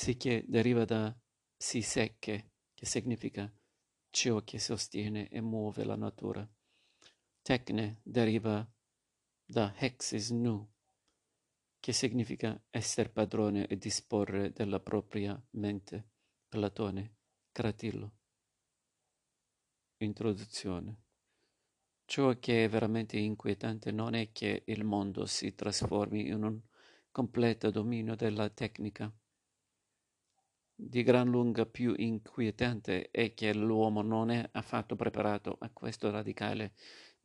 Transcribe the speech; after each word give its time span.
Psiche 0.00 0.44
deriva 0.48 0.86
da 0.86 1.14
psiseche, 1.58 2.52
che 2.72 2.86
significa 2.86 3.52
ciò 4.08 4.42
che 4.44 4.58
sostiene 4.58 5.28
e 5.28 5.42
muove 5.42 5.84
la 5.84 5.94
natura. 5.94 6.50
Tecne 7.42 8.00
deriva 8.02 8.66
da 9.44 9.74
hexis 9.76 10.30
nu, 10.30 10.66
che 11.78 11.92
significa 11.92 12.58
essere 12.70 13.10
padrone 13.10 13.66
e 13.66 13.76
disporre 13.76 14.52
della 14.52 14.80
propria 14.80 15.38
mente. 15.50 16.08
Platone, 16.48 17.16
Cratillo. 17.52 18.12
Introduzione. 19.98 21.02
Ciò 22.06 22.38
che 22.38 22.64
è 22.64 22.68
veramente 22.70 23.18
inquietante 23.18 23.92
non 23.92 24.14
è 24.14 24.32
che 24.32 24.62
il 24.64 24.82
mondo 24.82 25.26
si 25.26 25.54
trasformi 25.54 26.26
in 26.28 26.42
un 26.42 26.58
completo 27.10 27.70
dominio 27.70 28.16
della 28.16 28.48
tecnica. 28.48 29.14
Di 30.82 31.02
gran 31.02 31.28
lunga 31.28 31.66
più 31.66 31.92
inquietante 31.94 33.10
è 33.10 33.34
che 33.34 33.52
l'uomo 33.52 34.00
non 34.00 34.30
è 34.30 34.48
affatto 34.52 34.96
preparato 34.96 35.58
a 35.60 35.68
questo 35.68 36.10
radicale 36.10 36.72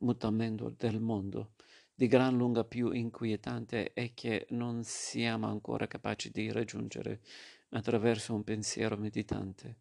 mutamento 0.00 0.68
del 0.76 1.00
mondo. 1.00 1.54
Di 1.94 2.06
gran 2.06 2.36
lunga 2.36 2.64
più 2.64 2.90
inquietante 2.90 3.94
è 3.94 4.12
che 4.12 4.46
non 4.50 4.84
siamo 4.84 5.46
ancora 5.48 5.86
capaci 5.86 6.30
di 6.30 6.52
raggiungere, 6.52 7.22
attraverso 7.70 8.34
un 8.34 8.44
pensiero 8.44 8.98
meditante, 8.98 9.78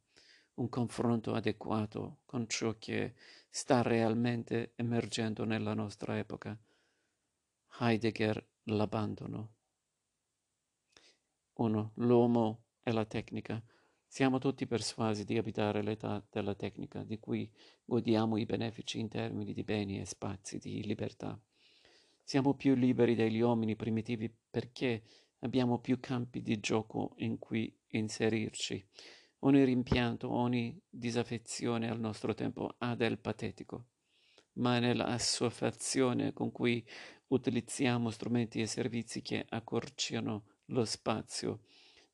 un 0.53 0.69
confronto 0.69 1.33
adeguato 1.33 2.19
con 2.23 2.47
ciò 2.47 2.77
che 2.79 3.13
sta 3.49 3.81
realmente 3.81 4.71
emergendo 4.77 5.43
nella 5.43 5.73
nostra 5.73 6.17
epoca. 6.17 6.57
Heidegger 7.81 8.41
l'abbandono. 8.63 9.53
1. 11.55 11.91
L'uomo 11.95 12.64
e 12.85 12.91
la 12.91 13.05
tecnica. 13.05 13.59
Siamo 14.07 14.37
tutti 14.37 14.67
persuasi 14.67 15.25
di 15.25 15.37
abitare 15.37 15.81
l'età 15.81 16.23
della 16.29 16.53
tecnica, 16.53 17.03
di 17.03 17.17
cui 17.17 17.51
godiamo 17.83 18.37
i 18.37 18.45
benefici 18.45 18.99
in 18.99 19.09
termini 19.09 19.51
di 19.51 19.63
beni 19.63 19.99
e 19.99 20.05
spazi 20.05 20.59
di 20.59 20.85
libertà. 20.85 21.37
Siamo 22.23 22.53
più 22.53 22.75
liberi 22.75 23.15
degli 23.15 23.39
uomini 23.39 23.75
primitivi 23.75 24.31
perché 24.49 25.03
abbiamo 25.39 25.79
più 25.79 25.99
campi 25.99 26.43
di 26.43 26.59
gioco 26.59 27.15
in 27.17 27.39
cui 27.39 27.75
inserirci 27.87 28.87
Ogni 29.45 29.63
rimpianto, 29.63 30.31
ogni 30.31 30.75
disaffezione 30.89 31.87
al 31.87 31.99
nostro 31.99 32.33
tempo 32.33 32.73
ha 32.79 32.95
del 32.95 33.19
patetico, 33.19 33.85
ma 34.53 34.79
nell'assuefazione 34.79 36.33
con 36.33 36.51
cui 36.51 36.83
utilizziamo 37.27 38.09
strumenti 38.09 38.59
e 38.59 38.65
servizi 38.65 39.21
che 39.21 39.45
accorciano 39.47 40.45
lo 40.69 40.83
spazio, 40.83 41.61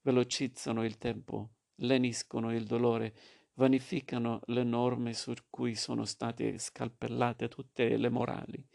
velocizzano 0.01 0.83
il 0.83 0.97
tempo, 0.97 1.51
leniscono 1.75 2.53
il 2.53 2.65
dolore, 2.65 3.13
vanificano 3.53 4.41
le 4.45 4.63
norme 4.63 5.13
su 5.13 5.33
cui 5.49 5.75
sono 5.75 6.05
state 6.05 6.57
scalpellate 6.57 7.47
tutte 7.47 7.97
le 7.97 8.09
morali. 8.09 8.65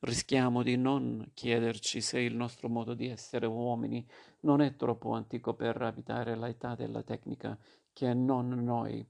Rischiamo 0.00 0.62
di 0.62 0.76
non 0.76 1.30
chiederci 1.32 2.00
se 2.00 2.18
il 2.18 2.34
nostro 2.34 2.68
modo 2.68 2.94
di 2.94 3.06
essere 3.06 3.46
uomini 3.46 4.04
non 4.40 4.60
è 4.60 4.74
troppo 4.74 5.12
antico 5.12 5.54
per 5.54 5.80
abitare 5.80 6.36
l'età 6.36 6.74
della 6.74 7.02
tecnica 7.02 7.56
che 7.92 8.12
non 8.12 8.48
noi, 8.48 9.06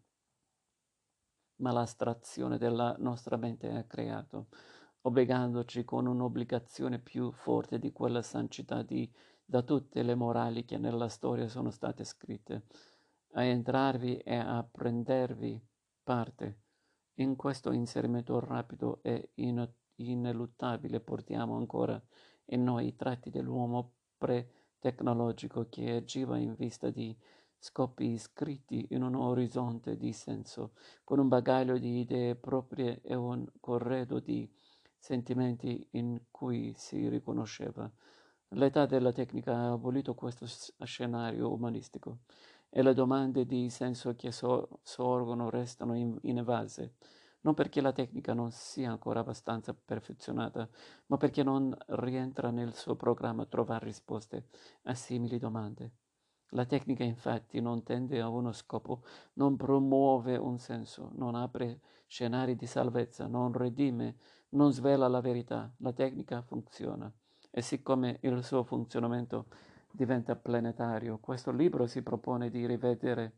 ma 1.56 1.72
l'astrazione 1.72 2.58
della 2.58 2.94
nostra 2.98 3.36
mente 3.36 3.70
ha 3.70 3.84
creato, 3.84 4.48
obbligandoci 5.02 5.84
con 5.84 6.06
un'obbligazione 6.06 6.98
più 6.98 7.30
forte 7.30 7.78
di 7.78 7.92
quella 7.92 8.20
sancità 8.20 8.82
di, 8.82 9.10
da 9.52 9.60
tutte 9.60 10.02
le 10.02 10.14
morali 10.14 10.64
che 10.64 10.78
nella 10.78 11.10
storia 11.10 11.46
sono 11.46 11.70
state 11.70 12.04
scritte, 12.04 12.62
a 13.32 13.42
entrarvi 13.42 14.16
e 14.16 14.34
a 14.34 14.62
prendervi 14.64 15.62
parte. 16.02 16.60
In 17.16 17.36
questo 17.36 17.70
inserimento 17.70 18.40
rapido 18.40 19.00
e 19.02 19.32
ineluttabile 19.96 21.00
portiamo 21.00 21.54
ancora 21.54 22.02
in 22.46 22.62
noi 22.62 22.86
i 22.86 22.96
tratti 22.96 23.28
dell'uomo 23.28 23.92
pre-tecnologico 24.16 25.68
che 25.68 25.96
agiva 25.96 26.38
in 26.38 26.54
vista 26.54 26.88
di 26.88 27.14
scoppi 27.58 28.16
scritti 28.16 28.86
in 28.92 29.02
un 29.02 29.14
orizzonte 29.14 29.98
di 29.98 30.14
senso, 30.14 30.72
con 31.04 31.18
un 31.18 31.28
bagaglio 31.28 31.76
di 31.76 32.00
idee 32.00 32.36
proprie 32.36 33.02
e 33.02 33.14
un 33.14 33.46
corredo 33.60 34.18
di 34.18 34.50
sentimenti 34.96 35.88
in 35.90 36.22
cui 36.30 36.72
si 36.74 37.06
riconosceva. 37.10 37.92
L'età 38.54 38.84
della 38.86 39.12
tecnica 39.12 39.54
ha 39.54 39.72
abolito 39.72 40.14
questo 40.14 40.46
scenario 40.84 41.50
umanistico 41.52 42.18
e 42.68 42.82
le 42.82 42.92
domande 42.92 43.46
di 43.46 43.70
senso 43.70 44.14
che 44.14 44.30
so- 44.30 44.80
sorgono 44.82 45.48
restano 45.48 45.94
in- 45.96 46.18
inevase, 46.22 46.94
non 47.42 47.54
perché 47.54 47.80
la 47.80 47.92
tecnica 47.92 48.34
non 48.34 48.50
sia 48.50 48.90
ancora 48.90 49.20
abbastanza 49.20 49.72
perfezionata, 49.74 50.68
ma 51.06 51.16
perché 51.16 51.42
non 51.42 51.74
rientra 51.86 52.50
nel 52.50 52.74
suo 52.74 52.94
programma 52.94 53.46
trovare 53.46 53.86
risposte 53.86 54.48
a 54.82 54.94
simili 54.94 55.38
domande. 55.38 55.92
La 56.50 56.66
tecnica 56.66 57.04
infatti 57.04 57.58
non 57.60 57.82
tende 57.82 58.20
a 58.20 58.28
uno 58.28 58.52
scopo, 58.52 59.02
non 59.34 59.56
promuove 59.56 60.36
un 60.36 60.58
senso, 60.58 61.10
non 61.14 61.34
apre 61.34 61.80
scenari 62.06 62.54
di 62.54 62.66
salvezza, 62.66 63.26
non 63.26 63.52
redime, 63.52 64.16
non 64.50 64.72
svela 64.72 65.08
la 65.08 65.20
verità. 65.20 65.72
La 65.78 65.92
tecnica 65.94 66.42
funziona 66.42 67.10
e 67.54 67.60
siccome 67.60 68.18
il 68.22 68.42
suo 68.42 68.64
funzionamento 68.64 69.46
diventa 69.90 70.34
planetario, 70.34 71.18
questo 71.18 71.50
libro 71.50 71.86
si 71.86 72.02
propone 72.02 72.48
di 72.48 72.66
rivedere 72.66 73.32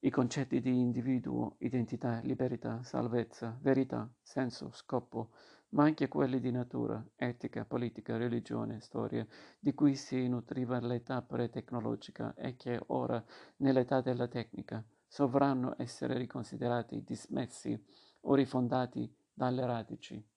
i 0.00 0.10
concetti 0.10 0.60
di 0.60 0.80
individuo, 0.80 1.54
identità, 1.58 2.20
libertà, 2.24 2.82
salvezza, 2.82 3.56
verità, 3.60 4.10
senso, 4.20 4.70
scopo, 4.72 5.30
ma 5.70 5.84
anche 5.84 6.08
quelli 6.08 6.40
di 6.40 6.50
natura, 6.50 7.04
etica, 7.14 7.64
politica, 7.64 8.16
religione, 8.16 8.80
storia, 8.80 9.24
di 9.58 9.72
cui 9.72 9.94
si 9.94 10.26
nutriva 10.26 10.80
l'età 10.80 11.22
pre-tecnologica 11.22 12.34
e 12.34 12.56
che 12.56 12.80
ora, 12.88 13.22
nell'età 13.58 14.00
della 14.00 14.26
tecnica, 14.26 14.84
sovranno 15.06 15.74
essere 15.76 16.18
riconsiderati, 16.18 17.04
dismessi 17.04 17.80
o 18.22 18.34
rifondati 18.34 19.12
dalle 19.32 19.64
radici. 19.64 20.29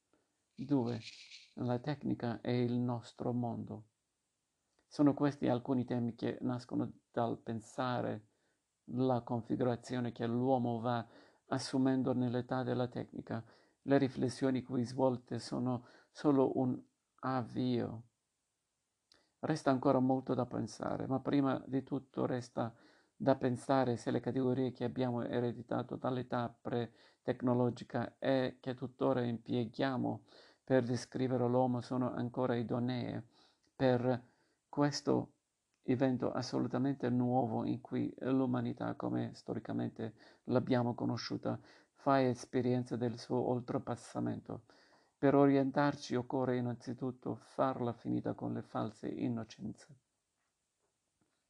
2. 0.55 0.99
La 1.55 1.79
tecnica 1.79 2.39
è 2.41 2.51
il 2.51 2.73
nostro 2.73 3.33
mondo. 3.33 3.85
Sono 4.87 5.13
questi 5.13 5.47
alcuni 5.47 5.85
temi 5.85 6.15
che 6.15 6.37
nascono 6.41 6.91
dal 7.11 7.39
pensare 7.39 8.27
la 8.87 9.21
configurazione 9.21 10.11
che 10.11 10.27
l'uomo 10.27 10.79
va 10.79 11.05
assumendo 11.47 12.13
nell'età 12.13 12.63
della 12.63 12.87
tecnica 12.87 13.43
le 13.83 13.97
riflessioni 13.97 14.63
qui 14.63 14.85
svolte 14.85 15.39
sono 15.39 15.85
solo 16.11 16.57
un 16.57 16.81
avvio. 17.21 18.03
Resta 19.39 19.71
ancora 19.71 19.99
molto 19.99 20.33
da 20.33 20.45
pensare, 20.45 21.05
ma 21.05 21.19
prima 21.19 21.61
di 21.67 21.83
tutto 21.83 22.25
resta 22.25 22.73
da 23.23 23.35
pensare 23.35 23.95
se 23.95 24.11
le 24.11 24.19
categorie 24.19 24.73
che 24.73 24.83
abbiamo 24.83 25.23
ereditato 25.23 25.95
dall'età 25.95 26.53
pre-tecnologica 26.61 28.15
e 28.19 28.57
che 28.59 28.75
tuttora 28.75 29.21
impieghiamo 29.21 30.25
per 30.61 30.83
descrivere 30.83 31.47
l'uomo 31.47 31.79
sono 31.79 32.13
ancora 32.13 32.57
idonee 32.57 33.23
per 33.73 34.21
questo 34.67 35.35
evento 35.83 36.33
assolutamente 36.33 37.09
nuovo 37.09 37.63
in 37.63 37.79
cui 37.79 38.13
l'umanità, 38.19 38.93
come 38.95 39.31
storicamente 39.35 40.15
l'abbiamo 40.45 40.93
conosciuta, 40.93 41.57
fai 41.93 42.25
esperienza 42.25 42.97
del 42.97 43.17
suo 43.17 43.37
oltrepassamento. 43.37 44.63
Per 45.17 45.33
orientarci 45.33 46.13
occorre 46.15 46.57
innanzitutto 46.57 47.35
farla 47.35 47.93
finita 47.93 48.33
con 48.33 48.51
le 48.51 48.63
false 48.63 49.07
innocenze, 49.07 49.87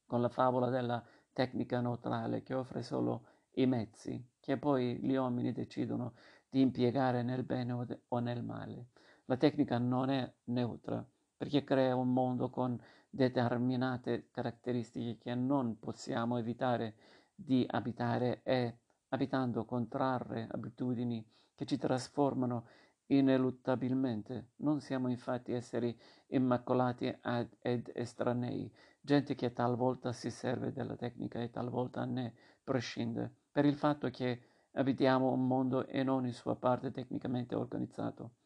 con 0.06 0.20
la 0.20 0.28
favola 0.28 0.70
della 0.70 1.04
tecnica 1.34 1.82
neutrale 1.82 2.42
che 2.42 2.54
offre 2.54 2.82
solo 2.82 3.26
i 3.56 3.66
mezzi, 3.66 4.26
che 4.40 4.56
poi 4.56 4.96
gli 4.96 5.14
uomini 5.14 5.52
decidono 5.52 6.14
di 6.48 6.62
impiegare 6.62 7.22
nel 7.22 7.42
bene 7.42 7.98
o 8.08 8.18
nel 8.20 8.42
male. 8.42 8.86
La 9.26 9.36
tecnica 9.36 9.76
non 9.76 10.08
è 10.08 10.32
neutra, 10.44 11.06
perché 11.36 11.64
crea 11.64 11.94
un 11.94 12.12
mondo 12.12 12.48
con 12.48 12.80
determinate 13.10 14.28
caratteristiche 14.30 15.18
che 15.18 15.34
non 15.34 15.78
possiamo 15.78 16.38
evitare 16.38 16.94
di 17.34 17.66
abitare 17.68 18.40
e 18.42 18.78
abitando 19.08 19.64
contrarre 19.64 20.48
abitudini 20.50 21.24
che 21.54 21.64
ci 21.64 21.76
trasformano 21.76 22.66
ineluttabilmente. 23.06 24.52
Non 24.56 24.80
siamo 24.80 25.08
infatti 25.08 25.52
esseri 25.52 25.96
immacolati 26.28 27.16
ed 27.60 27.90
estranei, 27.94 28.72
gente 29.04 29.34
che 29.34 29.52
talvolta 29.52 30.12
si 30.12 30.30
serve 30.30 30.72
della 30.72 30.96
tecnica 30.96 31.38
e 31.42 31.50
talvolta 31.50 32.06
ne 32.06 32.34
prescinde, 32.64 33.34
per 33.52 33.66
il 33.66 33.76
fatto 33.76 34.08
che 34.08 34.40
abitiamo 34.72 35.30
un 35.30 35.46
mondo 35.46 35.86
in 35.90 36.08
ogni 36.08 36.32
sua 36.32 36.56
parte 36.56 36.90
tecnicamente 36.90 37.54
organizzato. 37.54 38.36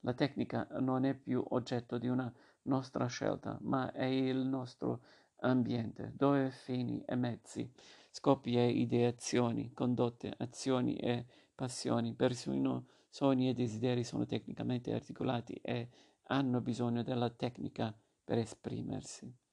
La 0.00 0.14
tecnica 0.14 0.66
non 0.80 1.04
è 1.04 1.14
più 1.14 1.44
oggetto 1.50 1.98
di 1.98 2.08
una 2.08 2.32
nostra 2.62 3.06
scelta, 3.06 3.58
ma 3.60 3.92
è 3.92 4.04
il 4.04 4.38
nostro 4.38 5.02
ambiente, 5.40 6.12
dove 6.16 6.50
fini 6.50 7.02
e 7.04 7.14
mezzi, 7.14 7.70
scopi 8.10 8.56
e 8.56 8.66
ideazioni, 8.66 9.74
condotte, 9.74 10.32
azioni 10.38 10.96
e 10.96 11.26
passioni, 11.54 12.14
persino 12.14 12.86
sogni 13.10 13.50
e 13.50 13.52
desideri 13.52 14.04
sono 14.04 14.24
tecnicamente 14.24 14.94
articolati 14.94 15.52
e 15.54 15.90
hanno 16.28 16.62
bisogno 16.62 17.02
della 17.02 17.28
tecnica 17.28 17.94
per 18.24 18.38
esprimersi. 18.38 19.47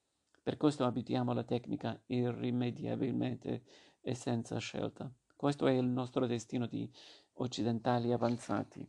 Per 0.46 0.58
questo 0.58 0.86
abitiamo 0.86 1.34
la 1.34 1.44
tecnica 1.44 2.00
irrimediabilmente 2.06 3.64
e 4.00 4.14
senza 4.14 4.60
scelta. 4.60 5.12
Questo 5.36 5.66
è 5.66 5.72
il 5.72 5.88
nostro 5.88 6.28
destino 6.28 6.68
di 6.68 6.88
occidentali 7.38 8.12
avanzati. 8.12 8.88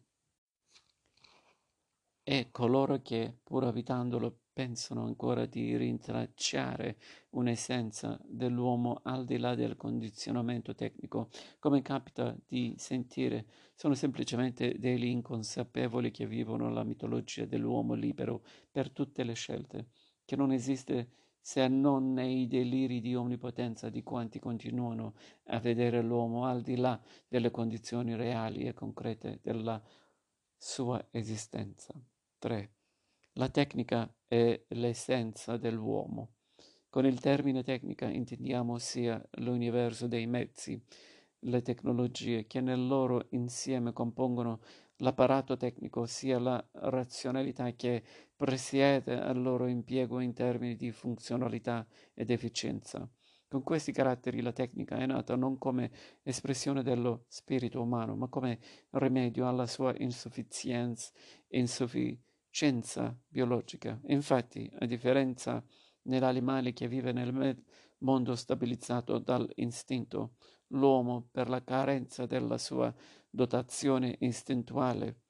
E 2.22 2.48
coloro 2.50 3.00
che, 3.00 3.38
pur 3.42 3.64
abitandolo, 3.64 4.40
pensano 4.52 5.04
ancora 5.04 5.46
di 5.46 5.74
rintracciare 5.78 6.98
un'essenza 7.30 8.20
dell'uomo 8.22 9.00
al 9.04 9.24
di 9.24 9.38
là 9.38 9.54
del 9.54 9.76
condizionamento 9.76 10.74
tecnico, 10.74 11.30
come 11.58 11.80
capita 11.80 12.36
di 12.46 12.74
sentire, 12.76 13.46
sono 13.74 13.94
semplicemente 13.94 14.78
degli 14.78 15.06
inconsapevoli 15.06 16.10
che 16.10 16.26
vivono 16.26 16.68
la 16.68 16.84
mitologia 16.84 17.46
dell'uomo 17.46 17.94
libero 17.94 18.44
per 18.70 18.90
tutte 18.90 19.24
le 19.24 19.32
scelte, 19.32 19.88
che 20.22 20.36
non 20.36 20.52
esiste 20.52 21.24
se 21.46 21.68
non 21.68 22.12
nei 22.12 22.48
deliri 22.48 23.00
di 23.00 23.14
onnipotenza 23.14 23.88
di 23.88 24.02
quanti 24.02 24.40
continuano 24.40 25.14
a 25.44 25.60
vedere 25.60 26.02
l'uomo 26.02 26.44
al 26.44 26.60
di 26.60 26.74
là 26.74 27.00
delle 27.28 27.52
condizioni 27.52 28.16
reali 28.16 28.64
e 28.64 28.74
concrete 28.74 29.38
della 29.44 29.80
sua 30.56 31.06
esistenza. 31.12 31.94
3. 32.38 32.72
La 33.34 33.48
tecnica 33.48 34.12
è 34.26 34.60
l'essenza 34.70 35.56
dell'uomo. 35.56 36.30
Con 36.88 37.06
il 37.06 37.20
termine 37.20 37.62
tecnica 37.62 38.08
intendiamo 38.08 38.78
sia 38.78 39.24
l'universo 39.34 40.08
dei 40.08 40.26
mezzi, 40.26 40.82
le 41.38 41.62
tecnologie 41.62 42.48
che 42.48 42.60
nel 42.60 42.84
loro 42.84 43.28
insieme 43.30 43.92
compongono 43.92 44.62
l'apparato 44.98 45.56
tecnico, 45.56 46.06
sia 46.06 46.38
la 46.38 46.64
razionalità 46.72 47.70
che 47.72 48.02
presiede 48.34 49.18
al 49.20 49.40
loro 49.40 49.66
impiego 49.66 50.20
in 50.20 50.32
termini 50.32 50.76
di 50.76 50.90
funzionalità 50.92 51.86
ed 52.14 52.30
efficienza. 52.30 53.08
Con 53.48 53.62
questi 53.62 53.92
caratteri 53.92 54.40
la 54.40 54.52
tecnica 54.52 54.96
è 54.96 55.06
nata 55.06 55.36
non 55.36 55.56
come 55.56 55.90
espressione 56.22 56.82
dello 56.82 57.24
spirito 57.28 57.80
umano, 57.80 58.16
ma 58.16 58.28
come 58.28 58.58
rimedio 58.90 59.48
alla 59.48 59.66
sua 59.66 59.94
insufficienza, 59.98 61.12
insufficienza 61.48 63.16
biologica. 63.28 64.00
Infatti, 64.06 64.68
a 64.80 64.86
differenza 64.86 65.64
nell'animale 66.02 66.72
che 66.72 66.88
vive 66.88 67.12
nel 67.12 67.62
mondo 67.98 68.34
stabilizzato 68.34 69.18
dall'istinto, 69.18 70.34
l'uomo, 70.68 71.28
per 71.30 71.48
la 71.48 71.62
carenza 71.62 72.26
della 72.26 72.58
sua 72.58 72.92
dotazione 73.28 74.16
istintuale, 74.20 75.20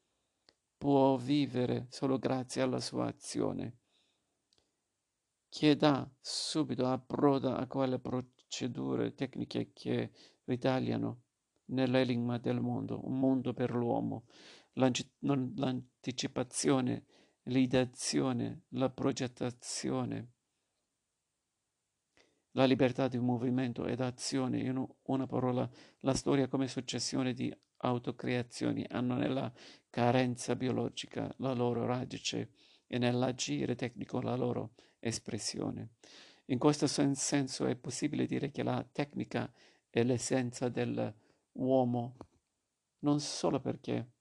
può 0.77 1.17
vivere 1.17 1.87
solo 1.91 2.19
grazie 2.19 2.63
alla 2.63 2.81
sua 2.81 3.07
azione, 3.07 3.79
che 5.49 5.77
dà 5.77 6.09
subito 6.21 6.87
approda 6.87 7.57
a 7.57 7.67
quelle 7.67 7.99
procedure 7.99 9.15
tecniche 9.15 9.73
che 9.73 10.13
ritagliano 10.45 11.23
nell'enigma 11.67 12.39
del 12.39 12.61
mondo, 12.61 13.05
un 13.07 13.19
mondo 13.19 13.53
per 13.53 13.75
l'uomo, 13.75 14.27
l'anticipazione 14.75 17.07
l'ideazione, 17.47 18.63
la 18.71 18.91
progettazione, 18.91 20.33
la 22.57 22.65
libertà 22.65 23.07
di 23.07 23.19
movimento 23.19 23.87
ed 23.87 24.01
azione, 24.01 24.61
in 24.61 24.85
una 25.03 25.27
parola, 25.27 25.69
la 26.01 26.15
storia 26.15 26.49
come 26.49 26.69
successione 26.69 27.35
di 27.35 27.55
autocreazioni 27.79 28.85
hanno 28.89 29.15
nella 29.15 29.53
carenza 29.91 30.57
biologica 30.57 31.33
la 31.39 31.53
loro 31.53 31.85
radice 31.85 32.51
e 32.87 32.97
nell'agire 32.97 33.75
tecnico 33.75 34.23
la 34.23 34.35
loro 34.37 34.73
espressione. 34.99 35.97
In 36.47 36.59
questo 36.59 36.87
senso 36.87 37.67
è 37.67 37.77
possibile 37.77 38.25
dire 38.25 38.51
che 38.51 38.63
la 38.63 38.87
tecnica 38.91 39.53
è 39.91 40.03
l'essenza 40.03 40.71
dell'uomo, 40.71 42.17
non 43.01 43.21
solo 43.21 43.61
perché 43.61 44.13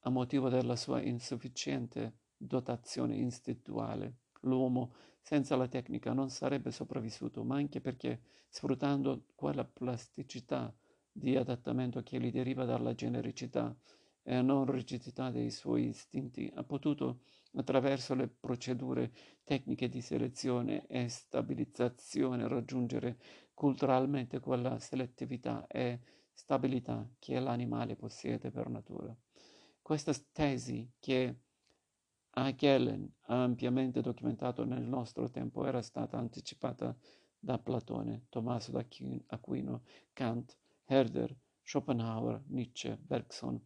a 0.00 0.10
motivo 0.10 0.48
della 0.48 0.74
sua 0.74 1.00
insufficiente 1.00 2.18
dotazione 2.36 3.14
istintuale. 3.14 4.16
L'uomo 4.40 4.94
senza 5.22 5.56
la 5.56 5.68
tecnica 5.68 6.12
non 6.12 6.28
sarebbe 6.28 6.72
sopravvissuto, 6.72 7.44
ma 7.44 7.56
anche 7.56 7.80
perché, 7.80 8.20
sfruttando 8.48 9.26
quella 9.34 9.64
plasticità 9.64 10.74
di 11.10 11.36
adattamento 11.36 12.02
che 12.02 12.20
gli 12.20 12.32
deriva 12.32 12.64
dalla 12.64 12.94
genericità 12.94 13.74
e 14.24 14.42
non 14.42 14.70
rigidità 14.70 15.30
dei 15.30 15.50
suoi 15.50 15.88
istinti, 15.88 16.50
ha 16.54 16.64
potuto, 16.64 17.20
attraverso 17.54 18.14
le 18.14 18.28
procedure 18.28 19.12
tecniche 19.44 19.88
di 19.88 20.00
selezione 20.00 20.86
e 20.86 21.08
stabilizzazione, 21.08 22.48
raggiungere 22.48 23.18
culturalmente 23.52 24.40
quella 24.40 24.78
selettività 24.78 25.66
e 25.66 26.00
stabilità 26.32 27.08
che 27.18 27.38
l'animale 27.38 27.94
possiede 27.94 28.50
per 28.50 28.68
natura. 28.68 29.14
Questa 29.82 30.12
tesi 30.32 30.90
che 30.98 31.36
Hegel 32.34 33.12
ha 33.26 33.42
ampiamente 33.42 34.00
documentato 34.00 34.64
nel 34.64 34.82
nostro 34.82 35.28
tempo 35.30 35.66
era 35.66 35.82
stata 35.82 36.16
anticipata 36.16 36.96
da 37.38 37.58
Platone, 37.58 38.26
Tommaso 38.30 38.72
d'Aquino, 38.72 39.82
Kant, 40.14 40.56
Herder, 40.84 41.36
Schopenhauer, 41.62 42.42
Nietzsche, 42.46 42.96
Bergson, 42.96 43.60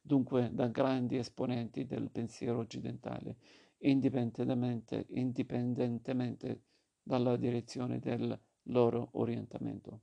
dunque 0.00 0.50
da 0.52 0.66
grandi 0.68 1.16
esponenti 1.16 1.86
del 1.86 2.10
pensiero 2.10 2.58
occidentale, 2.58 3.36
indipendentemente, 3.78 5.06
indipendentemente 5.10 6.62
dalla 7.02 7.36
direzione 7.36 7.98
del 8.00 8.38
loro 8.64 9.08
orientamento. 9.12 10.00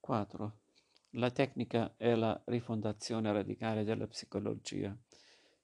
4. 0.00 0.65
La 1.18 1.30
tecnica 1.30 1.94
è 1.96 2.14
la 2.14 2.38
rifondazione 2.44 3.32
radicale 3.32 3.84
della 3.84 4.06
psicologia. 4.06 4.94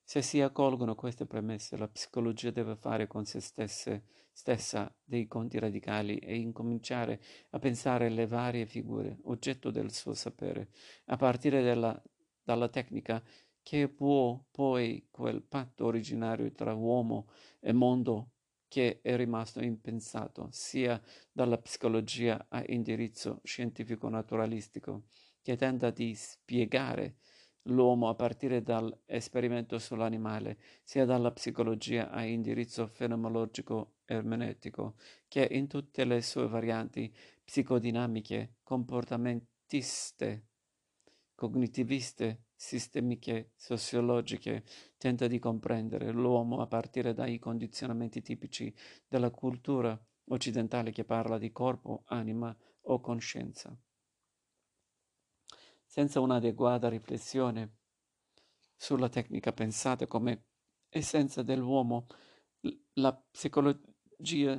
Se 0.03 0.23
si 0.23 0.41
accolgono 0.41 0.95
queste 0.95 1.27
premesse, 1.27 1.77
la 1.77 1.89
psicologia 1.89 2.51
deve 2.51 2.75
fare 2.75 3.07
con 3.07 3.27
se 3.27 3.41
stesse, 3.41 4.05
stessa 4.33 4.91
dei 5.05 5.27
conti 5.27 5.59
radicali 5.59 6.17
e 6.17 6.37
incominciare 6.37 7.21
a 7.51 7.59
pensare 7.59 8.07
alle 8.07 8.27
varie 8.27 8.65
figure, 8.65 9.19
oggetto 9.25 9.71
del 9.71 9.93
suo 9.93 10.15
sapere, 10.15 10.71
a 11.07 11.17
partire 11.17 11.63
dalla, 11.63 12.03
dalla 12.43 12.71
tecnica 12.71 13.23
che 13.63 13.89
può 13.89 14.43
poi 14.51 15.07
quel 15.11 15.43
patto 15.43 15.85
originario 15.85 16.51
tra 16.53 16.73
uomo 16.73 17.29
e 17.61 17.75
mondo 17.75 18.31
che 18.69 19.03
è 19.03 19.17
rimasto 19.17 19.63
impensato 19.63 20.49
sia 20.51 20.99
dalla 21.31 21.59
psicologia 21.59 22.47
a 22.49 22.65
indirizzo 22.69 23.41
scientifico-naturalistico, 23.45 25.05
che 25.43 25.57
tenta 25.57 25.91
di 25.91 26.15
spiegare 26.15 27.17
l'uomo 27.67 28.09
a 28.09 28.15
partire 28.15 28.63
dall'esperimento 28.63 29.79
sull'animale, 29.79 30.59
sia 30.83 31.05
dalla 31.05 31.31
psicologia 31.33 32.11
a 32.11 32.25
indirizzo 32.25 32.87
fenomenologico 32.87 33.97
ermenetico, 34.05 34.97
che 35.29 35.47
in 35.51 35.69
tutte 35.69 36.05
le 36.05 36.23
sue 36.23 36.49
varianti 36.49 37.13
psicodinamiche, 37.45 38.57
comportamentiste, 38.63 40.47
cognitiviste, 41.35 42.45
sistemiche 42.55 43.51
sociologiche 43.57 44.63
tenta 44.97 45.27
di 45.27 45.41
comprendere 45.41 46.13
l'uomo 46.13 46.61
a 46.61 46.67
partire 46.67 47.13
dai 47.13 47.39
condizionamenti 47.41 48.23
tipici 48.23 48.73
della 49.09 49.31
cultura 49.31 50.01
occidentale 50.27 50.93
che 50.93 51.05
parla 51.05 51.39
di 51.39 51.51
corpo, 51.51 52.03
anima 52.07 52.57
o 52.83 53.01
coscienza. 53.01 53.77
Senza 55.95 56.21
un'adeguata 56.21 56.89
riflessione 56.89 57.81
sulla 58.75 59.11
tecnica 59.11 59.53
pensata 59.53 60.07
come 60.07 60.47
essenza 60.89 61.43
dell'uomo, 61.43 62.07
la 62.95 63.15
psicologia 63.15 64.59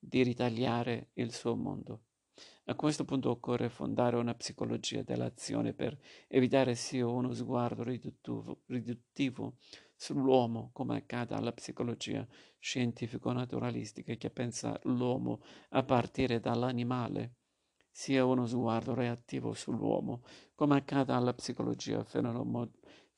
di 0.05 0.25
ritagliare 0.25 1.11
il 1.15 1.33
suo 1.33 1.55
mondo. 1.55 2.01
A 2.67 2.75
questo 2.75 3.05
punto 3.05 3.31
occorre 3.31 3.69
fondare 3.69 4.17
una 4.17 4.35
psicologia 4.35 5.03
dell'azione 5.03 5.75
per 5.75 5.97
evitare 6.27 6.75
sia 6.75 7.07
uno 7.07 7.33
sguardo 7.33 7.85
riduttivo, 7.85 8.63
riduttivo 8.67 9.59
sull'uomo, 9.95 10.71
come 10.73 10.97
accade 10.97 11.35
alla 11.35 11.53
psicologia 11.53 12.27
scientifico-naturalistica 12.59 14.15
che 14.15 14.31
pensa 14.31 14.79
l'uomo 14.85 15.41
a 15.71 15.85
partire 15.85 16.41
dall'animale, 16.41 17.37
sia 17.91 18.25
uno 18.25 18.47
sguardo 18.47 18.95
reattivo 18.95 19.53
sull'uomo, 19.55 20.25
come 20.57 20.77
accade 20.77 21.13
alla 21.13 21.35
psicologia 21.35 22.03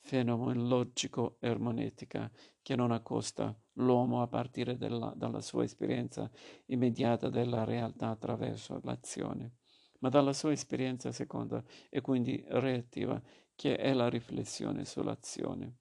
fenomenologico-ermonetica 0.04 2.30
che 2.60 2.76
non 2.76 2.92
accosta 2.92 3.58
l'uomo 3.78 4.20
a 4.20 4.28
partire 4.28 4.76
della, 4.76 5.14
dalla 5.16 5.40
sua 5.40 5.64
esperienza 5.64 6.30
immediata 6.66 7.30
della 7.30 7.64
realtà 7.64 8.10
attraverso 8.10 8.80
l'azione, 8.82 9.54
ma 10.00 10.10
dalla 10.10 10.34
sua 10.34 10.52
esperienza 10.52 11.10
seconda 11.10 11.64
e 11.88 12.02
quindi 12.02 12.44
reattiva, 12.48 13.18
che 13.56 13.76
è 13.76 13.94
la 13.94 14.10
riflessione 14.10 14.84
sull'azione. 14.84 15.78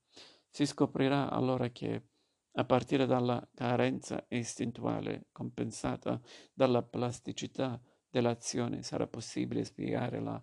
Si 0.50 0.66
scoprirà 0.66 1.30
allora 1.30 1.68
che, 1.70 2.08
a 2.54 2.64
partire 2.64 3.06
dalla 3.06 3.46
carenza 3.54 4.26
istintuale 4.30 5.28
compensata 5.34 6.22
dalla 6.54 6.82
plasticità 6.82 7.78
dell'azione, 8.10 8.84
sarà 8.84 9.06
possibile 9.08 9.66
spiegare 9.66 10.22
la 10.22 10.42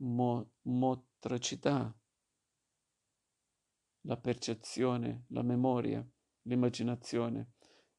mo- 0.00 0.50
motricità 0.62 1.94
la 4.02 4.16
percezione, 4.16 5.24
la 5.28 5.42
memoria, 5.42 6.06
l'immaginazione, 6.42 7.52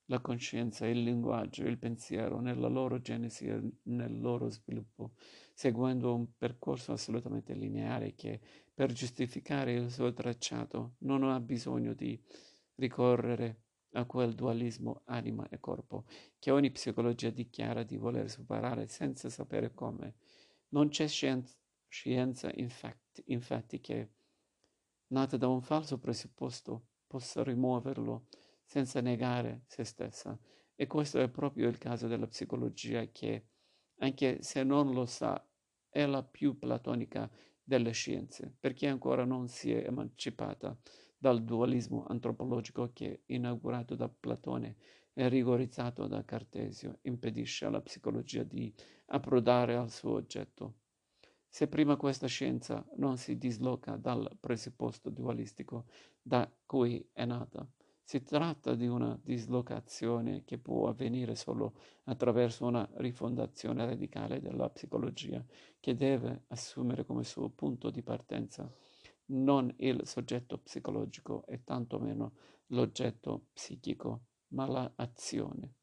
la 0.06 0.20
coscienza, 0.20 0.88
il 0.88 1.04
linguaggio, 1.04 1.64
il 1.64 1.78
pensiero 1.78 2.40
nella 2.40 2.68
loro 2.68 3.00
genesi 3.00 3.46
e 3.46 3.62
nel 3.84 4.20
loro 4.20 4.50
sviluppo, 4.50 5.14
seguendo 5.54 6.14
un 6.14 6.36
percorso 6.38 6.92
assolutamente 6.92 7.54
lineare 7.54 8.14
che 8.16 8.42
per 8.74 8.92
giustificare 8.92 9.74
il 9.74 9.92
suo 9.92 10.12
tracciato 10.12 10.96
non 11.00 11.24
ha 11.24 11.40
bisogno 11.40 11.94
di 11.94 12.20
ricorrere 12.76 13.62
a 13.94 14.06
quel 14.06 14.34
dualismo 14.34 15.02
anima 15.06 15.48
e 15.50 15.60
corpo 15.60 16.06
che 16.40 16.52
ogni 16.52 16.72
psicologia 16.72 17.30
dichiara 17.30 17.84
di 17.84 17.98
voler 17.98 18.30
superare 18.30 18.88
senza 18.88 19.30
sapere 19.30 19.74
come. 19.74 20.16
Non 20.70 20.90
c'è 20.90 21.08
scienza, 21.08 21.56
scienza 21.92 22.50
infatti, 22.56 23.22
infatti 23.28 23.82
che 23.82 24.12
nata 25.08 25.36
da 25.36 25.48
un 25.50 25.62
falso 25.62 26.00
presupposto, 26.00 26.88
possa 27.06 27.44
rimuoverlo 27.44 28.28
senza 28.64 29.02
negare 29.02 29.64
se 29.68 29.84
stessa. 29.84 30.40
E 30.74 30.88
questo 30.88 31.20
è 31.20 31.30
proprio 31.30 31.68
il 31.68 31.78
caso 31.78 32.08
della 32.08 32.28
psicologia 32.28 33.06
che, 33.12 33.48
anche 33.98 34.42
se 34.42 34.64
non 34.64 34.94
lo 34.94 35.06
sa, 35.06 35.46
è 35.90 36.06
la 36.06 36.24
più 36.24 36.58
platonica 36.58 37.30
delle 37.62 37.92
scienze, 37.92 38.56
perché 38.58 38.88
ancora 38.88 39.26
non 39.26 39.50
si 39.50 39.74
è 39.74 39.86
emancipata 39.86 40.80
dal 41.18 41.44
dualismo 41.44 42.06
antropologico 42.08 42.94
che, 42.94 43.24
inaugurato 43.28 43.96
da 43.96 44.08
Platone 44.08 44.78
e 45.14 45.28
rigorizzato 45.28 46.08
da 46.08 46.24
Cartesio, 46.24 47.00
impedisce 47.02 47.66
alla 47.66 47.82
psicologia 47.82 48.44
di 48.44 48.74
approdare 49.08 49.76
al 49.76 49.92
suo 49.92 50.14
oggetto. 50.14 50.81
Se 51.54 51.68
prima 51.68 51.98
questa 51.98 52.28
scienza 52.28 52.82
non 52.96 53.18
si 53.18 53.38
disloca 53.38 53.98
dal 53.98 54.38
presupposto 54.40 55.10
dualistico 55.10 55.84
da 56.22 56.50
cui 56.66 57.06
è 57.12 57.26
nata, 57.26 57.68
si 58.02 58.24
tratta 58.24 58.74
di 58.74 58.88
una 58.88 59.20
dislocazione 59.22 60.46
che 60.46 60.58
può 60.58 60.88
avvenire 60.88 61.36
solo 61.36 61.74
attraverso 62.06 62.66
una 62.66 62.90
rifondazione 62.94 63.86
radicale 63.86 64.40
della 64.40 64.70
psicologia, 64.70 65.46
che 65.82 65.94
deve 65.94 66.46
assumere 66.48 67.04
come 67.04 67.26
suo 67.26 67.50
punto 67.50 67.90
di 67.90 68.02
partenza 68.02 68.74
non 69.34 69.74
il 69.80 70.08
soggetto 70.08 70.58
psicologico 70.58 71.46
e 71.48 71.66
tantomeno 71.66 72.32
l'oggetto 72.68 73.48
psichico, 73.52 74.22
ma 74.54 74.68
l'azione. 74.68 75.81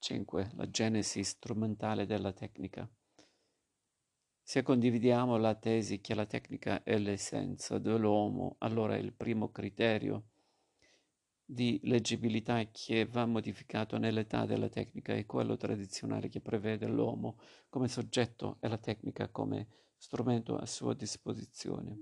5. 0.00 0.52
La 0.54 0.68
genesi 0.70 1.22
strumentale 1.22 2.06
della 2.06 2.32
tecnica. 2.32 2.88
Se 4.42 4.62
condividiamo 4.62 5.36
la 5.36 5.54
tesi 5.54 6.00
che 6.00 6.14
la 6.14 6.26
tecnica 6.26 6.82
è 6.82 6.98
l'essenza 6.98 7.78
dell'uomo, 7.78 8.56
allora 8.58 8.96
il 8.96 9.12
primo 9.12 9.52
criterio 9.52 10.24
di 11.44 11.78
leggibilità 11.82 12.64
che 12.70 13.06
va 13.06 13.26
modificato 13.26 13.98
nell'età 13.98 14.46
della 14.46 14.68
tecnica 14.68 15.14
è 15.14 15.26
quello 15.26 15.56
tradizionale 15.56 16.28
che 16.28 16.40
prevede 16.40 16.86
l'uomo 16.86 17.38
come 17.68 17.88
soggetto 17.88 18.56
e 18.60 18.68
la 18.68 18.78
tecnica 18.78 19.28
come 19.28 19.66
strumento 19.96 20.56
a 20.56 20.64
sua 20.64 20.94
disposizione. 20.94 21.98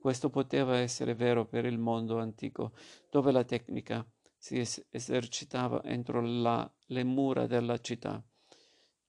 Questo 0.00 0.30
poteva 0.30 0.78
essere 0.78 1.14
vero 1.14 1.44
per 1.46 1.64
il 1.66 1.78
mondo 1.78 2.18
antico, 2.18 2.72
dove 3.10 3.32
la 3.32 3.44
tecnica 3.44 4.06
si 4.36 4.58
es- 4.58 4.86
esercitava 4.90 5.82
entro 5.84 6.20
la, 6.20 6.70
le 6.86 7.04
mura 7.04 7.46
della 7.46 7.78
città, 7.78 8.22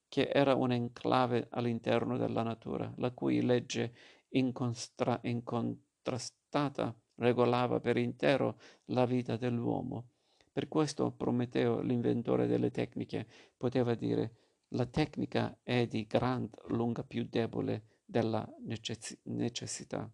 che 0.08 0.28
era 0.32 0.54
un'enclave 0.54 1.48
all'interno 1.50 2.16
della 2.16 2.42
natura, 2.42 2.92
la 2.96 3.10
cui 3.10 3.42
legge 3.42 3.94
inconstra- 4.30 5.20
incontrastata 5.22 6.94
regolava 7.16 7.80
per 7.80 7.96
intero 7.96 8.58
la 8.86 9.04
vita 9.04 9.36
dell'uomo. 9.36 10.10
Per 10.52 10.68
questo 10.68 11.10
Prometeo, 11.10 11.80
l'inventore 11.80 12.46
delle 12.46 12.70
tecniche, 12.70 13.26
poteva 13.56 13.94
dire 13.94 14.36
la 14.68 14.86
tecnica 14.86 15.58
è 15.62 15.86
di 15.86 16.06
gran 16.06 16.48
lunga 16.68 17.04
più 17.04 17.26
debole 17.28 18.00
della 18.04 18.48
necess- 18.64 19.18
necessità 19.24 20.10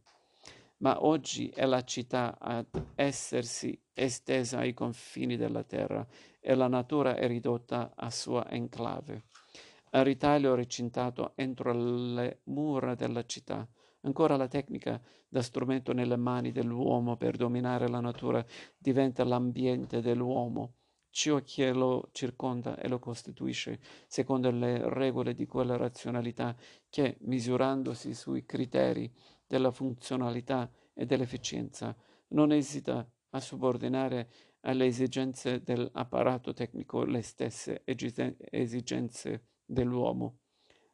ma 0.82 1.04
oggi 1.04 1.48
è 1.48 1.64
la 1.64 1.82
città 1.84 2.38
ad 2.38 2.66
essersi 2.96 3.80
estesa 3.94 4.58
ai 4.58 4.74
confini 4.74 5.36
della 5.36 5.62
terra 5.62 6.06
e 6.40 6.54
la 6.54 6.66
natura 6.66 7.14
è 7.14 7.26
ridotta 7.26 7.92
a 7.94 8.10
sua 8.10 8.50
enclave. 8.50 9.24
A 9.90 10.02
ritaglio 10.02 10.54
recintato 10.54 11.32
entro 11.36 11.72
le 11.72 12.40
mura 12.44 12.94
della 12.94 13.24
città. 13.24 13.66
Ancora 14.00 14.36
la 14.36 14.48
tecnica 14.48 15.00
da 15.28 15.40
strumento 15.40 15.92
nelle 15.92 16.16
mani 16.16 16.50
dell'uomo 16.50 17.16
per 17.16 17.36
dominare 17.36 17.88
la 17.88 18.00
natura 18.00 18.44
diventa 18.76 19.22
l'ambiente 19.22 20.00
dell'uomo, 20.00 20.74
ciò 21.10 21.40
che 21.44 21.72
lo 21.72 22.08
circonda 22.10 22.76
e 22.76 22.88
lo 22.88 22.98
costituisce 22.98 23.78
secondo 24.08 24.50
le 24.50 24.88
regole 24.88 25.34
di 25.34 25.46
quella 25.46 25.76
razionalità 25.76 26.56
che, 26.88 27.18
misurandosi 27.20 28.14
sui 28.14 28.44
criteri 28.44 29.12
della 29.52 29.70
funzionalità 29.70 30.70
e 30.94 31.04
dell'efficienza, 31.04 31.94
non 32.28 32.52
esita 32.52 33.06
a 33.32 33.38
subordinare 33.38 34.30
alle 34.60 34.86
esigenze 34.86 35.62
dell'apparato 35.62 36.54
tecnico 36.54 37.04
le 37.04 37.20
stesse 37.20 37.82
esigenze 37.84 39.48
dell'uomo. 39.62 40.38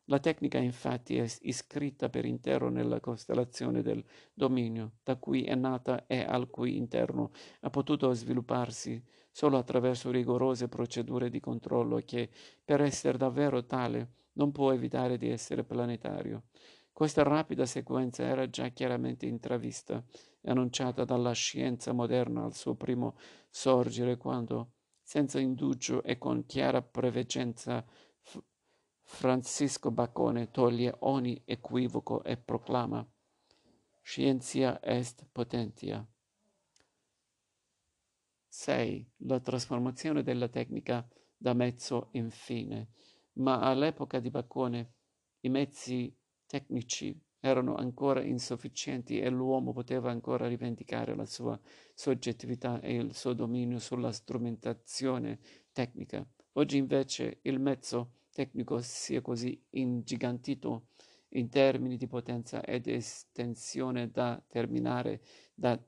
La 0.06 0.18
tecnica 0.18 0.58
infatti 0.58 1.18
è 1.18 1.26
iscritta 1.42 2.08
per 2.08 2.24
intero 2.24 2.68
nella 2.68 2.98
costellazione 2.98 3.80
del 3.80 4.04
dominio, 4.34 4.94
da 5.04 5.14
cui 5.18 5.44
è 5.44 5.54
nata 5.54 6.06
e 6.06 6.24
al 6.24 6.50
cui 6.50 6.76
interno 6.76 7.30
ha 7.60 7.70
potuto 7.70 8.12
svilupparsi 8.12 9.00
solo 9.30 9.56
attraverso 9.56 10.10
rigorose 10.10 10.66
procedure 10.66 11.30
di 11.30 11.38
controllo 11.38 12.02
che, 12.04 12.28
per 12.64 12.80
essere 12.80 13.18
davvero 13.18 13.64
tale, 13.66 14.14
non 14.32 14.50
può 14.50 14.72
evitare 14.72 15.16
di 15.16 15.28
essere 15.28 15.62
planetario. 15.62 16.44
Questa 16.98 17.22
rapida 17.22 17.64
sequenza 17.64 18.24
era 18.24 18.50
già 18.50 18.70
chiaramente 18.70 19.24
intravista 19.24 20.04
e 20.40 20.50
annunciata 20.50 21.04
dalla 21.04 21.30
scienza 21.30 21.92
moderna 21.92 22.42
al 22.42 22.56
suo 22.56 22.74
primo 22.74 23.16
sorgere 23.48 24.16
quando, 24.16 24.72
senza 25.00 25.38
indugio 25.38 26.02
e 26.02 26.18
con 26.18 26.44
chiara 26.44 26.82
preveggenza, 26.82 27.86
F- 28.18 28.42
Francisco 29.04 29.92
Baccone 29.92 30.50
toglie 30.50 30.92
ogni 31.02 31.40
equivoco 31.44 32.24
e 32.24 32.36
proclama 32.36 33.08
Scientia 34.02 34.82
est 34.82 35.24
potentia. 35.30 36.04
6. 38.48 39.08
La 39.18 39.38
trasformazione 39.38 40.24
della 40.24 40.48
tecnica 40.48 41.08
da 41.36 41.52
mezzo 41.52 42.08
in 42.14 42.32
fine. 42.32 42.88
Ma 43.34 43.60
all'epoca 43.60 44.18
di 44.18 44.30
Baccone 44.30 44.94
i 45.42 45.48
mezzi 45.48 46.17
tecnici 46.48 47.16
erano 47.40 47.76
ancora 47.76 48.22
insufficienti 48.22 49.20
e 49.20 49.28
l'uomo 49.28 49.72
poteva 49.72 50.10
ancora 50.10 50.48
rivendicare 50.48 51.14
la 51.14 51.26
sua 51.26 51.58
soggettività 51.94 52.80
e 52.80 52.96
il 52.96 53.14
suo 53.14 53.32
dominio 53.34 53.78
sulla 53.78 54.10
strumentazione 54.10 55.38
tecnica. 55.72 56.26
Oggi 56.54 56.78
invece 56.78 57.38
il 57.42 57.60
mezzo 57.60 58.14
tecnico 58.32 58.80
si 58.80 59.14
è 59.14 59.20
così 59.20 59.62
ingigantito 59.70 60.88
in 61.32 61.48
termini 61.48 61.96
di 61.96 62.06
potenza 62.06 62.64
ed 62.64 62.86
estensione 62.88 64.10
da, 64.10 64.42
terminare, 64.48 65.20
da 65.54 65.78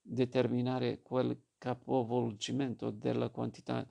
determinare 0.00 1.02
quel 1.02 1.38
capovolgimento 1.58 2.90
della 2.90 3.28
quantità 3.30 3.86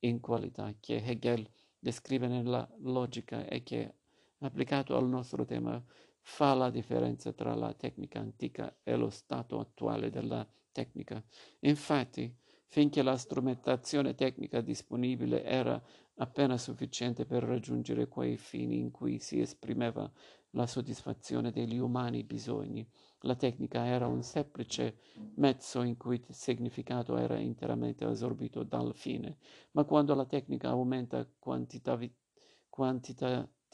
in 0.00 0.20
qualità 0.20 0.74
che 0.78 1.02
Hegel 1.04 1.48
descrive 1.78 2.28
nella 2.28 2.68
logica 2.78 3.46
e 3.46 3.62
che, 3.62 3.94
applicato 4.40 4.96
al 4.96 5.08
nostro 5.08 5.44
tema, 5.44 5.82
fa 6.20 6.54
la 6.54 6.70
differenza 6.70 7.32
tra 7.32 7.54
la 7.54 7.72
tecnica 7.72 8.18
antica 8.18 8.76
e 8.82 8.96
lo 8.96 9.10
stato 9.10 9.60
attuale 9.60 10.10
della 10.10 10.46
tecnica. 10.72 11.22
Infatti, 11.60 12.34
finché 12.66 13.02
la 13.02 13.16
strumentazione 13.16 14.14
tecnica 14.14 14.60
disponibile 14.60 15.44
era 15.44 15.80
appena 16.16 16.56
sufficiente 16.58 17.24
per 17.26 17.44
raggiungere 17.44 18.08
quei 18.08 18.36
fini 18.36 18.78
in 18.78 18.90
cui 18.90 19.18
si 19.20 19.40
esprimeva 19.40 20.10
la 20.50 20.66
soddisfazione 20.66 21.50
degli 21.52 21.78
umani 21.78 22.24
bisogni, 22.24 22.88
la 23.20 23.36
tecnica 23.36 23.86
era 23.86 24.06
un 24.06 24.22
semplice 24.22 24.98
mezzo 25.34 25.82
in 25.82 25.96
cui 25.96 26.16
il 26.16 26.34
significato 26.34 27.16
era 27.16 27.38
interamente 27.38 28.04
assorbito 28.04 28.62
dal 28.62 28.94
fine, 28.94 29.36
ma 29.72 29.84
quando 29.84 30.14
la 30.14 30.24
tecnica 30.24 30.70
aumenta 30.70 31.28
quantitavi- 31.38 32.14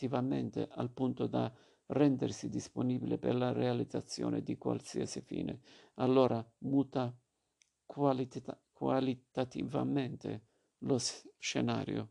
quantitativamente 0.09 0.68
al 0.71 0.90
punto 0.90 1.26
da 1.26 1.52
rendersi 1.87 2.49
disponibile 2.49 3.18
per 3.18 3.35
la 3.35 3.52
realizzazione 3.52 4.42
di 4.42 4.56
qualsiasi 4.56 5.21
fine, 5.21 5.61
allora 5.94 6.44
muta 6.59 7.14
qualità- 7.85 8.59
qualitativamente 8.73 10.47
lo 10.78 10.99
scenario, 11.38 12.09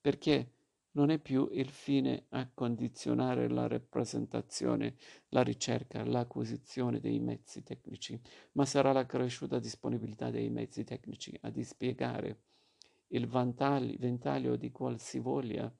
perché 0.00 0.50
non 0.92 1.10
è 1.10 1.18
più 1.18 1.48
il 1.52 1.70
fine 1.70 2.26
a 2.30 2.48
condizionare 2.52 3.48
la 3.48 3.66
rappresentazione, 3.66 4.96
la 5.30 5.42
ricerca, 5.42 6.04
l'acquisizione 6.04 7.00
dei 7.00 7.18
mezzi 7.18 7.62
tecnici, 7.62 8.20
ma 8.52 8.64
sarà 8.64 8.92
la 8.92 9.06
cresciuta 9.06 9.58
disponibilità 9.58 10.30
dei 10.30 10.50
mezzi 10.50 10.84
tecnici 10.84 11.36
a 11.42 11.50
dispiegare 11.50 12.42
il 13.08 13.26
ventaglio 13.26 14.56
di 14.56 14.70
qualsivoglia 14.70 15.72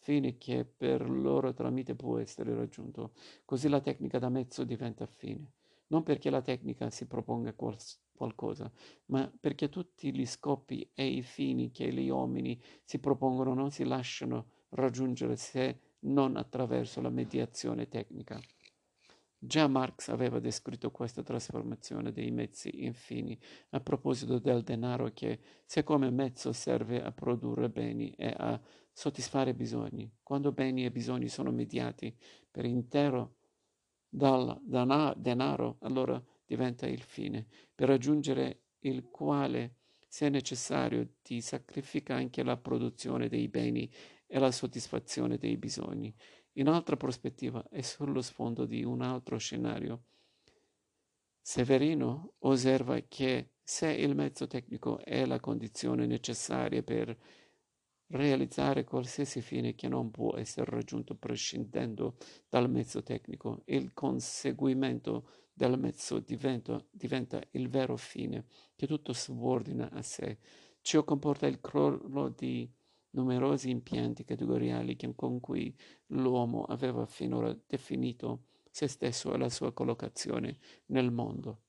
fine 0.00 0.36
che 0.38 0.64
per 0.64 1.08
loro 1.08 1.52
tramite 1.52 1.94
può 1.94 2.18
essere 2.18 2.54
raggiunto. 2.54 3.12
Così 3.44 3.68
la 3.68 3.80
tecnica 3.80 4.18
da 4.18 4.28
mezzo 4.28 4.64
diventa 4.64 5.06
fine. 5.06 5.52
Non 5.88 6.02
perché 6.02 6.30
la 6.30 6.42
tecnica 6.42 6.90
si 6.90 7.06
proponga 7.06 7.52
quals- 7.52 8.00
qualcosa, 8.12 8.70
ma 9.06 9.30
perché 9.40 9.68
tutti 9.68 10.14
gli 10.14 10.26
scopi 10.26 10.88
e 10.94 11.06
i 11.06 11.22
fini 11.22 11.70
che 11.70 11.92
gli 11.92 12.08
uomini 12.08 12.60
si 12.84 12.98
propongono 12.98 13.54
non 13.54 13.70
si 13.70 13.84
lasciano 13.84 14.46
raggiungere 14.70 15.36
se 15.36 15.80
non 16.00 16.36
attraverso 16.36 17.00
la 17.00 17.10
mediazione 17.10 17.88
tecnica. 17.88 18.40
Già 19.42 19.66
Marx 19.68 20.08
aveva 20.08 20.38
descritto 20.38 20.90
questa 20.90 21.22
trasformazione 21.22 22.12
dei 22.12 22.30
mezzi 22.30 22.84
in 22.84 22.92
fini 22.92 23.38
a 23.70 23.80
proposito 23.80 24.38
del 24.38 24.62
denaro 24.62 25.10
che, 25.14 25.40
se 25.64 25.82
come 25.82 26.10
mezzo 26.10 26.52
serve 26.52 27.02
a 27.02 27.10
produrre 27.10 27.70
beni 27.70 28.10
e 28.10 28.34
a 28.36 28.60
soddisfare 28.92 29.54
bisogni, 29.54 30.12
quando 30.22 30.52
beni 30.52 30.84
e 30.84 30.90
bisogni 30.90 31.28
sono 31.28 31.50
mediati 31.52 32.14
per 32.50 32.66
intero 32.66 33.36
dal 34.10 34.60
denaro, 35.16 35.78
allora 35.80 36.22
diventa 36.44 36.86
il 36.86 37.00
fine, 37.00 37.46
per 37.74 37.88
raggiungere 37.88 38.64
il 38.80 39.08
quale, 39.08 39.76
se 40.06 40.28
necessario, 40.28 41.14
ti 41.22 41.40
sacrifica 41.40 42.14
anche 42.14 42.42
la 42.42 42.58
produzione 42.58 43.28
dei 43.28 43.48
beni 43.48 43.90
e 44.26 44.38
la 44.38 44.52
soddisfazione 44.52 45.38
dei 45.38 45.56
bisogni. 45.56 46.14
In 46.54 46.68
altra 46.68 46.96
prospettiva 46.96 47.64
e 47.70 47.82
sullo 47.82 48.22
sfondo 48.22 48.64
di 48.64 48.82
un 48.82 49.02
altro 49.02 49.38
scenario, 49.38 50.04
Severino 51.40 52.34
osserva 52.40 53.00
che 53.08 53.52
se 53.62 53.90
il 53.90 54.14
mezzo 54.14 54.46
tecnico 54.46 54.98
è 54.98 55.24
la 55.24 55.40
condizione 55.40 56.06
necessaria 56.06 56.82
per 56.82 57.16
realizzare 58.08 58.84
qualsiasi 58.84 59.40
fine 59.40 59.74
che 59.74 59.88
non 59.88 60.10
può 60.10 60.36
essere 60.36 60.70
raggiunto 60.70 61.14
prescindendo 61.14 62.16
dal 62.48 62.68
mezzo 62.68 63.02
tecnico, 63.02 63.62
il 63.66 63.92
conseguimento 63.94 65.28
del 65.52 65.78
mezzo 65.78 66.18
diventa, 66.18 66.84
diventa 66.90 67.40
il 67.52 67.68
vero 67.68 67.96
fine 67.96 68.46
che 68.74 68.86
tutto 68.86 69.12
subordina 69.12 69.90
a 69.90 70.02
sé. 70.02 70.38
Ciò 70.80 71.04
comporta 71.04 71.46
il 71.46 71.60
crollo 71.60 72.28
di 72.30 72.68
numerosi 73.10 73.70
impianti 73.70 74.24
categoriali 74.24 74.96
con 75.14 75.40
cui 75.40 75.74
l'uomo 76.08 76.64
aveva 76.64 77.06
finora 77.06 77.56
definito 77.66 78.44
se 78.70 78.86
stesso 78.86 79.32
e 79.34 79.38
la 79.38 79.48
sua 79.48 79.72
collocazione 79.72 80.58
nel 80.86 81.10
mondo. 81.10 81.62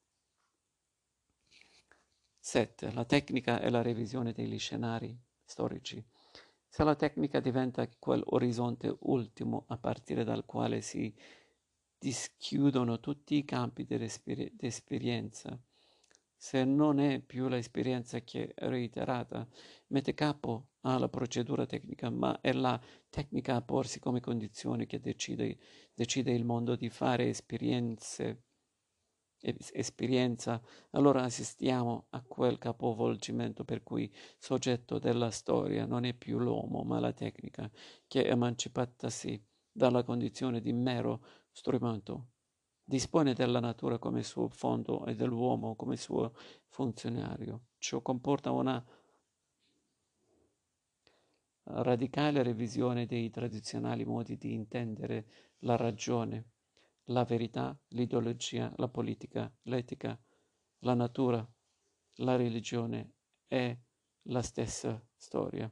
7. 2.39 2.91
La 2.93 3.05
tecnica 3.05 3.61
e 3.61 3.69
la 3.69 3.81
revisione 3.81 4.33
degli 4.33 4.57
scenari 4.57 5.15
storici. 5.43 6.03
Se 6.67 6.83
la 6.83 6.95
tecnica 6.95 7.39
diventa 7.39 7.87
quell'orizzonte 7.99 8.95
ultimo 9.01 9.65
a 9.67 9.77
partire 9.77 10.23
dal 10.23 10.45
quale 10.45 10.81
si 10.81 11.13
dischiudono 11.97 12.99
tutti 12.99 13.35
i 13.35 13.45
campi 13.45 13.85
di 13.85 14.09
esperienza, 14.59 15.61
se 16.43 16.65
non 16.65 16.99
è 16.99 17.19
più 17.21 17.47
l'esperienza 17.47 18.19
che 18.21 18.51
è 18.55 18.67
reiterata, 18.67 19.47
mette 19.89 20.15
capo 20.15 20.69
alla 20.81 21.07
procedura 21.07 21.67
tecnica, 21.67 22.09
ma 22.09 22.41
è 22.41 22.51
la 22.51 22.81
tecnica 23.11 23.53
a 23.57 23.61
porsi 23.61 23.99
come 23.99 24.21
condizione 24.21 24.87
che 24.87 24.99
decide, 24.99 25.59
decide 25.93 26.31
il 26.31 26.43
mondo 26.43 26.75
di 26.75 26.89
fare 26.89 27.29
esperienze, 27.29 28.45
esperienza, 29.37 30.59
allora 30.91 31.21
assistiamo 31.21 32.07
a 32.09 32.23
quel 32.23 32.57
capovolgimento 32.57 33.63
per 33.63 33.83
cui 33.83 34.11
soggetto 34.39 34.97
della 34.97 35.29
storia 35.29 35.85
non 35.85 36.05
è 36.05 36.15
più 36.15 36.39
l'uomo, 36.39 36.81
ma 36.81 36.99
la 36.99 37.13
tecnica, 37.13 37.69
che 38.07 38.25
emancipatasi 38.25 39.47
dalla 39.71 40.01
condizione 40.03 40.59
di 40.59 40.73
mero 40.73 41.23
strumento 41.51 42.30
dispone 42.91 43.33
della 43.33 43.61
natura 43.61 43.97
come 43.97 44.21
suo 44.21 44.49
fondo 44.49 45.05
e 45.05 45.15
dell'uomo 45.15 45.77
come 45.77 45.95
suo 45.95 46.33
funzionario. 46.67 47.67
Ciò 47.77 48.01
comporta 48.01 48.51
una 48.51 48.83
radicale 51.63 52.43
revisione 52.43 53.05
dei 53.05 53.29
tradizionali 53.29 54.03
modi 54.03 54.35
di 54.35 54.51
intendere 54.51 55.55
la 55.59 55.77
ragione, 55.77 56.49
la 57.05 57.23
verità, 57.23 57.79
l'ideologia, 57.91 58.73
la 58.75 58.89
politica, 58.89 59.49
l'etica, 59.63 60.21
la 60.79 60.93
natura, 60.93 61.49
la 62.15 62.35
religione 62.35 63.13
e 63.47 63.83
la 64.23 64.41
stessa 64.41 65.01
storia. 65.15 65.71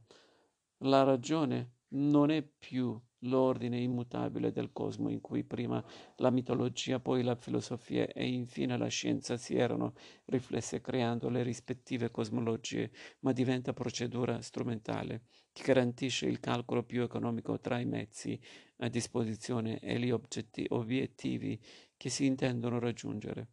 La 0.83 1.03
ragione 1.03 1.79
non 1.89 2.31
è 2.31 2.41
più 2.41 2.97
l'ordine 3.23 3.79
immutabile 3.79 4.51
del 4.51 4.71
cosmo 4.71 5.09
in 5.09 5.21
cui 5.21 5.43
prima 5.43 5.83
la 6.17 6.29
mitologia, 6.31 6.99
poi 6.99 7.23
la 7.23 7.35
filosofia 7.35 8.07
e 8.07 8.27
infine 8.27 8.77
la 8.77 8.87
scienza 8.87 9.37
si 9.37 9.55
erano 9.55 9.93
riflesse 10.25 10.81
creando 10.81 11.29
le 11.29 11.43
rispettive 11.43 12.11
cosmologie, 12.11 12.91
ma 13.21 13.31
diventa 13.31 13.73
procedura 13.73 14.41
strumentale 14.41 15.23
che 15.51 15.63
garantisce 15.63 16.25
il 16.27 16.39
calcolo 16.39 16.83
più 16.83 17.01
economico 17.01 17.59
tra 17.59 17.79
i 17.79 17.85
mezzi 17.85 18.39
a 18.77 18.87
disposizione 18.89 19.79
e 19.79 19.99
gli 19.99 20.11
obiettivi 20.11 21.59
che 21.97 22.09
si 22.09 22.25
intendono 22.25 22.79
raggiungere. 22.79 23.47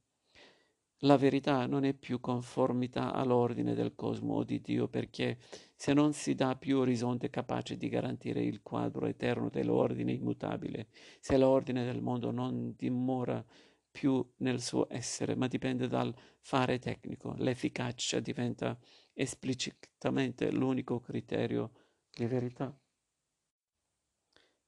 La 1.00 1.18
verità 1.18 1.66
non 1.66 1.84
è 1.84 1.92
più 1.92 2.20
conformità 2.20 3.12
all'ordine 3.12 3.74
del 3.74 3.94
cosmo 3.94 4.36
o 4.36 4.44
di 4.44 4.62
Dio 4.62 4.88
perché 4.88 5.38
se 5.74 5.92
non 5.92 6.14
si 6.14 6.34
dà 6.34 6.56
più 6.56 6.78
orizzonte 6.78 7.28
capace 7.28 7.76
di 7.76 7.90
garantire 7.90 8.42
il 8.42 8.62
quadro 8.62 9.04
eterno 9.04 9.50
dell'ordine 9.50 10.12
immutabile, 10.12 10.88
se 11.20 11.36
l'ordine 11.36 11.84
del 11.84 12.00
mondo 12.00 12.30
non 12.30 12.74
dimora 12.74 13.44
più 13.90 14.26
nel 14.38 14.62
suo 14.62 14.86
essere, 14.88 15.34
ma 15.34 15.48
dipende 15.48 15.86
dal 15.86 16.14
fare 16.40 16.78
tecnico, 16.78 17.34
l'efficacia 17.38 18.20
diventa 18.20 18.78
esplicitamente 19.12 20.50
l'unico 20.50 21.00
criterio 21.00 21.72
di 22.10 22.26
verità. 22.26 22.74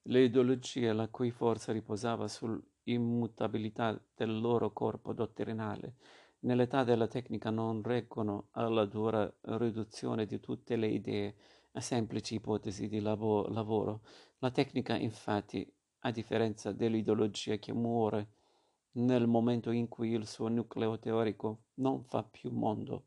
Le 0.03 0.23
ideologie 0.23 0.93
la 0.93 1.09
cui 1.09 1.31
forza 1.31 1.73
riposava 1.73 2.29
sul 2.29 2.63
immutabilità 2.93 4.01
del 4.15 4.41
loro 4.41 4.73
corpo 4.73 5.13
dottrinale, 5.13 5.95
nell'età 6.41 6.85
della 6.85 7.07
tecnica 7.07 7.51
non 7.51 7.83
reggono 7.83 8.49
alla 8.53 8.85
dura 8.85 9.33
riduzione 9.43 10.27
di 10.27 10.41
tutte 10.41 10.77
le 10.77 10.89
idee 10.89 11.35
a 11.73 11.81
semplici 11.81 12.35
ipotesi 12.37 12.89
di 12.89 13.01
lavo- 13.01 13.49
lavoro, 13.49 14.03
La 14.41 14.51
tecnica, 14.51 14.97
infatti, 14.97 15.69
a 16.01 16.11
differenza 16.13 16.73
dell'ideologia 16.73 17.57
che 17.57 17.73
muore 17.73 18.29
nel 18.93 19.27
momento 19.27 19.71
in 19.71 19.89
cui 19.89 20.13
il 20.13 20.27
suo 20.27 20.49
nucleo 20.49 20.99
teorico 20.99 21.65
non 21.75 22.05
fa 22.05 22.23
più 22.23 22.51
mondo 22.51 23.07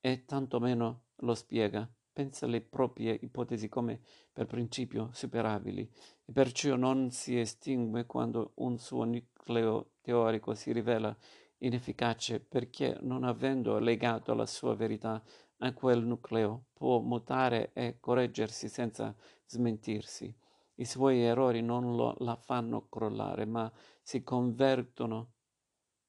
e 0.00 0.24
tantomeno 0.24 1.02
lo 1.16 1.34
spiega, 1.34 1.88
pensa 2.12 2.46
le 2.46 2.60
proprie 2.60 3.18
ipotesi 3.22 3.68
come 3.68 4.00
per 4.32 4.46
principio 4.46 5.10
superabili 5.12 5.88
perciò 6.32 6.76
non 6.76 7.10
si 7.10 7.38
estingue 7.38 8.06
quando 8.06 8.52
un 8.56 8.78
suo 8.78 9.04
nucleo 9.04 9.92
teorico 10.00 10.54
si 10.54 10.72
rivela 10.72 11.16
inefficace 11.58 12.40
perché 12.40 12.98
non 13.02 13.24
avendo 13.24 13.78
legato 13.78 14.34
la 14.34 14.46
sua 14.46 14.74
verità 14.74 15.22
a 15.58 15.72
quel 15.72 16.04
nucleo 16.04 16.66
può 16.72 17.00
mutare 17.00 17.72
e 17.72 17.98
correggersi 18.00 18.68
senza 18.68 19.14
smentirsi. 19.46 20.34
I 20.76 20.84
suoi 20.84 21.22
errori 21.22 21.62
non 21.62 21.94
lo, 21.94 22.16
la 22.18 22.36
fanno 22.36 22.88
crollare, 22.88 23.44
ma 23.44 23.70
si 24.02 24.22
convertono 24.22 25.34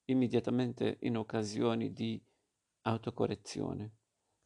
immediatamente 0.05 0.97
in 1.01 1.17
occasioni 1.17 1.93
di 1.93 2.21
autocorrezione. 2.81 3.97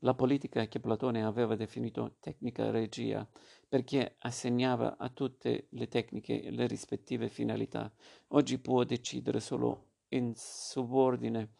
La 0.01 0.13
politica 0.13 0.67
che 0.67 0.79
Platone 0.79 1.23
aveva 1.23 1.55
definito 1.55 2.17
tecnica 2.19 2.69
regia 2.69 3.27
perché 3.67 4.15
assegnava 4.19 4.97
a 4.97 5.09
tutte 5.09 5.67
le 5.71 5.87
tecniche 5.87 6.49
le 6.49 6.67
rispettive 6.67 7.27
finalità, 7.27 7.91
oggi 8.29 8.59
può 8.59 8.83
decidere 8.83 9.39
solo 9.39 9.85
in 10.09 10.33
subordine 10.35 11.55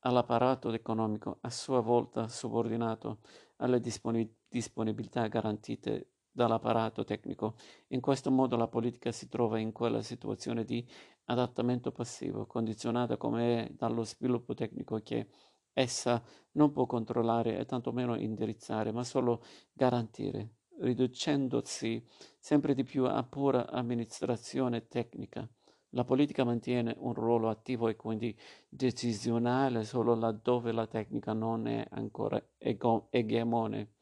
all'apparato 0.00 0.72
economico, 0.72 1.38
a 1.42 1.50
sua 1.50 1.80
volta 1.80 2.28
subordinato 2.28 3.18
alle 3.56 3.80
disponibilità 3.80 5.26
garantite 5.26 6.10
dall'apparato 6.30 7.02
tecnico. 7.04 7.56
In 7.88 8.00
questo 8.00 8.30
modo 8.30 8.56
la 8.56 8.68
politica 8.68 9.10
si 9.10 9.28
trova 9.28 9.58
in 9.58 9.72
quella 9.72 10.02
situazione 10.02 10.64
di 10.64 10.86
adattamento 11.24 11.92
passivo, 11.92 12.46
condizionata 12.46 13.16
come 13.16 13.66
è 13.66 13.70
dallo 13.72 14.04
sviluppo 14.04 14.54
tecnico 14.54 15.00
che 15.02 15.28
essa 15.72 16.22
non 16.52 16.72
può 16.72 16.86
controllare 16.86 17.58
e 17.58 17.64
tantomeno 17.66 18.16
indirizzare, 18.16 18.92
ma 18.92 19.02
solo 19.02 19.42
garantire, 19.72 20.55
riducendosi 20.80 22.04
sempre 22.38 22.74
di 22.74 22.84
più 22.84 23.04
a 23.04 23.22
pura 23.22 23.70
amministrazione 23.70 24.88
tecnica. 24.88 25.48
La 25.90 26.04
politica 26.04 26.44
mantiene 26.44 26.94
un 26.98 27.14
ruolo 27.14 27.48
attivo 27.48 27.88
e 27.88 27.96
quindi 27.96 28.36
decisionale 28.68 29.84
solo 29.84 30.14
laddove 30.14 30.72
la 30.72 30.86
tecnica 30.86 31.32
non 31.32 31.66
è 31.66 31.86
ancora 31.90 32.42
ego- 32.58 33.08
egemone 33.10 33.92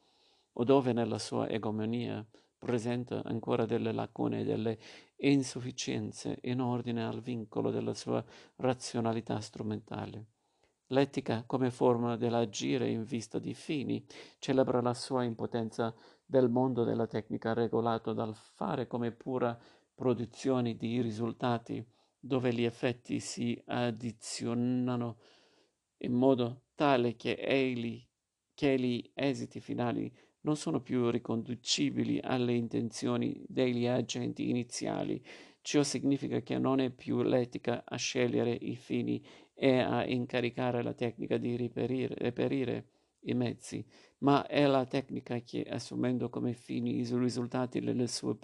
o 0.54 0.64
dove 0.64 0.92
nella 0.92 1.18
sua 1.18 1.48
egemonia 1.48 2.24
presenta 2.58 3.22
ancora 3.24 3.66
delle 3.66 3.92
lacune 3.92 4.40
e 4.40 4.44
delle 4.44 4.78
insufficienze 5.16 6.38
in 6.42 6.60
ordine 6.60 7.04
al 7.04 7.20
vincolo 7.20 7.70
della 7.70 7.94
sua 7.94 8.24
razionalità 8.56 9.38
strumentale. 9.40 10.26
L'etica, 10.88 11.44
come 11.46 11.70
forma 11.70 12.16
dell'agire 12.16 12.88
in 12.88 13.04
vista 13.04 13.38
di 13.38 13.54
fini, 13.54 14.04
celebra 14.38 14.80
la 14.80 14.94
sua 14.94 15.24
impotenza 15.24 15.94
del 16.24 16.48
mondo 16.48 16.84
della 16.84 17.06
tecnica 17.06 17.52
regolato 17.52 18.12
dal 18.12 18.34
fare 18.34 18.86
come 18.86 19.12
pura 19.12 19.58
produzioni 19.94 20.76
di 20.76 21.00
risultati 21.00 21.84
dove 22.18 22.52
gli 22.52 22.64
effetti 22.64 23.20
si 23.20 23.60
addizionano 23.66 25.18
in 25.98 26.12
modo 26.12 26.62
tale 26.74 27.16
che, 27.16 27.34
egli, 27.34 28.02
che 28.54 28.78
gli 28.78 29.10
esiti 29.14 29.60
finali 29.60 30.12
non 30.40 30.56
sono 30.56 30.80
più 30.80 31.10
riconducibili 31.10 32.20
alle 32.22 32.54
intenzioni 32.54 33.44
degli 33.46 33.86
agenti 33.86 34.48
iniziali. 34.48 35.22
Ciò 35.60 35.82
significa 35.82 36.40
che 36.40 36.58
non 36.58 36.80
è 36.80 36.90
più 36.90 37.22
l'etica 37.22 37.84
a 37.86 37.96
scegliere 37.96 38.52
i 38.52 38.76
fini 38.76 39.24
e 39.54 39.78
a 39.78 40.04
incaricare 40.06 40.82
la 40.82 40.92
tecnica 40.92 41.36
di 41.36 41.56
reperire, 41.56 42.14
reperire 42.16 42.88
i 43.24 43.34
mezzi, 43.34 43.84
ma 44.18 44.46
è 44.46 44.66
la 44.66 44.84
tecnica 44.86 45.38
che, 45.40 45.62
assumendo 45.62 46.28
come 46.28 46.54
fini 46.54 46.98
i 46.98 47.08
risultati 47.18 47.80
delle 47.80 48.06
sue 48.06 48.36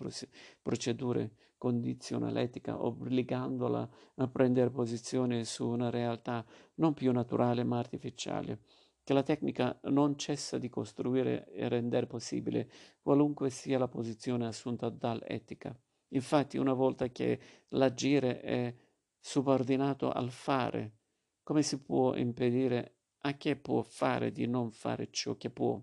procedure, 0.62 1.32
condiziona 1.56 2.30
l'etica, 2.30 2.82
obbligandola 2.82 3.88
a 4.16 4.28
prendere 4.28 4.70
posizione 4.70 5.44
su 5.44 5.68
una 5.68 5.90
realtà 5.90 6.44
non 6.76 6.94
più 6.94 7.12
naturale 7.12 7.64
ma 7.64 7.78
artificiale, 7.78 8.60
che 9.04 9.12
la 9.12 9.22
tecnica 9.22 9.78
non 9.84 10.16
cessa 10.16 10.56
di 10.56 10.68
costruire 10.68 11.50
e 11.52 11.68
rendere 11.68 12.06
possibile 12.06 12.70
qualunque 13.02 13.50
sia 13.50 13.78
la 13.78 13.88
posizione 13.88 14.46
assunta 14.46 14.88
dall'etica. 14.88 15.78
Infatti, 16.12 16.56
una 16.58 16.72
volta 16.72 17.08
che 17.08 17.40
l'agire 17.68 18.40
è 18.40 18.74
subordinato 19.18 20.10
al 20.10 20.30
fare, 20.30 20.98
come 21.42 21.62
si 21.62 21.82
può 21.82 22.14
impedire 22.14 22.99
a 23.22 23.32
chi 23.32 23.54
può 23.56 23.82
fare 23.82 24.32
di 24.32 24.46
non 24.46 24.70
fare 24.70 25.10
ciò 25.10 25.36
che 25.36 25.50
può? 25.50 25.80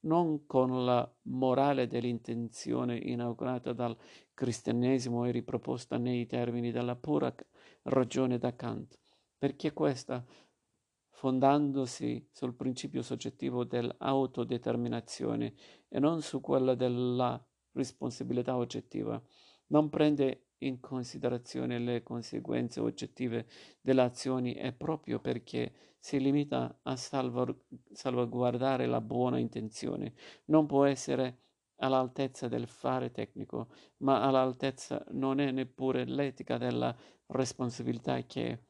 Non 0.00 0.46
con 0.46 0.84
la 0.84 1.10
morale 1.22 1.86
dell'intenzione 1.86 2.96
inaugurata 2.96 3.72
dal 3.72 3.96
cristianesimo 4.34 5.24
e 5.24 5.30
riproposta 5.30 5.96
nei 5.96 6.26
termini 6.26 6.70
della 6.70 6.96
pura 6.96 7.34
ragione 7.84 8.38
da 8.38 8.54
Kant, 8.54 8.98
perché 9.38 9.72
questa, 9.72 10.24
fondandosi 11.08 12.28
sul 12.30 12.54
principio 12.54 13.02
soggettivo 13.02 13.64
dell'autodeterminazione 13.64 15.54
e 15.88 15.98
non 15.98 16.20
su 16.20 16.40
quella 16.40 16.74
della 16.74 17.42
responsabilità 17.72 18.56
oggettiva, 18.56 19.20
non 19.68 19.88
prende 19.88 20.43
in 20.66 20.80
considerazione 20.80 21.78
le 21.78 22.02
conseguenze 22.02 22.80
oggettive 22.80 23.46
delle 23.80 24.02
azioni 24.02 24.54
è 24.54 24.72
proprio 24.72 25.20
perché 25.20 25.72
si 25.98 26.20
limita 26.20 26.80
a 26.82 26.96
salvaguardare 26.96 28.86
la 28.86 29.00
buona 29.00 29.38
intenzione. 29.38 30.14
Non 30.46 30.66
può 30.66 30.84
essere 30.84 31.38
all'altezza 31.76 32.48
del 32.48 32.68
fare 32.68 33.10
tecnico, 33.10 33.68
ma 33.98 34.22
all'altezza 34.22 35.04
non 35.12 35.40
è 35.40 35.50
neppure 35.50 36.04
l'etica 36.04 36.58
della 36.58 36.94
responsabilità 37.26 38.22
che 38.26 38.66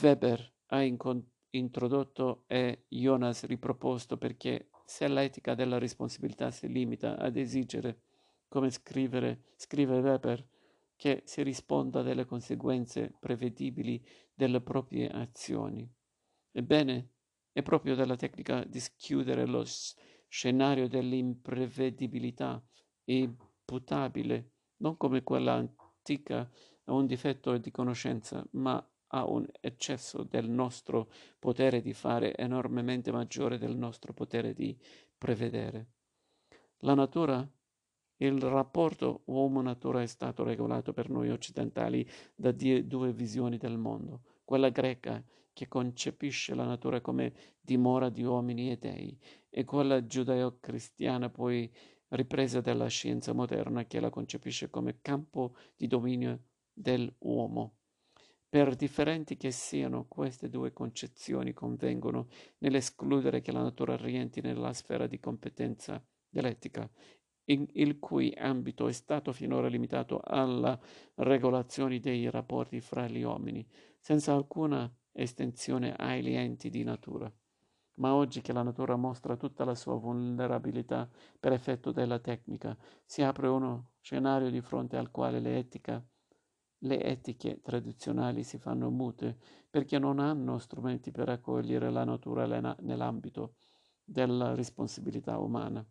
Weber 0.00 0.54
ha 0.66 0.82
incont- 0.82 1.30
introdotto 1.50 2.44
e 2.46 2.84
Jonas 2.88 3.44
riproposto 3.46 4.18
perché 4.18 4.68
se 4.84 5.08
l'etica 5.08 5.54
della 5.54 5.78
responsabilità 5.78 6.50
si 6.50 6.68
limita 6.68 7.16
ad 7.16 7.36
esigere 7.36 8.02
come 8.48 8.70
scrivere, 8.70 9.52
scrive 9.56 9.98
Weber, 9.98 10.46
che 10.96 11.22
si 11.26 11.42
risponda 11.42 12.02
delle 12.02 12.24
conseguenze 12.24 13.14
prevedibili 13.18 14.04
delle 14.34 14.60
proprie 14.60 15.08
azioni. 15.08 15.88
Ebbene, 16.52 17.10
è 17.52 17.62
proprio 17.62 17.94
dalla 17.94 18.16
tecnica 18.16 18.64
di 18.64 18.80
schiudere 18.80 19.46
lo 19.46 19.64
scenario 20.28 20.88
dell'imprevedibilità 20.88 22.62
imputabile, 23.04 24.52
non 24.78 24.96
come 24.96 25.22
quella 25.22 25.54
antica 25.54 26.50
a 26.84 26.92
un 26.92 27.06
difetto 27.06 27.56
di 27.58 27.70
conoscenza, 27.70 28.46
ma 28.52 28.84
a 29.08 29.24
un 29.24 29.46
eccesso 29.60 30.22
del 30.22 30.48
nostro 30.48 31.10
potere 31.38 31.80
di 31.80 31.92
fare 31.92 32.34
enormemente 32.36 33.12
maggiore 33.12 33.58
del 33.58 33.76
nostro 33.76 34.12
potere 34.12 34.52
di 34.52 34.76
prevedere. 35.16 35.92
La 36.80 36.94
natura 36.94 37.48
il 38.18 38.40
rapporto 38.40 39.22
uomo-natura 39.26 40.02
è 40.02 40.06
stato 40.06 40.42
regolato 40.44 40.92
per 40.92 41.10
noi 41.10 41.30
occidentali 41.30 42.08
da 42.34 42.52
due 42.52 43.12
visioni 43.12 43.58
del 43.58 43.76
mondo, 43.76 44.22
quella 44.44 44.70
greca 44.70 45.22
che 45.52 45.68
concepisce 45.68 46.54
la 46.54 46.64
natura 46.64 47.00
come 47.00 47.32
dimora 47.60 48.08
di 48.08 48.22
uomini 48.22 48.70
e 48.70 48.76
dei, 48.76 49.18
e 49.48 49.64
quella 49.64 50.04
giudeo-cristiana 50.04 51.30
poi 51.30 51.70
ripresa 52.08 52.60
dalla 52.60 52.88
scienza 52.88 53.32
moderna 53.32 53.84
che 53.86 54.00
la 54.00 54.10
concepisce 54.10 54.70
come 54.70 54.98
campo 55.00 55.56
di 55.74 55.86
dominio 55.86 56.42
dell'uomo. 56.72 57.76
Per 58.48 58.76
differenti 58.76 59.36
che 59.36 59.50
siano, 59.50 60.06
queste 60.06 60.48
due 60.48 60.72
concezioni 60.72 61.52
convengono 61.52 62.28
nell'escludere 62.58 63.40
che 63.40 63.50
la 63.50 63.62
natura 63.62 63.96
rientri 63.96 64.40
nella 64.40 64.72
sfera 64.72 65.06
di 65.06 65.18
competenza 65.18 66.02
dell'etica 66.28 66.88
in, 67.46 67.66
il 67.72 67.98
cui 67.98 68.32
ambito 68.36 68.88
è 68.88 68.92
stato 68.92 69.32
finora 69.32 69.68
limitato 69.68 70.20
alla 70.22 70.78
regolazione 71.14 72.00
dei 72.00 72.30
rapporti 72.30 72.80
fra 72.80 73.06
gli 73.08 73.22
uomini, 73.22 73.66
senza 74.00 74.32
alcuna 74.32 74.92
estensione 75.12 75.94
agli 75.94 76.34
enti 76.34 76.70
di 76.70 76.82
natura. 76.84 77.32
Ma 77.94 78.14
oggi 78.14 78.42
che 78.42 78.52
la 78.52 78.62
natura 78.62 78.96
mostra 78.96 79.36
tutta 79.36 79.64
la 79.64 79.74
sua 79.74 79.94
vulnerabilità 79.96 81.08
per 81.40 81.52
effetto 81.52 81.92
della 81.92 82.18
tecnica, 82.18 82.76
si 83.04 83.22
apre 83.22 83.48
uno 83.48 83.92
scenario 84.00 84.50
di 84.50 84.60
fronte 84.60 84.96
al 84.96 85.10
quale 85.10 85.40
le, 85.40 85.66
le 86.78 87.02
etiche 87.02 87.60
tradizionali 87.62 88.42
si 88.42 88.58
fanno 88.58 88.90
mute 88.90 89.38
perché 89.70 89.98
non 89.98 90.18
hanno 90.18 90.58
strumenti 90.58 91.10
per 91.10 91.28
accogliere 91.28 91.90
la 91.90 92.04
natura 92.04 92.46
nell'ambito 92.80 93.56
della 94.04 94.54
responsabilità 94.54 95.38
umana. 95.38 95.84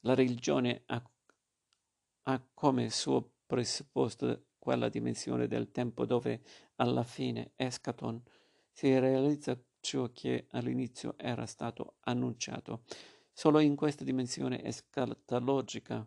La 0.00 0.14
religione 0.14 0.82
ha, 0.86 1.02
ha 2.24 2.48
come 2.54 2.90
suo 2.90 3.32
presupposto 3.46 4.46
quella 4.58 4.88
dimensione 4.88 5.46
del 5.46 5.70
tempo 5.70 6.04
dove 6.04 6.42
alla 6.76 7.02
fine 7.02 7.52
escaton 7.56 8.22
si 8.70 8.96
realizza 8.98 9.58
ciò 9.80 10.10
che 10.12 10.46
all'inizio 10.50 11.16
era 11.16 11.46
stato 11.46 11.96
annunciato. 12.00 12.84
Solo 13.32 13.60
in 13.60 13.76
questa 13.76 14.04
dimensione 14.04 14.62
escatologica 14.62 16.06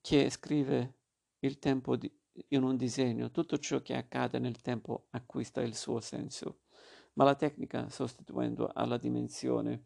che 0.00 0.30
scrive 0.30 0.98
il 1.38 1.58
tempo 1.58 1.96
di, 1.96 2.12
in 2.48 2.62
un 2.62 2.76
disegno, 2.76 3.30
tutto 3.30 3.58
ciò 3.58 3.80
che 3.80 3.94
accade 3.94 4.38
nel 4.38 4.60
tempo 4.60 5.06
acquista 5.10 5.62
il 5.62 5.74
suo 5.74 6.00
senso. 6.00 6.60
Ma 7.14 7.24
la 7.24 7.36
tecnica, 7.36 7.88
sostituendo 7.88 8.70
alla 8.72 8.98
dimensione 8.98 9.84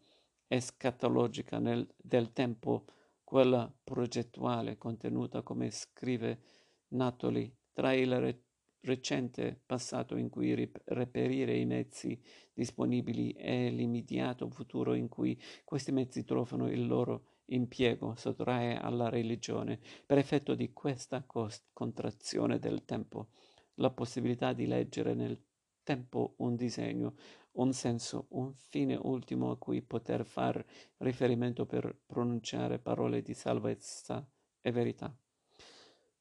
escatologica 0.48 1.58
nel, 1.58 1.86
del 1.96 2.32
tempo 2.32 2.86
quella 3.22 3.70
progettuale 3.84 4.78
contenuta, 4.78 5.42
come 5.42 5.70
scrive 5.70 6.40
Natoli, 6.88 7.54
tra 7.72 7.92
il 7.92 8.18
re- 8.18 8.42
recente 8.80 9.60
passato 9.66 10.16
in 10.16 10.30
cui 10.30 10.54
rip- 10.54 10.80
reperire 10.86 11.54
i 11.56 11.66
mezzi 11.66 12.18
disponibili 12.54 13.32
e 13.32 13.70
l'immediato 13.70 14.48
futuro 14.48 14.94
in 14.94 15.08
cui 15.08 15.38
questi 15.64 15.92
mezzi 15.92 16.24
trovano 16.24 16.70
il 16.70 16.86
loro 16.86 17.24
impiego, 17.46 18.14
sottrae 18.16 18.76
alla 18.76 19.10
religione, 19.10 19.78
per 20.06 20.18
effetto 20.18 20.54
di 20.54 20.72
questa 20.72 21.22
cost- 21.24 21.66
contrazione 21.72 22.58
del 22.58 22.84
tempo, 22.84 23.28
la 23.74 23.90
possibilità 23.90 24.52
di 24.52 24.66
leggere 24.66 25.14
nel 25.14 25.38
tempo 25.82 26.34
un 26.38 26.56
disegno, 26.56 27.14
un 27.58 27.72
senso, 27.72 28.26
un 28.30 28.52
fine 28.54 28.98
ultimo 29.00 29.50
a 29.50 29.58
cui 29.58 29.82
poter 29.82 30.24
far 30.24 30.64
riferimento 30.98 31.66
per 31.66 31.96
pronunciare 32.06 32.78
parole 32.78 33.22
di 33.22 33.34
salvezza 33.34 34.26
e 34.60 34.70
verità. 34.70 35.14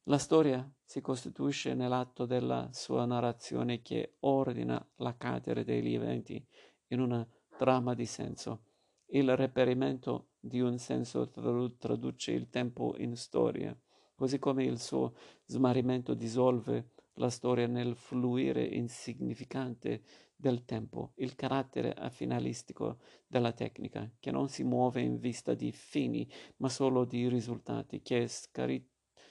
La 0.03 0.17
storia 0.17 0.69
si 0.83 1.01
costituisce 1.01 1.73
nell'atto 1.73 2.25
della 2.25 2.69
sua 2.71 3.05
narrazione 3.05 3.81
che 3.81 4.15
ordina 4.21 4.83
la 4.97 5.15
catere 5.17 5.63
degli 5.63 5.93
eventi 5.93 6.43
in 6.87 7.01
una 7.01 7.27
trama 7.57 7.93
di 7.93 8.05
senso. 8.05 8.63
Il 9.07 9.35
reperimento 9.35 10.29
di 10.39 10.61
un 10.61 10.77
senso 10.77 11.29
traduce 11.29 12.31
il 12.31 12.49
tempo 12.49 12.95
in 12.97 13.15
storia, 13.15 13.77
così 14.15 14.39
come 14.39 14.63
il 14.63 14.79
suo 14.79 15.13
smarrimento 15.45 16.13
dissolve 16.13 16.91
la 17.15 17.29
storia 17.29 17.67
nel 17.67 17.95
fluire 17.95 18.63
insignificante 18.63 20.03
del 20.39 20.63
tempo, 20.65 21.11
il 21.15 21.35
carattere 21.35 21.95
finalistico 22.11 22.99
della 23.27 23.51
tecnica, 23.53 24.09
che 24.19 24.31
non 24.31 24.47
si 24.49 24.63
muove 24.63 25.01
in 25.01 25.17
vista 25.19 25.53
di 25.53 25.71
fini, 25.71 26.29
ma 26.57 26.69
solo 26.69 27.05
di 27.05 27.27
risultati, 27.27 28.01
che 28.01 28.27
scari- 28.27 28.87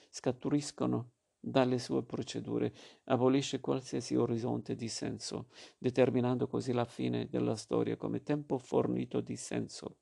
scaturiscono 0.09 1.11
dalle 1.39 1.79
sue 1.79 2.03
procedure, 2.03 2.73
abolisce 3.05 3.59
qualsiasi 3.61 4.15
orizzonte 4.15 4.75
di 4.75 4.89
senso, 4.89 5.47
determinando 5.77 6.47
così 6.47 6.73
la 6.73 6.85
fine 6.85 7.27
della 7.29 7.55
storia 7.55 7.95
come 7.95 8.21
tempo 8.21 8.57
fornito 8.57 9.21
di 9.21 9.35
senso. 9.37 9.97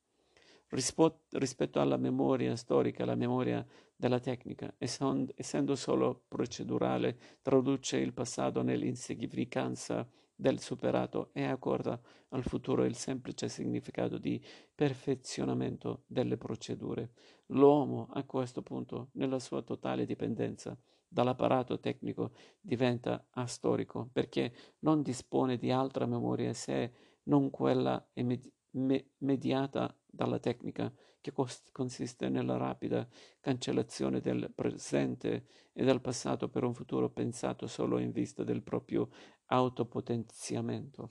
rispetto 1.31 1.79
alla 1.79 1.97
memoria 1.97 2.55
storica, 2.55 3.05
la 3.05 3.15
memoria 3.15 3.65
della 3.95 4.19
tecnica, 4.19 4.73
essendo 4.77 5.75
solo 5.75 6.23
procedurale, 6.27 7.17
traduce 7.41 7.97
il 7.97 8.13
passato 8.13 8.61
nell'insignificanza 8.61 10.07
del 10.35 10.59
superato 10.59 11.29
e 11.33 11.43
accorda 11.45 11.99
al 12.29 12.43
futuro 12.43 12.83
il 12.83 12.95
semplice 12.95 13.47
significato 13.47 14.17
di 14.17 14.43
perfezionamento 14.73 16.03
delle 16.05 16.37
procedure. 16.37 17.11
L'uomo 17.47 18.09
a 18.11 18.23
questo 18.25 18.61
punto, 18.61 19.09
nella 19.13 19.39
sua 19.39 19.61
totale 19.61 20.05
dipendenza 20.05 20.77
dall'apparato 21.07 21.79
tecnico, 21.79 22.33
diventa 22.59 23.27
astorico 23.31 24.09
perché 24.11 24.53
non 24.79 25.01
dispone 25.01 25.57
di 25.57 25.71
altra 25.71 26.05
memoria 26.05 26.53
se 26.53 26.93
non 27.23 27.49
quella 27.49 28.05
immedi- 28.13 28.51
me- 28.71 29.11
mediata 29.19 29.95
dalla 30.15 30.39
tecnica 30.39 30.91
che 31.21 31.31
cost- 31.31 31.71
consiste 31.71 32.29
nella 32.29 32.57
rapida 32.57 33.07
cancellazione 33.39 34.21
del 34.21 34.51
presente 34.53 35.47
e 35.73 35.83
del 35.83 36.01
passato 36.01 36.49
per 36.49 36.63
un 36.63 36.73
futuro 36.73 37.09
pensato 37.09 37.67
solo 37.67 37.99
in 37.99 38.11
vista 38.11 38.43
del 38.43 38.61
proprio 38.63 39.09
autopotenziamento. 39.45 41.09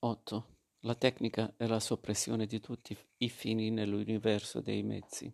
8. 0.00 0.46
La 0.80 0.96
tecnica 0.96 1.54
è 1.56 1.66
la 1.66 1.78
soppressione 1.78 2.46
di 2.46 2.58
tutti 2.58 2.96
i 3.18 3.28
fini 3.28 3.70
nell'universo 3.70 4.60
dei 4.60 4.82
mezzi. 4.82 5.32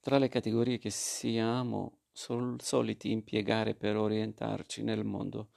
Tra 0.00 0.16
le 0.16 0.28
categorie 0.28 0.78
che 0.78 0.88
siamo 0.88 1.98
sol- 2.10 2.60
soliti 2.62 3.10
impiegare 3.10 3.74
per 3.74 3.96
orientarci 3.96 4.82
nel 4.82 5.04
mondo, 5.04 5.50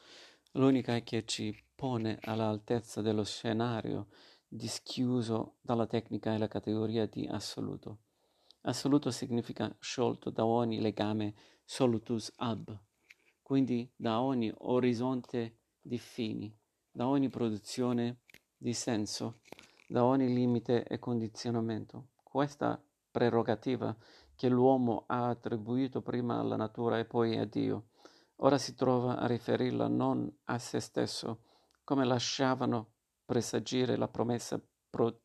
l'unica 0.54 1.00
che 1.00 1.24
ci 1.24 1.56
pone 1.74 2.20
all'altezza 2.22 3.02
dello 3.02 3.24
scenario 3.24 4.08
dischiuso 4.54 5.56
dalla 5.62 5.88
tecnica 5.88 6.34
è 6.34 6.38
la 6.38 6.50
categoria 6.50 7.06
di 7.06 7.26
assoluto. 7.26 8.00
Assoluto 8.64 9.10
significa 9.10 9.74
sciolto 9.80 10.30
da 10.30 10.46
ogni 10.46 10.82
legame 10.82 11.34
solutus 11.64 12.34
ab, 12.36 12.78
quindi 13.42 13.90
da 13.96 14.20
ogni 14.20 14.54
orizzonte 14.58 15.60
di 15.80 15.98
fini, 15.98 16.54
da 16.92 17.08
ogni 17.08 17.30
produzione 17.30 18.24
di 18.58 18.74
senso, 18.74 19.40
da 19.88 20.04
ogni 20.04 20.34
limite 20.34 20.84
e 20.84 21.00
condizionamento. 21.00 22.10
Questa 22.22 22.84
prerogativa 23.10 23.96
che 24.36 24.50
l'uomo 24.50 25.06
ha 25.08 25.30
attribuito 25.30 26.02
prima 26.02 26.40
alla 26.40 26.58
natura 26.58 27.00
e 27.00 27.06
poi 27.06 27.38
a 27.38 27.46
Dio, 27.46 27.88
ora 28.38 28.58
si 28.58 28.76
trova 28.76 29.18
a 29.18 29.28
riferirla 29.28 29.88
non 29.88 30.30
a 30.46 30.58
se 30.58 30.82
stesso, 30.82 31.44
come 31.86 32.04
lasciavano 32.04 32.96
presagire 33.32 33.96
la 33.96 34.10
promessa 34.10 34.62
pro- 34.90 35.22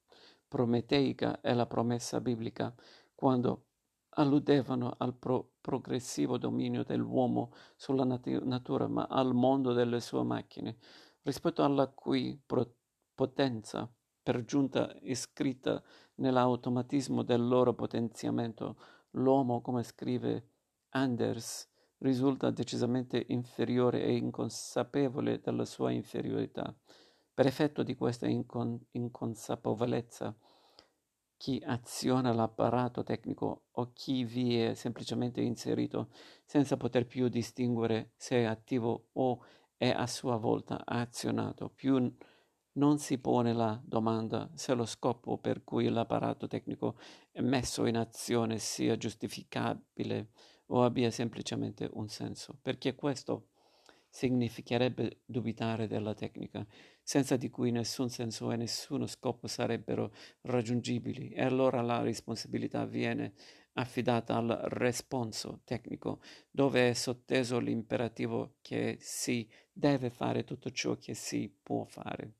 prometeica 0.46 1.40
e 1.40 1.52
la 1.54 1.66
promessa 1.66 2.20
biblica, 2.20 2.72
quando 3.16 3.64
alludevano 4.10 4.94
al 4.96 5.12
pro- 5.16 5.54
progressivo 5.60 6.38
dominio 6.38 6.84
dell'uomo 6.84 7.50
sulla 7.74 8.04
nat- 8.04 8.44
natura, 8.44 8.86
ma 8.86 9.08
al 9.10 9.34
mondo 9.34 9.72
delle 9.72 9.98
sue 9.98 10.22
macchine, 10.22 10.76
rispetto 11.22 11.64
alla 11.64 11.88
cui 11.88 12.40
pro- 12.46 12.76
potenza 13.12 13.92
per 14.22 14.44
giunta 14.44 14.94
iscritta 15.00 15.82
nell'automatismo 16.16 17.24
del 17.24 17.44
loro 17.44 17.74
potenziamento, 17.74 18.76
l'uomo, 19.14 19.60
come 19.60 19.82
scrive 19.82 20.50
Anders, 20.90 21.68
risulta 21.98 22.50
decisamente 22.50 23.24
inferiore 23.30 24.04
e 24.04 24.14
inconsapevole 24.14 25.40
della 25.40 25.64
sua 25.64 25.90
inferiorità. 25.90 26.72
Per 27.36 27.44
effetto 27.46 27.82
di 27.82 27.94
questa 27.96 28.26
incon- 28.26 28.82
inconsapevolezza, 28.92 30.34
chi 31.36 31.62
aziona 31.66 32.32
l'apparato 32.32 33.02
tecnico 33.02 33.64
o 33.72 33.92
chi 33.92 34.24
vi 34.24 34.58
è 34.58 34.72
semplicemente 34.72 35.42
inserito 35.42 36.08
senza 36.46 36.78
poter 36.78 37.04
più 37.04 37.28
distinguere 37.28 38.12
se 38.16 38.36
è 38.36 38.44
attivo 38.44 39.08
o 39.12 39.44
è 39.76 39.90
a 39.90 40.06
sua 40.06 40.36
volta 40.36 40.80
azionato, 40.86 41.68
più 41.68 42.10
non 42.72 42.98
si 42.98 43.18
pone 43.18 43.52
la 43.52 43.78
domanda 43.84 44.50
se 44.54 44.72
lo 44.72 44.86
scopo 44.86 45.36
per 45.36 45.62
cui 45.62 45.90
l'apparato 45.90 46.46
tecnico 46.46 46.96
è 47.30 47.42
messo 47.42 47.84
in 47.84 47.98
azione 47.98 48.56
sia 48.56 48.96
giustificabile 48.96 50.30
o 50.68 50.84
abbia 50.84 51.10
semplicemente 51.10 51.86
un 51.92 52.08
senso, 52.08 52.56
perché 52.62 52.94
questo 52.94 53.48
significherebbe 54.08 55.20
dubitare 55.26 55.86
della 55.86 56.14
tecnica, 56.14 56.66
senza 57.06 57.36
di 57.36 57.50
cui 57.50 57.70
nessun 57.70 58.08
senso 58.08 58.50
e 58.50 58.56
nessuno 58.56 59.06
scopo 59.06 59.46
sarebbero 59.46 60.12
raggiungibili, 60.40 61.28
e 61.28 61.44
allora 61.44 61.80
la 61.80 62.02
responsabilità 62.02 62.84
viene 62.84 63.32
affidata 63.74 64.34
al 64.34 64.48
responso 64.64 65.60
tecnico, 65.62 66.20
dove 66.50 66.88
è 66.88 66.94
sotteso 66.94 67.60
l'imperativo 67.60 68.56
che 68.60 68.96
si 68.98 69.48
deve 69.72 70.10
fare 70.10 70.42
tutto 70.42 70.72
ciò 70.72 70.96
che 70.96 71.14
si 71.14 71.48
può 71.62 71.84
fare. 71.84 72.32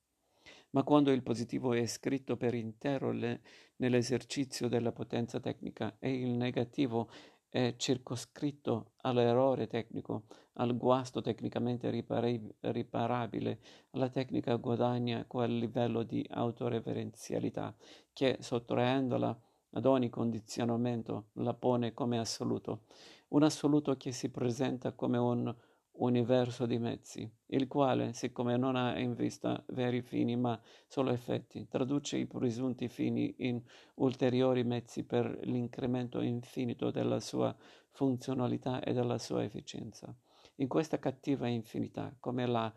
Ma 0.70 0.82
quando 0.82 1.12
il 1.12 1.22
positivo 1.22 1.72
è 1.72 1.86
scritto 1.86 2.36
per 2.36 2.54
intero 2.54 3.12
le, 3.12 3.42
nell'esercizio 3.76 4.66
della 4.66 4.90
potenza 4.90 5.38
tecnica 5.38 5.94
e 6.00 6.12
il 6.12 6.30
negativo 6.30 7.08
è 7.08 7.35
circoscritto 7.76 8.92
all'errore 9.02 9.66
tecnico, 9.66 10.24
al 10.54 10.76
guasto 10.76 11.20
tecnicamente 11.20 11.90
riparabile, 11.90 13.60
la 13.92 14.08
tecnica 14.08 14.56
guadagna 14.56 15.24
quel 15.26 15.58
livello 15.58 16.02
di 16.02 16.26
autoreferenzialità 16.28 17.74
che, 18.12 18.36
sottraendola 18.40 19.40
ad 19.70 19.84
ogni 19.86 20.08
condizionamento, 20.08 21.28
la 21.34 21.54
pone 21.54 21.92
come 21.92 22.18
assoluto, 22.18 22.84
un 23.28 23.42
assoluto 23.42 23.96
che 23.96 24.12
si 24.12 24.30
presenta 24.30 24.92
come 24.92 25.18
un 25.18 25.54
universo 25.98 26.66
di 26.66 26.78
mezzi, 26.78 27.30
il 27.46 27.66
quale, 27.68 28.12
siccome 28.12 28.56
non 28.56 28.76
ha 28.76 28.98
in 28.98 29.14
vista 29.14 29.62
veri 29.68 30.02
fini 30.02 30.36
ma 30.36 30.60
solo 30.86 31.10
effetti, 31.10 31.66
traduce 31.68 32.16
i 32.16 32.26
presunti 32.26 32.88
fini 32.88 33.34
in 33.38 33.62
ulteriori 33.96 34.64
mezzi 34.64 35.04
per 35.04 35.38
l'incremento 35.44 36.20
infinito 36.20 36.90
della 36.90 37.20
sua 37.20 37.54
funzionalità 37.90 38.82
e 38.82 38.92
della 38.92 39.18
sua 39.18 39.44
efficienza. 39.44 40.14
In 40.56 40.68
questa 40.68 40.98
cattiva 40.98 41.48
infinità, 41.48 42.14
come 42.18 42.46
la 42.46 42.72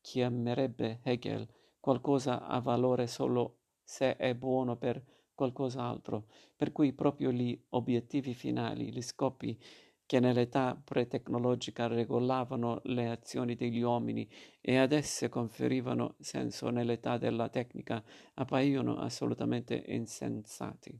chiamerebbe 0.00 1.00
Hegel, 1.02 1.46
qualcosa 1.80 2.46
ha 2.46 2.60
valore 2.60 3.06
solo 3.06 3.56
se 3.82 4.16
è 4.16 4.34
buono 4.34 4.76
per 4.76 5.02
qualcos'altro, 5.34 6.26
per 6.56 6.72
cui 6.72 6.92
proprio 6.92 7.30
gli 7.30 7.58
obiettivi 7.70 8.34
finali, 8.34 8.92
gli 8.92 9.00
scopi 9.00 9.58
che 10.08 10.20
nell'età 10.20 10.74
pre-tecnologica 10.82 11.86
regolavano 11.86 12.80
le 12.84 13.10
azioni 13.10 13.54
degli 13.54 13.82
uomini 13.82 14.26
e 14.58 14.78
ad 14.78 14.92
esse 14.92 15.28
conferivano 15.28 16.14
senso 16.18 16.70
nell'età 16.70 17.18
della 17.18 17.50
tecnica, 17.50 18.02
appaiono 18.32 18.96
assolutamente 18.96 19.84
insensati. 19.88 20.98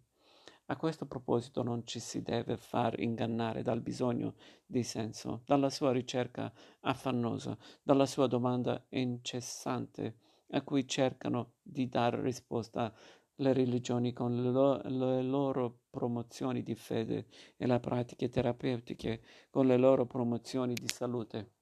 A 0.66 0.76
questo 0.76 1.06
proposito 1.06 1.62
non 1.62 1.86
ci 1.86 2.00
si 2.00 2.20
deve 2.20 2.58
far 2.58 3.00
ingannare 3.00 3.62
dal 3.62 3.80
bisogno 3.80 4.34
di 4.66 4.82
senso, 4.82 5.40
dalla 5.46 5.70
sua 5.70 5.90
ricerca 5.90 6.52
affannosa, 6.80 7.56
dalla 7.82 8.04
sua 8.04 8.26
domanda 8.26 8.84
incessante 8.90 10.18
a 10.50 10.60
cui 10.60 10.86
cercano 10.86 11.54
di 11.62 11.88
dare 11.88 12.20
risposta 12.20 12.94
le 13.40 13.52
religioni 13.52 14.12
con 14.12 14.34
le, 14.34 14.50
lo- 14.50 14.80
le, 14.84 15.22
loro 15.22 15.80
promozioni 15.90 16.62
di 16.62 16.74
fede 16.74 17.26
e 17.56 17.66
le 17.66 17.78
pratiche 17.80 18.28
terapeutiche 18.28 19.20
con 19.50 19.66
le 19.66 19.76
loro 19.76 20.06
promozioni 20.06 20.74
di 20.74 20.88
salute. 20.88 21.52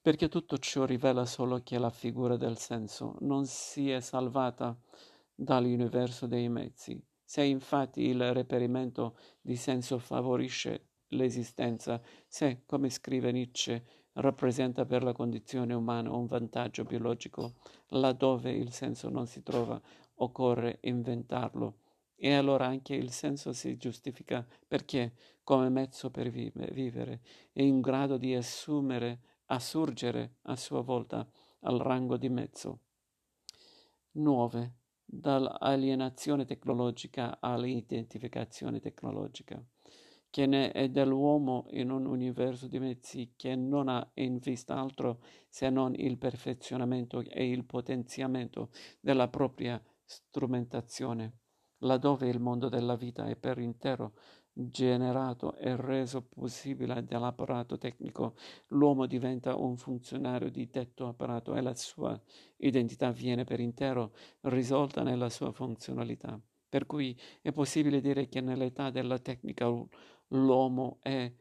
Perché 0.00 0.28
tutto 0.28 0.58
ciò 0.58 0.84
rivela 0.84 1.26
solo 1.26 1.60
che 1.62 1.78
la 1.78 1.90
figura 1.90 2.36
del 2.36 2.56
senso 2.56 3.16
non 3.20 3.46
si 3.46 3.90
è 3.90 4.00
salvata 4.00 4.78
dall'universo 5.34 6.26
dei 6.26 6.48
mezzi. 6.48 7.00
Se 7.24 7.42
infatti 7.42 8.02
il 8.02 8.32
reperimento 8.32 9.18
di 9.40 9.56
senso 9.56 9.98
favorisce 9.98 10.86
l'esistenza, 11.08 12.00
se, 12.26 12.62
come 12.64 12.88
scrive 12.90 13.32
Nietzsche, 13.32 13.84
rappresenta 14.14 14.84
per 14.84 15.02
la 15.02 15.12
condizione 15.12 15.74
umana 15.74 16.10
un 16.10 16.26
vantaggio 16.26 16.84
biologico, 16.84 17.54
laddove 17.88 18.50
il 18.52 18.72
senso 18.72 19.08
non 19.08 19.26
si 19.26 19.42
trova 19.42 19.80
occorre 20.18 20.78
inventarlo. 20.82 21.80
E 22.14 22.34
allora 22.34 22.66
anche 22.66 22.94
il 22.94 23.10
senso 23.10 23.52
si 23.52 23.76
giustifica 23.76 24.46
perché, 24.66 25.14
come 25.44 25.68
mezzo 25.68 26.10
per 26.10 26.30
vivere, 26.30 27.20
è 27.52 27.62
in 27.62 27.80
grado 27.80 28.16
di 28.16 28.34
assumere, 28.34 29.20
assurgere 29.46 30.36
a 30.42 30.56
sua 30.56 30.80
volta 30.80 31.28
al 31.60 31.78
rango 31.78 32.16
di 32.16 32.28
mezzo. 32.28 32.80
9. 34.12 34.74
Dall'alienazione 35.04 36.44
tecnologica 36.44 37.38
all'identificazione 37.40 38.80
tecnologica, 38.80 39.64
che 40.28 40.46
ne 40.46 40.72
è 40.72 40.88
dell'uomo 40.90 41.66
in 41.70 41.90
un 41.90 42.04
universo 42.04 42.66
di 42.66 42.78
mezzi 42.78 43.32
che 43.36 43.54
non 43.54 43.88
ha 43.88 44.06
in 44.14 44.38
vista 44.38 44.76
altro 44.76 45.22
se 45.48 45.70
non 45.70 45.94
il 45.94 46.18
perfezionamento 46.18 47.20
e 47.20 47.48
il 47.48 47.64
potenziamento 47.64 48.70
della 49.00 49.28
propria 49.28 49.82
strumentazione, 50.08 51.40
laddove 51.80 52.28
il 52.28 52.40
mondo 52.40 52.70
della 52.70 52.96
vita 52.96 53.26
è 53.26 53.36
per 53.36 53.58
intero 53.58 54.14
generato 54.50 55.54
e 55.54 55.76
reso 55.76 56.22
possibile 56.22 57.04
dall'apparato 57.04 57.76
tecnico, 57.76 58.34
l'uomo 58.68 59.06
diventa 59.06 59.54
un 59.54 59.76
funzionario 59.76 60.50
di 60.50 60.66
detto 60.66 61.06
apparato 61.06 61.54
e 61.54 61.60
la 61.60 61.74
sua 61.74 62.20
identità 62.56 63.12
viene 63.12 63.44
per 63.44 63.60
intero 63.60 64.14
risolta 64.42 65.02
nella 65.02 65.28
sua 65.28 65.52
funzionalità. 65.52 66.40
Per 66.68 66.86
cui 66.86 67.16
è 67.40 67.52
possibile 67.52 68.00
dire 68.00 68.28
che 68.28 68.40
nell'età 68.40 68.90
della 68.90 69.18
tecnica 69.18 69.72
l'uomo 70.28 70.98
è 71.02 71.32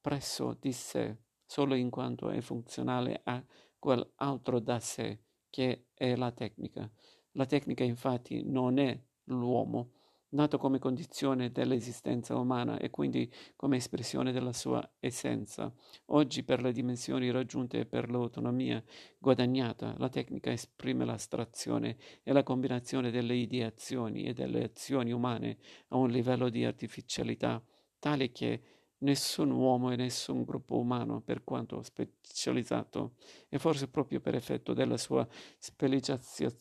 presso 0.00 0.56
di 0.58 0.72
sé 0.72 1.16
solo 1.44 1.74
in 1.74 1.90
quanto 1.90 2.30
è 2.30 2.40
funzionale 2.40 3.20
a 3.24 3.44
quell'altro 3.78 4.60
da 4.60 4.78
sé 4.78 5.24
che 5.50 5.88
è 5.94 6.14
la 6.14 6.30
tecnica. 6.30 6.88
La 7.32 7.46
tecnica 7.46 7.84
infatti 7.84 8.42
non 8.44 8.78
è 8.78 9.00
l'uomo, 9.24 9.92
nato 10.30 10.58
come 10.58 10.78
condizione 10.78 11.50
dell'esistenza 11.50 12.36
umana 12.36 12.78
e 12.78 12.90
quindi 12.90 13.32
come 13.56 13.76
espressione 13.76 14.32
della 14.32 14.52
sua 14.52 14.88
essenza. 14.98 15.72
Oggi 16.06 16.42
per 16.42 16.60
le 16.60 16.72
dimensioni 16.72 17.30
raggiunte 17.30 17.80
e 17.80 17.86
per 17.86 18.10
l'autonomia 18.10 18.82
guadagnata, 19.18 19.94
la 19.98 20.08
tecnica 20.08 20.50
esprime 20.50 21.04
l'astrazione 21.04 21.96
e 22.22 22.32
la 22.32 22.42
combinazione 22.42 23.10
delle 23.10 23.34
ideazioni 23.34 24.24
e 24.24 24.32
delle 24.32 24.64
azioni 24.64 25.12
umane 25.12 25.58
a 25.88 25.96
un 25.96 26.10
livello 26.10 26.48
di 26.48 26.64
artificialità 26.64 27.62
tale 27.98 28.32
che 28.32 28.62
nessun 28.98 29.50
uomo 29.50 29.90
e 29.92 29.96
nessun 29.96 30.44
gruppo 30.44 30.78
umano, 30.78 31.20
per 31.22 31.42
quanto 31.42 31.82
specializzato, 31.82 33.14
e 33.48 33.58
forse 33.58 33.88
proprio 33.88 34.20
per 34.20 34.34
effetto 34.34 34.74
della 34.74 34.98
sua 34.98 35.26
specializzazione, 35.58 36.54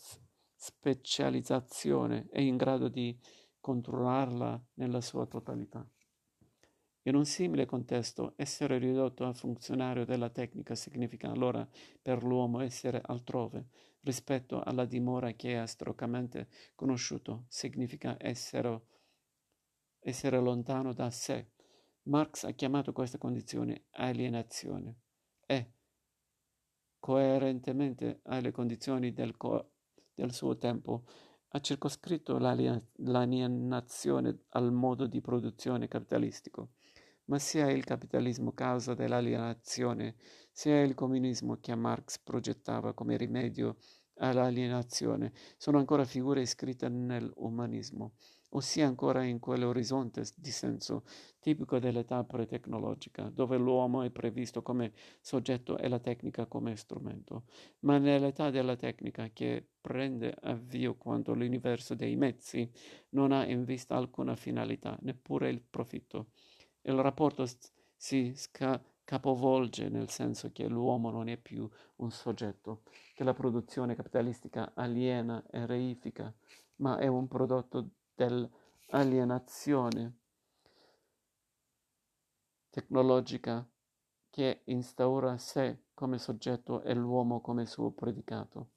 specializzazione 0.61 2.27
è 2.29 2.41
in 2.41 2.57
grado 2.57 2.89
di 2.89 3.17
controllarla 3.61 4.61
nella 4.73 4.99
sua 4.99 5.25
totalità. 5.25 5.87
In 7.03 7.15
un 7.15 7.23
simile 7.23 7.65
contesto, 7.65 8.33
essere 8.35 8.77
ridotto 8.77 9.25
a 9.25 9.31
funzionario 9.31 10.03
della 10.03 10.29
tecnica 10.29 10.75
significa 10.75 11.31
allora 11.31 11.65
per 12.01 12.23
l'uomo 12.23 12.59
essere 12.59 13.01
altrove 13.01 13.69
rispetto 14.01 14.61
alla 14.61 14.83
dimora 14.83 15.31
che 15.31 15.53
è 15.53 15.55
astrocamente 15.55 16.49
conosciuto, 16.75 17.45
significa 17.47 18.17
essere, 18.19 18.81
essere 19.99 20.39
lontano 20.39 20.91
da 20.91 21.09
sé. 21.09 21.51
Marx 22.03 22.43
ha 22.43 22.51
chiamato 22.51 22.91
questa 22.91 23.17
condizione 23.17 23.85
alienazione 23.91 24.99
e, 25.45 25.71
coerentemente 26.99 28.19
alle 28.23 28.51
condizioni 28.51 29.13
del 29.13 29.37
co- 29.37 29.71
del 30.19 30.33
suo 30.33 30.57
tempo, 30.57 31.05
ha 31.51 31.61
circoscritto 31.61 32.37
l'alienazione 32.37 34.43
al 34.49 34.73
modo 34.73 35.07
di 35.07 35.21
produzione 35.21 35.87
capitalistico. 35.87 36.71
Ma 37.25 37.39
sia 37.39 37.71
il 37.71 37.85
capitalismo 37.85 38.51
causa 38.51 38.93
dell'alienazione, 38.93 40.15
sia 40.51 40.81
il 40.81 40.93
comunismo 40.93 41.57
che 41.59 41.73
Marx 41.75 42.19
progettava 42.19 42.93
come 42.93 43.17
rimedio 43.17 43.77
all'alienazione, 44.15 45.31
sono 45.57 45.77
ancora 45.77 46.03
figure 46.03 46.41
iscritte 46.41 46.89
nell'umanismo 46.89 48.15
ossia 48.49 48.87
ancora 48.87 49.23
in 49.23 49.39
quell'orizzonte 49.39 50.23
di 50.35 50.51
senso 50.51 51.03
tipico 51.39 51.79
dell'età 51.79 52.23
pre-tecnologica, 52.23 53.29
dove 53.29 53.57
l'uomo 53.57 54.01
è 54.01 54.09
previsto 54.09 54.61
come 54.61 54.93
soggetto 55.21 55.77
e 55.77 55.87
la 55.87 55.99
tecnica 55.99 56.45
come 56.45 56.75
strumento, 56.75 57.43
ma 57.79 57.97
nell'età 57.97 58.49
della 58.49 58.75
tecnica 58.75 59.29
che 59.31 59.65
prende 59.79 60.35
avvio 60.41 60.95
quando 60.95 61.33
l'universo 61.33 61.95
dei 61.95 62.15
mezzi 62.15 62.69
non 63.09 63.31
ha 63.31 63.45
in 63.45 63.63
vista 63.63 63.95
alcuna 63.95 64.35
finalità, 64.35 64.97
neppure 65.01 65.49
il 65.49 65.61
profitto. 65.61 66.31
Il 66.81 66.99
rapporto 67.01 67.45
si 67.95 68.33
sca- 68.35 68.81
capovolge 69.03 69.89
nel 69.89 70.09
senso 70.09 70.51
che 70.51 70.67
l'uomo 70.67 71.09
non 71.09 71.29
è 71.29 71.37
più 71.37 71.67
un 71.97 72.11
soggetto, 72.11 72.83
che 73.13 73.23
la 73.23 73.33
produzione 73.33 73.95
capitalistica 73.95 74.73
aliena 74.75 75.43
e 75.49 75.65
reifica, 75.65 76.33
ma 76.75 76.97
è 76.97 77.07
un 77.07 77.27
prodotto 77.27 77.89
dell'alienazione 78.19 80.17
tecnologica 82.69 83.65
che 84.29 84.61
instaura 84.65 85.37
sé 85.37 85.85
come 85.93 86.17
soggetto 86.17 86.81
e 86.81 86.93
l'uomo 86.93 87.39
come 87.39 87.65
suo 87.65 87.91
predicato. 87.91 88.71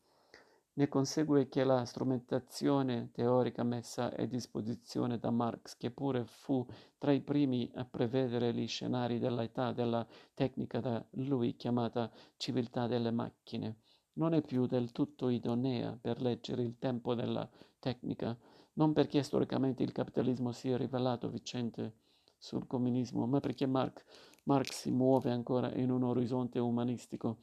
Ne 0.75 0.89
consegue 0.89 1.49
che 1.49 1.65
la 1.65 1.85
strumentazione 1.85 3.11
teorica 3.13 3.63
messa 3.63 4.15
a 4.15 4.25
disposizione 4.25 5.19
da 5.19 5.31
Marx, 5.31 5.77
che 5.77 5.91
pure 5.91 6.25
fu 6.25 6.65
tra 6.97 7.13
i 7.13 7.21
primi 7.21 7.71
a 7.75 7.85
prevedere 7.85 8.55
gli 8.55 8.67
scenari 8.67 9.19
dell'età 9.19 9.73
della 9.73 10.07
tecnica 10.33 10.81
da 10.81 11.05
lui 11.11 11.57
chiamata 11.57 12.11
civiltà 12.37 12.87
delle 12.87 13.11
macchine, 13.11 13.81
non 14.15 14.35
è 14.35 14.41
più 14.41 14.67
del 14.67 14.93
tutto 14.93 15.29
idonea 15.29 15.99
per 16.01 16.23
leggere 16.23 16.63
il 16.63 16.79
tempo 16.79 17.15
della 17.15 17.49
tecnica, 17.79 18.39
non 18.75 18.93
perché 18.93 19.23
storicamente 19.23 19.83
il 19.83 19.93
capitalismo 19.93 20.53
sia 20.53 20.77
rivelato 20.77 21.29
vincente 21.29 21.97
sul 22.39 22.67
comunismo, 22.67 23.27
ma 23.27 23.41
perché 23.41 23.67
Marx, 23.67 24.05
Marx 24.45 24.73
si 24.73 24.91
muove 24.91 25.31
ancora 25.31 25.73
in 25.75 25.91
un 25.91 26.03
orizzonte 26.03 26.59
umanistico 26.59 27.39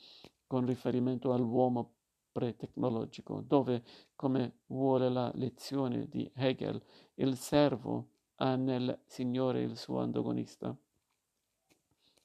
con 0.48 0.66
riferimento 0.66 1.32
all'uomo 1.34 1.94
pre-tecnologico, 2.32 3.42
dove, 3.42 3.84
come 4.16 4.60
vuole 4.68 5.10
la 5.10 5.32
lezione 5.36 6.08
di 6.08 6.30
Hegel, 6.36 6.82
il 7.16 7.36
servo 7.38 8.10
ha 8.36 8.56
nel 8.56 9.02
Signore 9.06 9.62
il 9.62 9.78
suo 9.78 10.00
antagonista. 10.00 10.76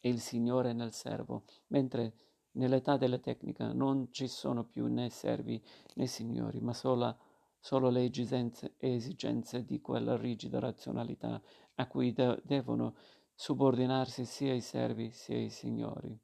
e 0.00 0.08
il 0.10 0.20
Signore 0.20 0.74
nel 0.74 0.92
servo, 0.92 1.44
mentre 1.68 2.14
nell'età 2.52 2.96
della 2.98 3.18
tecnica 3.18 3.72
non 3.72 4.08
ci 4.12 4.28
sono 4.28 4.64
più 4.64 4.86
né 4.86 5.08
servi 5.08 5.62
né 5.94 6.06
signori, 6.06 6.60
ma 6.60 6.74
solo, 6.74 7.16
solo 7.64 7.88
le 7.88 8.04
esigenze, 8.04 8.74
esigenze, 8.76 9.64
di 9.64 9.80
quella 9.80 10.18
rigida 10.18 10.58
razionalità 10.58 11.40
a 11.76 11.86
cui 11.86 12.12
de- 12.12 12.38
devono 12.44 12.94
subordinarsi 13.34 14.26
sia 14.26 14.52
i 14.52 14.60
servi 14.60 15.10
sia 15.10 15.38
i 15.38 15.48
signori. 15.48 16.14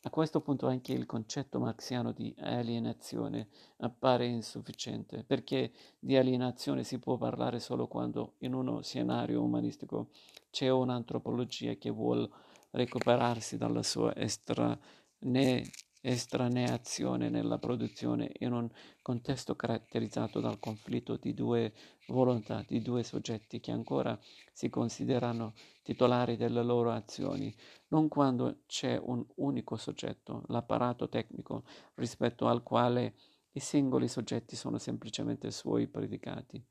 A 0.00 0.10
questo 0.10 0.40
punto 0.40 0.66
anche 0.66 0.92
il 0.92 1.06
concetto 1.06 1.60
marxiano 1.60 2.10
di 2.10 2.34
alienazione 2.40 3.46
appare 3.76 4.26
insufficiente, 4.26 5.22
perché 5.22 5.70
di 6.00 6.16
alienazione 6.16 6.82
si 6.82 6.98
può 6.98 7.16
parlare 7.16 7.60
solo 7.60 7.86
quando 7.86 8.32
in 8.38 8.52
uno 8.52 8.82
scenario 8.82 9.42
umanistico 9.42 10.08
c'è 10.50 10.68
un'antropologia 10.70 11.74
che 11.74 11.90
vuole 11.90 12.28
recuperarsi 12.72 13.56
dalla 13.56 13.84
sua 13.84 14.12
estra, 14.16 14.76
ne, 15.20 15.62
estraneazione 16.06 17.30
nella 17.30 17.56
produzione 17.56 18.30
in 18.40 18.52
un 18.52 18.68
contesto 19.00 19.56
caratterizzato 19.56 20.38
dal 20.38 20.58
conflitto 20.58 21.16
di 21.16 21.32
due 21.32 21.72
volontà, 22.08 22.62
di 22.66 22.82
due 22.82 23.02
soggetti 23.02 23.58
che 23.58 23.70
ancora 23.70 24.18
si 24.52 24.68
considerano 24.68 25.54
titolari 25.82 26.36
delle 26.36 26.62
loro 26.62 26.90
azioni, 26.92 27.54
non 27.88 28.08
quando 28.08 28.58
c'è 28.66 29.00
un 29.02 29.24
unico 29.36 29.76
soggetto, 29.76 30.42
l'apparato 30.48 31.08
tecnico, 31.08 31.64
rispetto 31.94 32.48
al 32.48 32.62
quale 32.62 33.14
i 33.52 33.60
singoli 33.60 34.06
soggetti 34.06 34.56
sono 34.56 34.76
semplicemente 34.76 35.50
suoi 35.50 35.86
predicati 35.86 36.62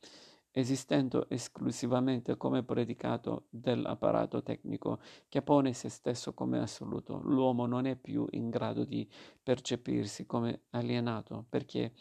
esistendo 0.55 1.27
esclusivamente 1.29 2.37
come 2.37 2.61
predicato 2.61 3.47
dell'apparato 3.49 4.43
tecnico 4.43 4.99
che 5.27 5.41
pone 5.41 5.73
se 5.73 5.89
stesso 5.89 6.35
come 6.35 6.59
assoluto. 6.59 7.19
L'uomo 7.23 7.65
non 7.65 7.87
è 7.87 7.95
più 7.95 8.27
in 8.31 8.51
grado 8.51 8.85
di 8.85 9.09
percepirsi 9.41 10.27
come 10.27 10.65
alienato 10.69 11.47
perché 11.49 11.93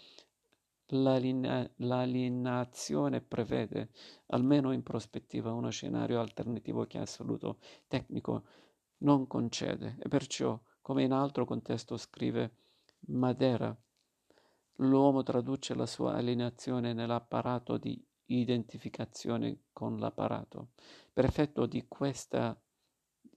l'alienazione 0.89 3.23
prevede, 3.23 3.89
almeno 4.27 4.73
in 4.73 4.83
prospettiva, 4.83 5.51
uno 5.53 5.71
scenario 5.71 6.21
alternativo 6.21 6.87
che 6.87 6.99
assoluto 6.99 7.57
tecnico 7.89 8.43
non 8.99 9.27
concede 9.27 9.97
e 9.99 10.09
perciò, 10.09 10.61
come 10.83 11.05
in 11.05 11.13
altro 11.13 11.47
contesto 11.47 11.97
scrive 11.97 12.57
Madera, 13.07 13.75
l'uomo 14.77 15.23
traduce 15.23 15.75
la 15.75 15.87
sua 15.87 16.15
alienazione 16.15 16.93
nell'apparato 16.93 17.79
di 17.79 17.99
identificazione 18.41 19.65
con 19.73 19.99
l'apparato. 19.99 20.71
Per 21.13 21.25
effetto 21.25 21.67
di 21.67 21.87
questa 21.89 22.59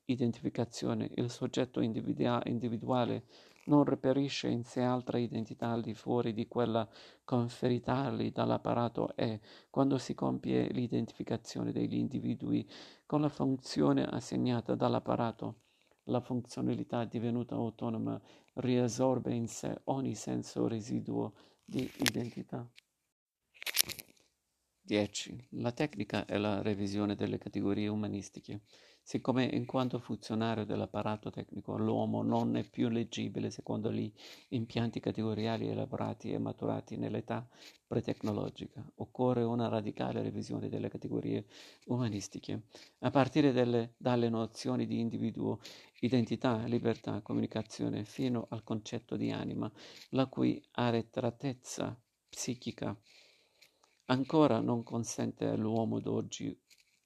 identificazione, 0.05 1.09
il 1.15 1.29
soggetto 1.29 1.81
individuale 1.81 3.25
non 3.65 3.83
reperisce 3.83 4.47
in 4.47 4.63
sé 4.63 4.81
altra 4.81 5.17
identità 5.17 5.71
al 5.71 5.81
di 5.81 5.95
fuori 5.95 6.33
di 6.33 6.47
quella 6.47 6.87
conferitagli 7.23 8.31
dall'apparato 8.31 9.15
e, 9.15 9.39
quando 9.69 9.97
si 9.97 10.13
compie 10.13 10.67
l'identificazione 10.69 11.71
degli 11.71 11.95
individui 11.95 12.67
con 13.05 13.21
la 13.21 13.29
funzione 13.29 14.05
assegnata 14.05 14.75
dall'apparato, 14.75 15.61
la 16.09 16.21
funzionalità 16.21 17.03
divenuta 17.05 17.55
autonoma 17.55 18.21
riassorbe 18.55 19.33
in 19.33 19.47
sé 19.47 19.81
ogni 19.85 20.13
senso 20.13 20.67
residuo 20.67 21.33
di 21.65 21.91
identità. 21.97 22.69
10. 24.85 25.47
La 25.53 25.71
tecnica 25.71 26.25
è 26.25 26.37
la 26.37 26.61
revisione 26.61 27.15
delle 27.15 27.39
categorie 27.39 27.87
umanistiche. 27.87 28.61
Siccome 29.01 29.43
in 29.45 29.65
quanto 29.65 29.97
funzionario 29.97 30.63
dell'apparato 30.63 31.31
tecnico 31.31 31.75
l'uomo 31.75 32.21
non 32.21 32.55
è 32.55 32.63
più 32.63 32.89
leggibile 32.89 33.49
secondo 33.49 33.91
gli 33.91 34.11
impianti 34.49 34.99
categoriali 34.99 35.67
elaborati 35.67 36.31
e 36.31 36.37
maturati 36.37 36.97
nell'età 36.97 37.47
pretecnologica, 37.87 38.87
occorre 38.97 39.41
una 39.41 39.69
radicale 39.69 40.21
revisione 40.21 40.69
delle 40.69 40.89
categorie 40.89 41.45
umanistiche, 41.85 42.65
a 42.99 43.09
partire 43.09 43.51
delle, 43.51 43.95
dalle 43.97 44.29
nozioni 44.29 44.85
di 44.85 44.99
individuo, 44.99 45.61
identità, 46.01 46.63
libertà, 46.65 47.21
comunicazione, 47.21 48.05
fino 48.05 48.45
al 48.49 48.63
concetto 48.63 49.15
di 49.15 49.31
anima, 49.31 49.71
la 50.09 50.27
cui 50.27 50.63
arretratezza 50.73 51.99
psichica 52.29 52.95
ancora 54.05 54.59
non 54.59 54.83
consente 54.83 55.45
all'uomo 55.45 55.99
d'oggi 55.99 56.57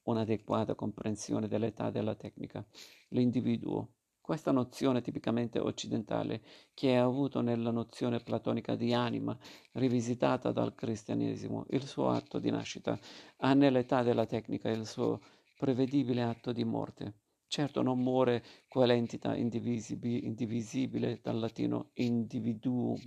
un'adeguata 0.04 0.76
comprensione 0.76 1.48
dell'età 1.48 1.92
della 1.92 2.16
tecnica, 2.16 2.66
l'individuo. 3.10 3.94
Questa 4.22 4.52
nozione 4.52 5.02
tipicamente 5.02 5.60
occidentale, 5.60 6.42
che 6.74 6.96
ha 6.96 7.04
avuto 7.04 7.42
nella 7.42 7.72
nozione 7.72 8.20
platonica 8.20 8.76
di 8.76 8.94
anima, 8.94 9.36
rivisitata 9.74 10.52
dal 10.52 10.76
cristianesimo, 10.76 11.66
il 11.70 11.84
suo 11.86 12.10
atto 12.10 12.38
di 12.38 12.52
nascita, 12.52 13.00
ha 13.38 13.54
nell'età 13.54 14.04
della 14.04 14.28
tecnica 14.28 14.70
il 14.70 14.86
suo 14.86 15.20
prevedibile 15.58 16.22
atto 16.22 16.52
di 16.52 16.64
morte. 16.64 17.16
Certo 17.48 17.82
non 17.82 17.98
muore 17.98 18.44
quell'entità 18.68 19.36
indivisibile, 19.36 20.20
indivisibile 20.20 21.20
dal 21.24 21.40
latino 21.40 21.90
individuum, 21.94 23.00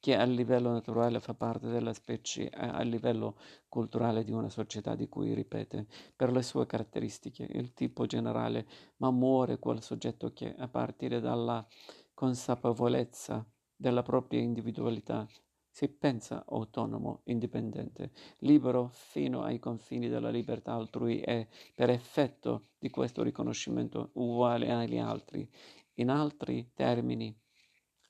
che 0.00 0.16
a 0.16 0.24
livello 0.24 0.70
naturale 0.72 1.20
fa 1.20 1.34
parte 1.34 1.68
della 1.68 1.92
specie 1.92 2.48
a 2.48 2.80
livello 2.82 3.36
culturale 3.68 4.24
di 4.24 4.32
una 4.32 4.48
società 4.48 4.94
di 4.94 5.08
cui 5.08 5.34
ripete 5.34 5.86
per 6.16 6.32
le 6.32 6.42
sue 6.42 6.66
caratteristiche 6.66 7.46
il 7.48 7.74
tipo 7.74 8.06
generale, 8.06 8.66
ma 8.96 9.10
muore 9.10 9.58
quel 9.58 9.82
soggetto 9.82 10.32
che 10.32 10.54
a 10.56 10.68
partire 10.68 11.20
dalla 11.20 11.64
consapevolezza 12.14 13.46
della 13.76 14.02
propria 14.02 14.40
individualità 14.40 15.26
si 15.70 15.88
pensa 15.88 16.44
autonomo, 16.48 17.22
indipendente, 17.24 18.10
libero 18.40 18.90
fino 18.92 19.42
ai 19.42 19.58
confini 19.58 20.08
della 20.08 20.28
libertà 20.28 20.72
altrui 20.72 21.20
e, 21.20 21.48
per 21.74 21.90
effetto 21.90 22.64
di 22.78 22.90
questo 22.90 23.22
riconoscimento, 23.22 24.10
uguale 24.14 24.70
agli 24.70 24.98
altri. 24.98 25.48
In 25.94 26.10
altri 26.10 26.72
termini, 26.74 27.34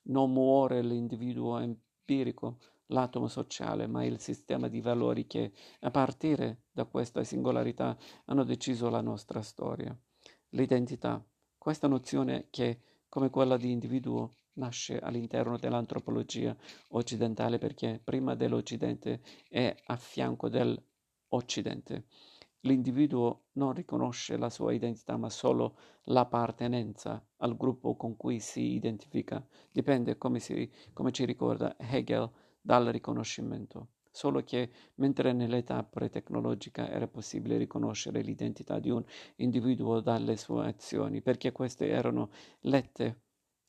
non 0.03 0.31
muore 0.31 0.81
l'individuo 0.81 1.59
empirico, 1.59 2.59
l'atomo 2.87 3.27
sociale, 3.27 3.87
ma 3.87 4.03
il 4.03 4.19
sistema 4.19 4.67
di 4.67 4.81
valori 4.81 5.25
che, 5.25 5.51
a 5.81 5.91
partire 5.91 6.63
da 6.71 6.85
questa 6.85 7.23
singolarità, 7.23 7.97
hanno 8.25 8.43
deciso 8.43 8.89
la 8.89 9.01
nostra 9.01 9.41
storia. 9.41 9.97
L'identità, 10.49 11.23
questa 11.57 11.87
nozione 11.87 12.47
che, 12.49 12.81
come 13.07 13.29
quella 13.29 13.57
di 13.57 13.71
individuo, 13.71 14.31
nasce 14.53 14.99
all'interno 14.99 15.57
dell'antropologia 15.57 16.55
occidentale 16.89 17.57
perché 17.57 18.01
prima 18.03 18.35
dell'Occidente 18.35 19.21
è 19.47 19.73
a 19.85 19.95
fianco 19.95 20.49
dell'Occidente. 20.49 22.05
L'individuo 22.61 23.45
non 23.53 23.73
riconosce 23.73 24.37
la 24.37 24.49
sua 24.49 24.73
identità, 24.73 25.17
ma 25.17 25.29
solo 25.29 25.77
l'appartenenza 26.05 27.23
al 27.37 27.57
gruppo 27.57 27.95
con 27.95 28.15
cui 28.15 28.39
si 28.39 28.73
identifica. 28.73 29.43
Dipende, 29.71 30.17
come, 30.17 30.39
si, 30.39 30.71
come 30.93 31.11
ci 31.11 31.25
ricorda 31.25 31.75
Hegel, 31.77 32.29
dal 32.61 32.85
riconoscimento. 32.87 33.87
Solo 34.11 34.43
che 34.43 34.69
mentre 34.95 35.31
nell'età 35.33 35.83
pre-tecnologica 35.83 36.89
era 36.89 37.07
possibile 37.07 37.57
riconoscere 37.57 38.21
l'identità 38.21 38.77
di 38.77 38.89
un 38.89 39.03
individuo 39.37 39.99
dalle 39.99 40.37
sue 40.37 40.67
azioni, 40.67 41.21
perché 41.21 41.51
queste 41.51 41.87
erano 41.87 42.29
lette 42.61 43.21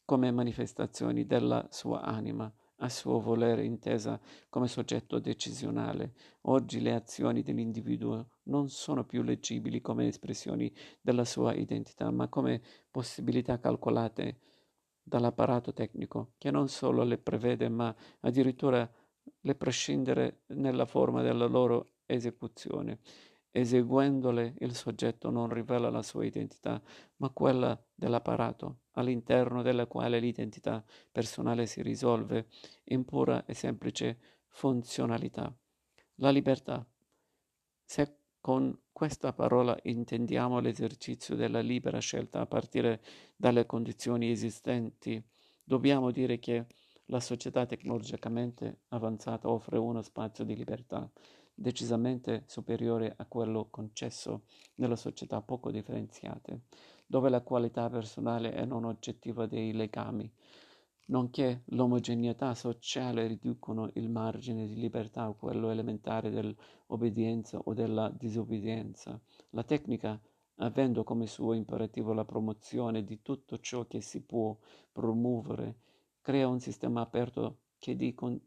come 0.05 0.30
manifestazioni 0.32 1.24
della 1.24 1.66
sua 1.70 2.03
anima, 2.03 2.53
a 2.83 2.89
suo 2.89 3.20
volere 3.20 3.64
intesa 3.64 4.20
come 4.49 4.66
soggetto 4.66 5.18
decisionale. 5.18 6.14
Oggi 6.43 6.80
le 6.80 6.95
azioni 6.95 7.43
dell'individuo 7.43 8.28
non 8.45 8.68
sono 8.68 9.05
più 9.05 9.22
leggibili 9.22 9.80
come 9.80 10.09
espressioni 10.09 10.72
della 11.01 11.24
sua 11.24 11.55
identità, 11.55 12.11
ma 12.11 12.28
come 12.28 12.61
possibilità 12.91 13.59
calcolate 13.59 14.39
dall'apparato 15.03 15.72
tecnico, 15.72 16.33
che 16.39 16.51
non 16.51 16.68
solo 16.68 17.03
le 17.05 17.18
prevede, 17.18 17.68
ma 17.68 17.95
addirittura 18.20 18.89
le 19.41 19.55
prescindere 19.55 20.43
nella 20.49 20.87
forma 20.87 21.22
della 21.22 21.47
loro 21.47 21.95
esecuzione. 22.07 22.99
Eseguendole 23.55 24.55
il 24.61 24.74
soggetto 24.74 25.28
non 25.28 25.50
rivela 25.50 25.90
la 25.90 26.03
sua 26.03 26.24
identità, 26.24 26.80
ma 27.16 27.28
quella 27.28 27.78
dell'apparato, 27.94 28.78
all'interno 28.92 29.61
della 29.61 29.86
quale 29.86 30.18
l'identità 30.20 30.82
personale 31.11 31.66
si 31.66 31.82
risolve 31.82 32.46
in 32.84 33.05
pura 33.05 33.44
e 33.44 33.53
semplice 33.53 34.18
funzionalità. 34.48 35.55
La 36.14 36.30
libertà. 36.30 36.82
Se 37.84 38.16
con 38.40 38.74
questa 38.90 39.34
parola 39.34 39.78
intendiamo 39.82 40.59
l'esercizio 40.59 41.36
della 41.36 41.61
libera 41.61 41.98
scelta 41.98 42.40
a 42.40 42.46
partire 42.46 43.03
dalle 43.36 43.66
condizioni 43.66 44.30
esistenti, 44.30 45.22
dobbiamo 45.62 46.11
dire 46.11 46.38
che 46.38 46.64
la 47.07 47.20
società 47.20 47.66
tecnologicamente 47.66 48.84
avanzata 48.88 49.50
offre 49.50 49.76
uno 49.76 50.00
spazio 50.00 50.42
di 50.42 50.57
libertà 50.57 51.07
decisamente 51.62 52.42
superiore 52.46 53.14
a 53.16 53.24
quello 53.24 53.68
concesso 53.70 54.42
nelle 54.74 54.96
società 54.96 55.40
poco 55.40 55.70
differenziate, 55.70 56.62
dove 57.06 57.30
la 57.30 57.40
qualità 57.40 57.88
personale 57.88 58.52
è 58.52 58.64
non 58.64 58.84
oggettiva 58.84 59.46
dei 59.46 59.72
legami, 59.72 60.30
nonché 61.06 61.62
l'omogeneità 61.66 62.54
sociale 62.54 63.26
riducono 63.26 63.90
il 63.94 64.10
margine 64.10 64.66
di 64.66 64.74
libertà 64.74 65.22
a 65.22 65.32
quello 65.32 65.70
elementare 65.70 66.30
dell'obbedienza 66.30 67.58
o 67.58 67.72
della 67.72 68.10
disobbedienza. 68.10 69.18
La 69.50 69.62
tecnica, 69.62 70.20
avendo 70.56 71.04
come 71.04 71.26
suo 71.26 71.52
imperativo 71.52 72.12
la 72.12 72.24
promozione 72.24 73.04
di 73.04 73.22
tutto 73.22 73.58
ciò 73.58 73.86
che 73.86 74.00
si 74.00 74.22
può 74.22 74.56
promuovere, 74.90 75.76
crea 76.20 76.48
un 76.48 76.60
sistema 76.60 77.02
aperto 77.02 77.58
che 77.78 77.96
di 77.96 78.14
con- 78.14 78.40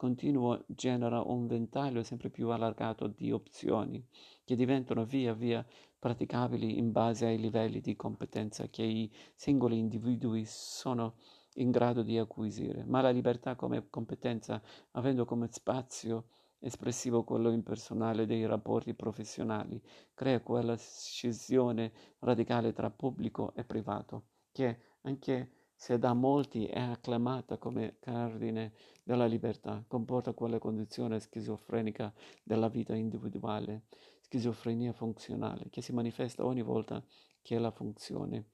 continuo 0.00 0.64
genera 0.66 1.20
un 1.20 1.46
ventaglio 1.46 2.02
sempre 2.02 2.30
più 2.30 2.48
allargato 2.48 3.06
di 3.06 3.32
opzioni 3.32 4.02
che 4.44 4.56
diventano 4.56 5.04
via 5.04 5.34
via 5.34 5.62
praticabili 5.98 6.78
in 6.78 6.90
base 6.90 7.26
ai 7.26 7.38
livelli 7.38 7.82
di 7.82 7.94
competenza 7.96 8.68
che 8.68 8.82
i 8.82 9.12
singoli 9.34 9.76
individui 9.76 10.46
sono 10.46 11.16
in 11.56 11.70
grado 11.70 12.00
di 12.02 12.16
acquisire, 12.16 12.82
ma 12.84 13.02
la 13.02 13.10
libertà 13.10 13.56
come 13.56 13.90
competenza, 13.90 14.62
avendo 14.92 15.26
come 15.26 15.48
spazio 15.50 16.28
espressivo 16.60 17.22
quello 17.22 17.50
impersonale 17.50 18.24
dei 18.24 18.46
rapporti 18.46 18.94
professionali, 18.94 19.78
crea 20.14 20.40
quella 20.40 20.78
scisione 20.78 21.92
radicale 22.20 22.72
tra 22.72 22.88
pubblico 22.88 23.52
e 23.54 23.64
privato, 23.64 24.28
che 24.50 24.78
anche 25.02 25.59
se 25.80 25.98
da 25.98 26.12
molti 26.12 26.66
è 26.66 26.78
acclamata 26.78 27.56
come 27.56 27.96
cardine 28.00 28.74
della 29.02 29.24
libertà, 29.24 29.82
comporta 29.88 30.34
quella 30.34 30.58
condizione 30.58 31.18
schizofrenica 31.18 32.12
della 32.42 32.68
vita 32.68 32.94
individuale, 32.94 33.84
schizofrenia 34.20 34.92
funzionale, 34.92 35.70
che 35.70 35.80
si 35.80 35.94
manifesta 35.94 36.44
ogni 36.44 36.60
volta 36.60 37.02
che 37.40 37.58
la 37.58 37.70
funzione 37.70 38.44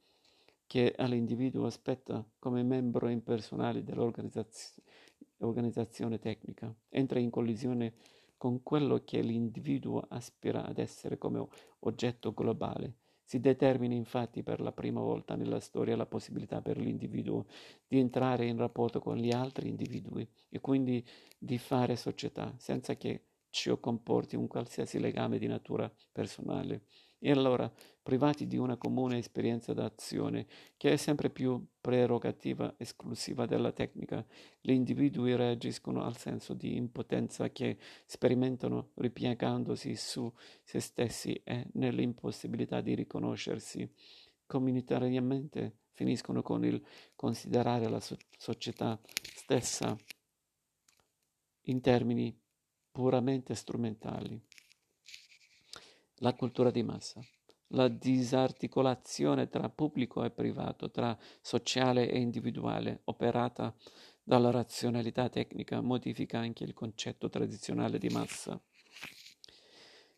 che 0.69 0.95
all'individuo 0.97 1.67
aspetta 1.67 2.25
come 2.39 2.63
membro 2.63 3.09
impersonale 3.09 3.83
dell'organizzazione 3.83 6.21
tecnica, 6.21 6.73
entra 6.89 7.19
in 7.19 7.31
collisione 7.31 7.95
con 8.37 8.63
quello 8.63 9.03
che 9.05 9.21
l'individuo 9.21 10.07
aspira 10.11 10.65
ad 10.65 10.79
essere 10.79 11.19
come 11.19 11.45
oggetto 11.81 12.33
globale. 12.33 12.99
Si 13.29 13.41
determina 13.41 13.93
infatti 13.95 14.43
per 14.43 14.61
la 14.61 14.73
prima 14.73 15.01
volta 15.01 15.35
nella 15.35 15.61
storia 15.61 15.97
la 15.97 16.07
possibilità 16.07 16.63
per 16.63 16.79
l'individuo 16.79 17.45
di 17.87 17.99
entrare 17.99 18.47
in 18.47 18.57
rapporto 18.57 19.01
con 19.01 19.17
gli 19.17 19.33
altri 19.33 19.69
individui 19.69 20.27
e 20.49 20.61
quindi 20.61 21.05
di 21.37 21.59
fare 21.59 21.97
società, 21.97 22.55
senza 22.57 22.95
che 22.97 23.25
ciò 23.51 23.79
comporti 23.79 24.37
un 24.37 24.47
qualsiasi 24.47 24.99
legame 25.01 25.39
di 25.39 25.47
natura 25.47 25.93
personale. 26.13 26.85
E 27.19 27.31
allora, 27.31 27.73
privati 28.03 28.47
di 28.47 28.59
una 28.59 28.77
comune 28.77 29.19
esperienza 29.19 29.73
d'azione, 29.73 30.47
che 30.77 30.93
è 30.93 30.97
sempre 30.97 31.31
più 31.31 31.65
prerogativa 31.81 32.75
esclusiva 32.77 33.47
della 33.47 33.73
tecnica, 33.73 34.25
gli 34.61 34.73
individui 34.73 35.35
reagiscono 35.35 36.05
al 36.05 36.17
senso 36.17 36.53
di 36.53 36.77
impotenza 36.77 37.51
che 37.51 37.79
sperimentano 38.05 38.91
ripiegandosi 38.95 39.97
su 39.97 40.31
se 40.63 40.79
stessi 40.81 41.33
e 41.43 41.69
nell'impossibilità 41.73 42.83
di 42.83 42.95
riconoscersi. 42.95 43.91
Comunitariamente 44.45 45.79
finiscono 45.93 46.43
con 46.43 46.65
il 46.65 46.85
considerare 47.17 47.89
la 47.89 48.01
so- 48.01 48.19
società 48.37 49.01
stessa 49.35 49.97
in 51.63 51.81
termini 51.81 52.39
puramente 52.93 53.55
strumentali 53.55 54.41
la 56.19 56.35
cultura 56.35 56.71
di 56.71 56.83
massa, 56.83 57.21
la 57.69 57.89
disarticolazione 57.89 59.49
tra 59.49 59.69
pubblico 59.69 60.25
e 60.25 60.31
privato, 60.31 60.91
tra 60.91 61.17
sociale 61.41 62.09
e 62.11 62.19
individuale, 62.19 63.01
operata 63.05 63.75
dalla 64.23 64.51
razionalità 64.51 65.29
tecnica, 65.29 65.81
modifica 65.81 66.39
anche 66.39 66.65
il 66.65 66.75
concetto 66.75 67.29
tradizionale 67.29 67.99
di 67.99 68.09
massa, 68.09 68.61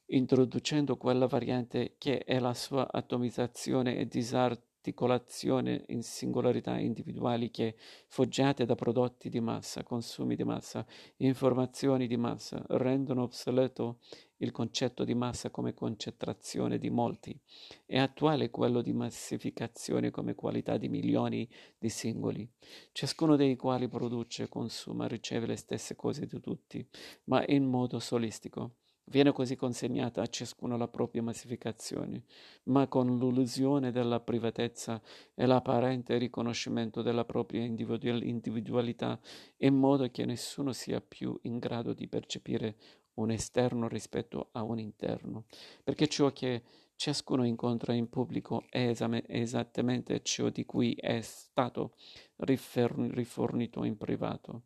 introducendo 0.07 0.97
quella 0.97 1.27
variante 1.27 1.97
che 1.99 2.25
è 2.25 2.39
la 2.39 2.55
sua 2.55 2.91
atomizzazione 2.91 3.97
e 3.97 4.07
disarticolazione 4.07 4.67
articolazione 4.89 5.85
in 5.89 6.03
singolarità 6.03 6.79
individuali 6.79 7.51
che, 7.51 7.77
foggiate 8.07 8.65
da 8.65 8.75
prodotti 8.75 9.29
di 9.29 9.41
massa, 9.41 9.83
consumi 9.83 10.35
di 10.35 10.45
massa, 10.45 10.87
informazioni 11.17 12.07
di 12.07 12.17
massa, 12.17 12.63
rendono 12.69 13.23
obsoleto 13.23 13.99
il 14.39 14.53
concetto 14.53 15.05
di 15.05 15.15
massa 15.15 15.51
come 15.51 15.75
concentrazione 15.75 16.79
di 16.79 16.91
molti 16.91 17.39
e 17.87 17.99
attuale 17.99 18.51
quello 18.51 18.83
di 18.83 18.93
massificazione 18.93 20.11
come 20.11 20.35
qualità 20.35 20.77
di 20.77 20.89
milioni 20.89 21.49
di 21.79 21.89
singoli, 21.89 22.49
ciascuno 22.93 23.37
dei 23.37 23.57
quali 23.57 23.89
produce, 23.89 24.49
consuma, 24.49 25.07
riceve 25.07 25.47
le 25.47 25.57
stesse 25.57 25.97
cose 25.97 26.27
di 26.27 26.41
tutti, 26.41 26.87
ma 27.25 27.45
in 27.47 27.65
modo 27.65 27.99
solistico. 27.99 28.75
Viene 29.11 29.33
così 29.33 29.57
consegnata 29.57 30.21
a 30.21 30.27
ciascuno 30.27 30.77
la 30.77 30.87
propria 30.87 31.23
massificazione, 31.23 32.25
ma 32.65 32.89
con 32.89 33.19
l'illusione 33.19 33.91
della 33.91 34.21
privatezza 34.21 35.01
e 35.35 35.47
l'apparente 35.47 36.19
riconoscimento 36.19 37.01
della 37.01 37.25
propria 37.25 37.65
individualità, 37.65 39.19
in 39.59 39.75
modo 39.77 40.11
che 40.11 40.27
nessuno 40.27 40.73
sia 40.73 41.01
più 41.01 41.39
in 41.45 41.59
grado 41.59 41.95
di 41.95 42.07
percepire 42.07 42.77
un 43.19 43.31
esterno 43.31 43.87
rispetto 43.89 44.49
a 44.53 44.63
un 44.63 44.79
interno, 44.79 45.45
perché 45.83 46.07
ciò 46.09 46.33
che 46.33 46.63
ciascuno 46.97 47.45
incontra 47.45 47.93
in 47.93 48.09
pubblico 48.09 48.65
è 48.71 48.95
esattamente 49.27 50.23
ciò 50.23 50.49
di 50.49 50.65
cui 50.65 50.95
è 50.95 51.21
stato 51.21 51.95
rifornito 52.37 53.85
in 53.85 53.97
privato. 53.97 54.63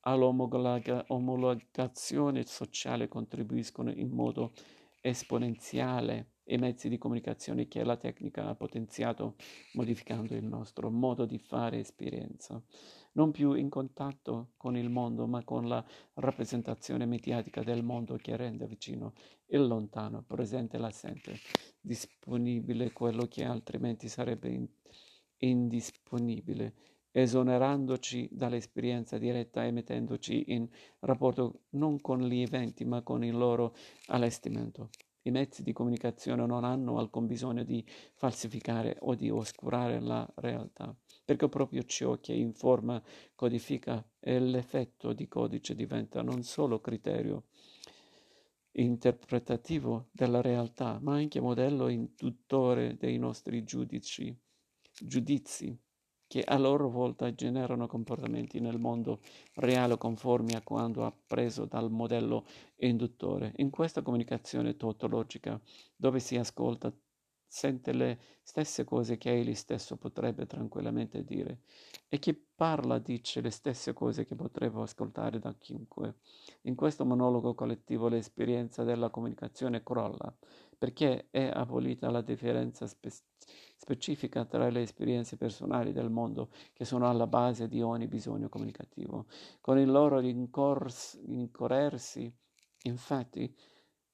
All'omologazione 0.00 2.42
sociale 2.42 3.06
contribuiscono 3.06 3.92
in 3.92 4.10
modo 4.10 4.54
esponenziale 5.00 6.32
i 6.46 6.58
mezzi 6.58 6.88
di 6.88 6.98
comunicazione 6.98 7.68
che 7.68 7.84
la 7.84 7.96
tecnica 7.96 8.48
ha 8.48 8.56
potenziato 8.56 9.36
modificando 9.74 10.34
il 10.34 10.42
nostro 10.42 10.90
modo 10.90 11.26
di 11.26 11.38
fare 11.38 11.78
esperienza. 11.78 12.60
Non 13.12 13.30
più 13.30 13.52
in 13.52 13.68
contatto 13.68 14.54
con 14.56 14.76
il 14.76 14.90
mondo, 14.90 15.28
ma 15.28 15.44
con 15.44 15.68
la 15.68 15.86
rappresentazione 16.14 17.06
mediatica 17.06 17.62
del 17.62 17.84
mondo 17.84 18.16
che 18.16 18.36
rende 18.36 18.66
vicino 18.66 19.12
il 19.46 19.64
lontano, 19.64 20.24
presente 20.26 20.76
l'assente, 20.76 21.38
disponibile 21.80 22.90
quello 22.90 23.28
che 23.28 23.44
altrimenti 23.44 24.08
sarebbe 24.08 24.48
in- 24.48 24.66
indisponibile, 25.38 26.93
esonerandoci 27.16 28.28
dall'esperienza 28.32 29.18
diretta 29.18 29.64
e 29.64 29.70
mettendoci 29.70 30.52
in 30.52 30.68
rapporto 31.00 31.60
non 31.70 32.00
con 32.00 32.20
gli 32.20 32.40
eventi, 32.40 32.84
ma 32.84 33.02
con 33.02 33.22
il 33.22 33.36
loro 33.36 33.76
allestimento. 34.06 34.90
I 35.22 35.30
mezzi 35.30 35.62
di 35.62 35.72
comunicazione 35.72 36.44
non 36.44 36.64
hanno 36.64 36.98
alcun 36.98 37.28
bisogno 37.28 37.62
di 37.62 37.86
falsificare 38.14 38.96
o 39.00 39.14
di 39.14 39.30
oscurare 39.30 40.00
la 40.00 40.28
realtà 40.34 40.94
perché 41.24 41.48
proprio 41.48 41.82
ciò 41.84 42.18
che 42.20 42.34
informa, 42.34 43.02
codifica 43.34 44.06
e 44.20 44.38
l'effetto 44.38 45.12
di 45.14 45.26
codice 45.26 45.74
diventa 45.74 46.20
non 46.22 46.42
solo 46.42 46.80
criterio 46.80 47.44
interpretativo 48.72 50.08
della 50.10 50.42
realtà, 50.42 50.98
ma 51.00 51.14
anche 51.14 51.40
modello 51.40 51.88
induttore 51.88 52.96
dei 52.96 53.16
nostri 53.18 53.64
giudici, 53.64 54.36
giudizi, 55.00 55.76
che 56.34 56.42
a 56.42 56.58
loro 56.58 56.88
volta 56.88 57.32
generano 57.32 57.86
comportamenti 57.86 58.58
nel 58.58 58.80
mondo 58.80 59.20
reale 59.52 59.96
conformi 59.96 60.54
a 60.56 60.62
quanto 60.62 61.04
appreso 61.04 61.64
dal 61.64 61.92
modello 61.92 62.44
induttore. 62.78 63.52
In 63.58 63.70
questa 63.70 64.02
comunicazione 64.02 64.76
tautologica, 64.76 65.60
dove 65.94 66.18
si 66.18 66.36
ascolta 66.36 66.92
sente 67.54 67.92
le 67.92 68.18
stesse 68.42 68.82
cose 68.82 69.16
che 69.16 69.30
egli 69.30 69.54
stesso 69.54 69.96
potrebbe 69.96 70.44
tranquillamente 70.44 71.22
dire 71.22 71.60
e 72.08 72.18
chi 72.18 72.34
parla 72.34 72.98
dice 72.98 73.40
le 73.40 73.50
stesse 73.50 73.92
cose 73.92 74.26
che 74.26 74.34
potrebbe 74.34 74.82
ascoltare 74.82 75.38
da 75.38 75.54
chiunque. 75.54 76.16
In 76.62 76.74
questo 76.74 77.04
monologo 77.04 77.54
collettivo 77.54 78.08
l'esperienza 78.08 78.82
della 78.82 79.08
comunicazione 79.08 79.84
crolla 79.84 80.34
perché 80.76 81.28
è 81.30 81.48
abolita 81.54 82.10
la 82.10 82.22
differenza 82.22 82.88
spe- 82.88 83.12
specifica 83.76 84.44
tra 84.46 84.68
le 84.68 84.82
esperienze 84.82 85.36
personali 85.36 85.92
del 85.92 86.10
mondo 86.10 86.50
che 86.72 86.84
sono 86.84 87.08
alla 87.08 87.28
base 87.28 87.68
di 87.68 87.80
ogni 87.80 88.08
bisogno 88.08 88.48
comunicativo. 88.48 89.26
Con 89.60 89.78
il 89.78 89.88
loro 89.88 90.18
rincors- 90.18 91.24
rincorrersi, 91.24 92.32
infatti, 92.82 93.54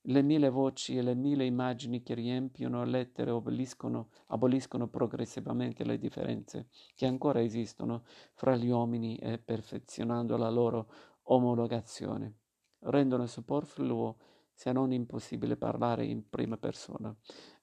le 0.04 0.22
mille 0.22 0.48
voci 0.48 0.96
e 0.96 1.02
le 1.02 1.14
mille 1.14 1.44
immagini 1.44 2.02
che 2.02 2.14
riempiono 2.14 2.84
lettere 2.84 3.30
aboliscono, 3.30 4.08
aboliscono 4.28 4.88
progressivamente 4.88 5.84
le 5.84 5.98
differenze 5.98 6.68
che 6.94 7.06
ancora 7.06 7.42
esistono 7.42 8.04
fra 8.34 8.56
gli 8.56 8.70
uomini 8.70 9.16
e 9.16 9.38
perfezionando 9.38 10.36
la 10.36 10.48
loro 10.48 10.90
omologazione. 11.24 12.34
Rendono 12.80 13.26
superfluo, 13.26 14.16
se 14.52 14.72
non 14.72 14.92
impossibile, 14.92 15.56
parlare 15.56 16.06
in 16.06 16.28
prima 16.28 16.56
persona. 16.56 17.14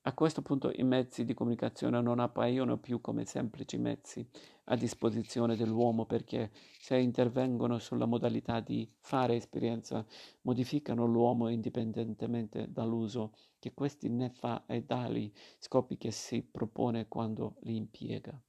A 0.07 0.13
questo 0.13 0.41
punto 0.41 0.71
i 0.73 0.83
mezzi 0.83 1.25
di 1.25 1.33
comunicazione 1.33 1.99
non 1.99 2.19
appaiono 2.19 2.77
più 2.77 3.01
come 3.01 3.25
semplici 3.25 3.77
mezzi 3.77 4.25
a 4.67 4.77
disposizione 4.77 5.57
dell'uomo 5.57 6.05
perché 6.05 6.49
se 6.79 6.95
intervengono 6.95 7.77
sulla 7.77 8.05
modalità 8.05 8.61
di 8.61 8.89
fare 9.01 9.35
esperienza 9.35 10.05
modificano 10.43 11.05
l'uomo 11.05 11.49
indipendentemente 11.49 12.71
dall'uso 12.71 13.33
che 13.59 13.73
questi 13.73 14.07
ne 14.07 14.29
fa 14.29 14.63
e 14.65 14.83
dagli 14.83 15.29
scopi 15.59 15.97
che 15.97 16.11
si 16.11 16.41
propone 16.41 17.09
quando 17.09 17.57
li 17.63 17.75
impiega. 17.75 18.41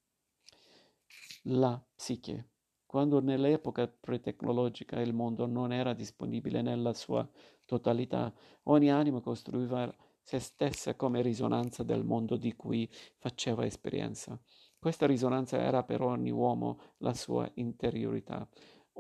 La 1.43 1.85
psiche. 1.93 2.51
Quando 2.87 3.21
nell'epoca 3.21 3.89
pre-tecnologica 3.89 5.01
il 5.01 5.13
mondo 5.13 5.47
non 5.47 5.73
era 5.73 5.93
disponibile 5.93 6.63
nella 6.63 6.95
sua 6.95 7.29
totalità, 7.65 8.33
ogni 8.63 8.93
anima 8.93 9.21
costruiva 9.21 9.93
se 10.29 10.41
stessa 10.41 10.95
come 10.95 11.23
risonanza 11.23 11.83
del 11.83 12.05
mondo 12.05 12.37
di 12.37 12.55
cui 12.55 12.87
faceva 13.17 13.65
esperienza. 13.65 14.39
Questa 14.79 15.07
risonanza 15.07 15.59
era 15.59 15.85
per 15.85 16.03
ogni 16.03 16.31
uomo 16.31 16.81
la 16.99 17.15
sua 17.15 17.51
interiorità. 17.55 18.47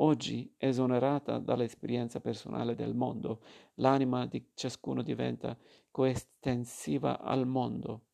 Oggi, 0.00 0.54
esonerata 0.56 1.38
dall'esperienza 1.38 2.18
personale 2.20 2.74
del 2.74 2.94
mondo, 2.94 3.42
l'anima 3.74 4.24
di 4.24 4.42
ciascuno 4.54 5.02
diventa 5.02 5.54
coestensiva 5.90 7.20
al 7.20 7.46
mondo. 7.46 8.04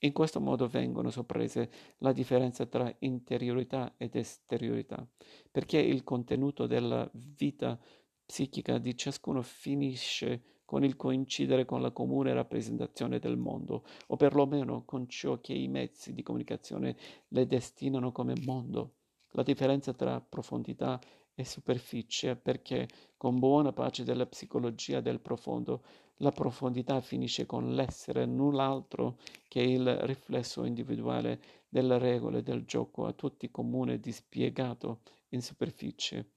In 0.00 0.12
questo 0.12 0.38
modo 0.38 0.68
vengono 0.68 1.08
sopprese 1.08 1.70
la 2.00 2.12
differenza 2.12 2.66
tra 2.66 2.94
interiorità 2.98 3.94
ed 3.96 4.14
esteriorità, 4.14 5.08
perché 5.50 5.78
il 5.78 6.04
contenuto 6.04 6.66
della 6.66 7.08
vita 7.14 7.80
psichica 8.26 8.76
di 8.76 8.94
ciascuno 8.94 9.40
finisce 9.40 10.57
con 10.68 10.84
il 10.84 10.96
coincidere 10.96 11.64
con 11.64 11.80
la 11.80 11.92
comune 11.92 12.34
rappresentazione 12.34 13.18
del 13.18 13.38
mondo, 13.38 13.84
o 14.08 14.16
perlomeno 14.16 14.82
con 14.84 15.08
ciò 15.08 15.40
che 15.40 15.54
i 15.54 15.66
mezzi 15.66 16.12
di 16.12 16.22
comunicazione 16.22 16.94
le 17.28 17.46
destinano 17.46 18.12
come 18.12 18.34
mondo. 18.44 18.96
La 19.30 19.42
differenza 19.42 19.94
tra 19.94 20.20
profondità 20.20 21.00
e 21.34 21.42
superficie, 21.46 22.36
perché 22.36 22.86
con 23.16 23.38
buona 23.38 23.72
pace 23.72 24.04
della 24.04 24.26
psicologia 24.26 25.00
del 25.00 25.20
profondo, 25.20 25.82
la 26.18 26.32
profondità 26.32 27.00
finisce 27.00 27.46
con 27.46 27.74
l'essere 27.74 28.26
null'altro 28.26 29.16
che 29.48 29.62
il 29.62 29.90
riflesso 30.00 30.64
individuale 30.64 31.40
delle 31.66 31.96
regole 31.96 32.42
del 32.42 32.66
gioco 32.66 33.06
a 33.06 33.14
tutti 33.14 33.50
comune 33.50 33.98
dispiegato 34.00 35.00
in 35.30 35.40
superficie. 35.40 36.32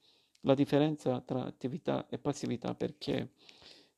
La 0.46 0.54
differenza 0.54 1.20
tra 1.20 1.44
attività 1.44 2.08
e 2.08 2.18
passività 2.18 2.74
perché 2.76 3.34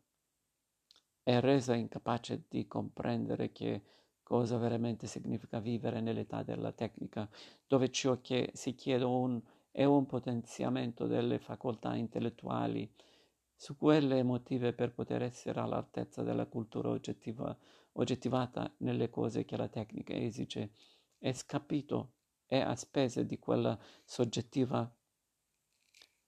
e 1.24 1.39
resa 1.41 1.76
incapace 1.76 2.45
di 2.47 2.66
comprendere 2.66 3.51
che 3.51 3.84
cosa 4.24 4.57
veramente 4.57 5.05
significa 5.05 5.60
vivere 5.60 6.01
nell'età 6.01 6.41
della 6.43 6.72
tecnica, 6.72 7.30
dove 7.68 7.91
ciò 7.91 8.22
che 8.22 8.51
si 8.53 8.74
chiede 8.74 9.03
un, 9.03 9.41
è 9.72 9.84
un 9.84 10.05
potenziamento 10.05 11.07
delle 11.07 11.39
facoltà 11.39 11.93
intellettuali, 11.95 12.89
su 13.55 13.76
quelle 13.76 14.20
emotive 14.20 14.72
per 14.74 14.93
poter 14.93 15.24
essere 15.24 15.60
all'altezza 15.60 16.24
della 16.24 16.45
cultura 16.45 16.88
oggettiva, 16.89 17.53
oggettivata 17.93 18.72
nelle 18.78 19.10
cose 19.10 19.43
che 19.43 19.57
la 19.57 19.68
tecnica 19.68 20.14
esige, 20.14 20.72
è 21.18 21.34
scapito 21.34 22.14
e 22.45 22.62
a 22.62 22.74
spese 22.76 23.26
di 23.26 23.38
quella 23.38 23.78
soggettiva 24.05 24.89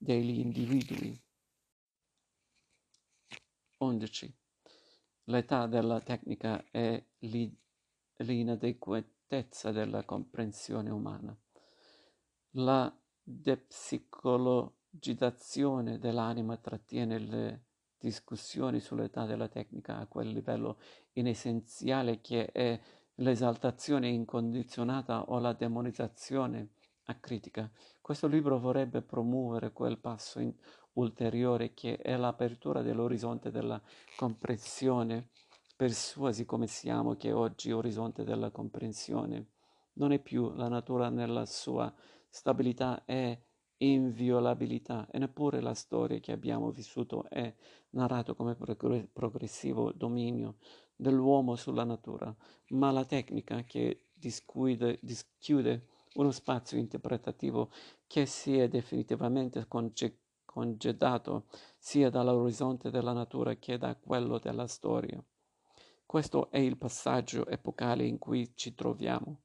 degli 0.02 0.40
individui. 0.40 1.16
11. 3.78 4.36
L'età 5.24 5.66
della 5.68 6.00
tecnica 6.00 6.64
è 6.70 7.06
l'inadeguatezza 8.16 9.70
della 9.70 10.04
comprensione 10.04 10.90
umana. 10.90 11.38
La 12.56 12.92
depsicologizzazione 13.22 16.00
dell'anima 16.00 16.56
trattiene 16.56 17.20
le 17.20 17.66
discussioni 17.96 18.80
sull'età 18.80 19.24
della 19.24 19.46
tecnica 19.46 19.98
a 19.98 20.08
quel 20.08 20.30
livello 20.30 20.80
inessenziale 21.12 22.20
che 22.20 22.46
è 22.46 22.80
l'esaltazione 23.16 24.08
incondizionata 24.08 25.30
o 25.30 25.38
la 25.38 25.52
demonizzazione 25.52 26.70
acritica. 27.04 27.70
Questo 28.00 28.26
libro 28.26 28.58
vorrebbe 28.58 29.02
promuovere 29.02 29.72
quel 29.72 29.98
passo 29.98 30.40
ulteriore 30.94 31.74
che 31.74 31.96
è 31.96 32.16
l'apertura 32.16 32.82
dell'orizzonte 32.82 33.50
della 33.50 33.80
comprensione, 34.16 35.30
persuasi 35.76 36.44
come 36.44 36.66
siamo 36.66 37.16
che 37.16 37.32
oggi 37.32 37.72
orizzonte 37.72 38.24
della 38.24 38.50
comprensione 38.50 39.46
non 39.94 40.12
è 40.12 40.18
più 40.18 40.52
la 40.52 40.68
natura 40.68 41.08
nella 41.08 41.44
sua 41.44 41.92
stabilità 42.28 43.04
e 43.04 43.46
inviolabilità 43.78 45.08
e 45.10 45.18
neppure 45.18 45.60
la 45.60 45.74
storia 45.74 46.20
che 46.20 46.32
abbiamo 46.32 46.70
vissuto 46.70 47.28
è 47.28 47.52
narrato 47.90 48.34
come 48.34 48.56
progressivo 49.12 49.92
dominio 49.92 50.56
dell'uomo 50.94 51.56
sulla 51.56 51.84
natura, 51.84 52.34
ma 52.68 52.90
la 52.92 53.04
tecnica 53.04 53.64
che 53.64 54.06
dischiude, 54.12 54.98
dischiude 55.02 55.88
uno 56.14 56.30
spazio 56.30 56.78
interpretativo 56.78 57.70
che 58.06 58.26
si 58.26 58.58
è 58.58 58.68
definitivamente 58.68 59.66
conge- 59.66 60.20
congedato 60.44 61.46
sia 61.78 62.10
dall'orizzonte 62.10 62.90
della 62.90 63.12
natura 63.12 63.54
che 63.56 63.78
da 63.78 63.96
quello 63.96 64.38
della 64.38 64.66
storia. 64.66 65.22
Questo 66.04 66.50
è 66.50 66.58
il 66.58 66.76
passaggio 66.76 67.46
epocale 67.46 68.04
in 68.04 68.18
cui 68.18 68.52
ci 68.54 68.74
troviamo, 68.74 69.44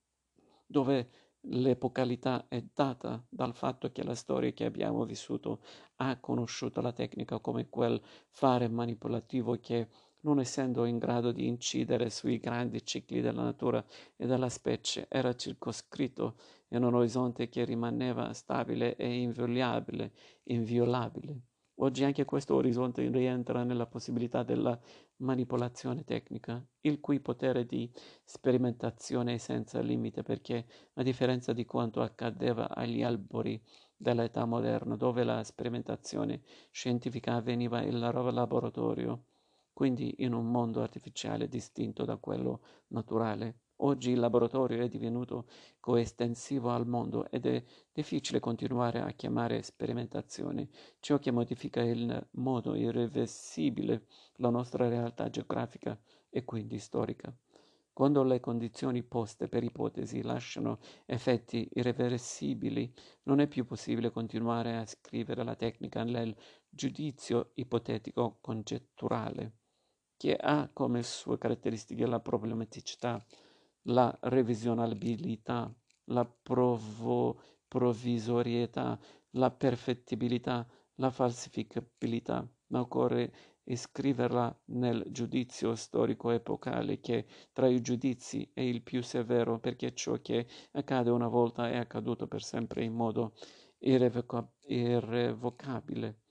dove 0.65 1.09
l'epocalità 1.49 2.47
è 2.49 2.61
data 2.73 3.25
dal 3.29 3.55
fatto 3.55 3.91
che 3.91 4.03
la 4.03 4.15
storia 4.15 4.51
che 4.51 4.65
abbiamo 4.65 5.05
vissuto 5.05 5.61
ha 5.97 6.19
conosciuto 6.19 6.81
la 6.81 6.91
tecnica 6.91 7.39
come 7.39 7.69
quel 7.69 8.01
fare 8.29 8.67
manipolativo 8.67 9.57
che 9.59 9.87
non 10.27 10.41
essendo 10.41 10.83
in 10.83 10.97
grado 10.97 11.31
di 11.31 11.47
incidere 11.47 12.09
sui 12.09 12.37
grandi 12.37 12.85
cicli 12.85 13.21
della 13.21 13.43
natura 13.43 13.83
e 14.17 14.27
della 14.27 14.49
specie, 14.49 15.07
era 15.09 15.33
circoscritto 15.33 16.35
in 16.69 16.83
un 16.83 16.95
orizzonte 16.95 17.47
che 17.47 17.63
rimaneva 17.63 18.33
stabile 18.33 18.97
e 18.97 19.21
inviolabile, 19.21 20.11
inviolabile. 20.43 21.43
Oggi 21.75 22.03
anche 22.03 22.25
questo 22.25 22.55
orizzonte 22.55 23.07
rientra 23.09 23.63
nella 23.63 23.85
possibilità 23.85 24.43
della 24.43 24.77
manipolazione 25.17 26.03
tecnica, 26.03 26.61
il 26.81 26.99
cui 26.99 27.21
potere 27.21 27.65
di 27.65 27.89
sperimentazione 28.25 29.35
è 29.35 29.37
senza 29.37 29.79
limite 29.79 30.23
perché, 30.23 30.65
a 30.95 31.03
differenza 31.03 31.53
di 31.53 31.63
quanto 31.63 32.01
accadeva 32.01 32.75
agli 32.75 33.01
albori 33.01 33.61
dell'età 33.95 34.43
moderna, 34.43 34.97
dove 34.97 35.23
la 35.23 35.41
sperimentazione 35.43 36.41
scientifica 36.71 37.35
avveniva 37.35 37.81
in 37.81 37.97
laboratorio, 37.99 39.23
quindi 39.77 40.15
in 40.23 40.33
un 40.33 40.49
mondo 40.49 40.81
artificiale 40.81 41.47
distinto 41.47 42.03
da 42.03 42.17
quello 42.17 42.61
naturale. 42.87 43.59
Oggi 43.81 44.09
il 44.09 44.17
laboratorio 44.17 44.83
è 44.83 44.87
divenuto 44.87 45.45
coestensivo 45.79 46.71
al 46.71 46.87
mondo 46.87 47.29
ed 47.29 47.45
è 47.45 47.63
difficile 47.91 48.39
continuare 48.39 49.01
a 49.01 49.11
chiamare 49.11 49.61
sperimentazione 49.61 50.67
ciò 50.99 51.19
che 51.19 51.29
modifica 51.29 51.83
in 51.83 52.27
modo 52.31 52.73
irreversibile 52.73 54.07
la 54.37 54.49
nostra 54.49 54.87
realtà 54.87 55.29
geografica 55.29 55.95
e 56.27 56.43
quindi 56.43 56.79
storica. 56.79 57.31
Quando 57.93 58.23
le 58.23 58.39
condizioni 58.39 59.03
poste 59.03 59.47
per 59.47 59.63
ipotesi 59.63 60.23
lasciano 60.23 60.79
effetti 61.05 61.69
irreversibili, 61.73 62.91
non 63.25 63.41
è 63.41 63.47
più 63.47 63.63
possibile 63.63 64.09
continuare 64.09 64.75
a 64.75 64.87
scrivere 64.87 65.43
la 65.43 65.55
tecnica 65.55 66.03
nel 66.03 66.35
giudizio 66.67 67.51
ipotetico 67.55 68.39
congetturale, 68.41 69.56
che 70.17 70.35
ha 70.35 70.69
come 70.73 71.03
sue 71.03 71.37
caratteristiche 71.37 72.05
la 72.05 72.19
problematicità, 72.19 73.23
la 73.83 74.15
revisionabilità, 74.21 75.73
la 76.05 76.25
provo- 76.25 77.39
provvisorietà, 77.67 78.99
la 79.31 79.51
perfettibilità, 79.51 80.67
la 80.95 81.11
falsificabilità, 81.11 82.47
ma 82.67 82.79
occorre 82.79 83.31
iscriverla 83.65 84.57
nel 84.65 85.03
giudizio 85.09 85.75
storico 85.75 86.31
epocale 86.31 86.99
che 86.99 87.25
tra 87.51 87.67
i 87.67 87.81
giudizi 87.81 88.49
è 88.53 88.61
il 88.61 88.81
più 88.81 89.03
severo 89.03 89.59
perché 89.59 89.93
ciò 89.93 90.19
che 90.21 90.47
accade 90.71 91.09
una 91.09 91.27
volta 91.27 91.69
è 91.69 91.77
accaduto 91.77 92.27
per 92.27 92.41
sempre 92.41 92.83
in 92.83 92.93
modo 92.93 93.33
irrevoca- 93.79 94.49
irrevocabile. 94.67 96.21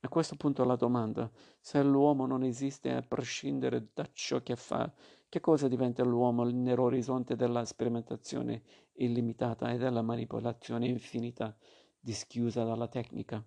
A 0.00 0.08
questo 0.08 0.36
punto 0.36 0.64
la 0.64 0.76
domanda, 0.76 1.30
se 1.60 1.82
l'uomo 1.82 2.24
non 2.26 2.42
esiste 2.44 2.92
a 2.92 3.02
prescindere 3.02 3.90
da 3.92 4.08
ciò 4.12 4.40
che 4.42 4.56
fa, 4.56 4.90
che 5.28 5.40
cosa 5.40 5.68
diventa 5.68 6.02
l'uomo 6.04 6.44
nell'orizzonte 6.44 7.36
della 7.36 7.64
sperimentazione 7.64 8.62
illimitata 8.94 9.70
e 9.72 9.76
della 9.76 10.02
manipolazione 10.02 10.86
infinita, 10.86 11.54
dischiusa 11.98 12.64
dalla 12.64 12.88
tecnica? 12.88 13.44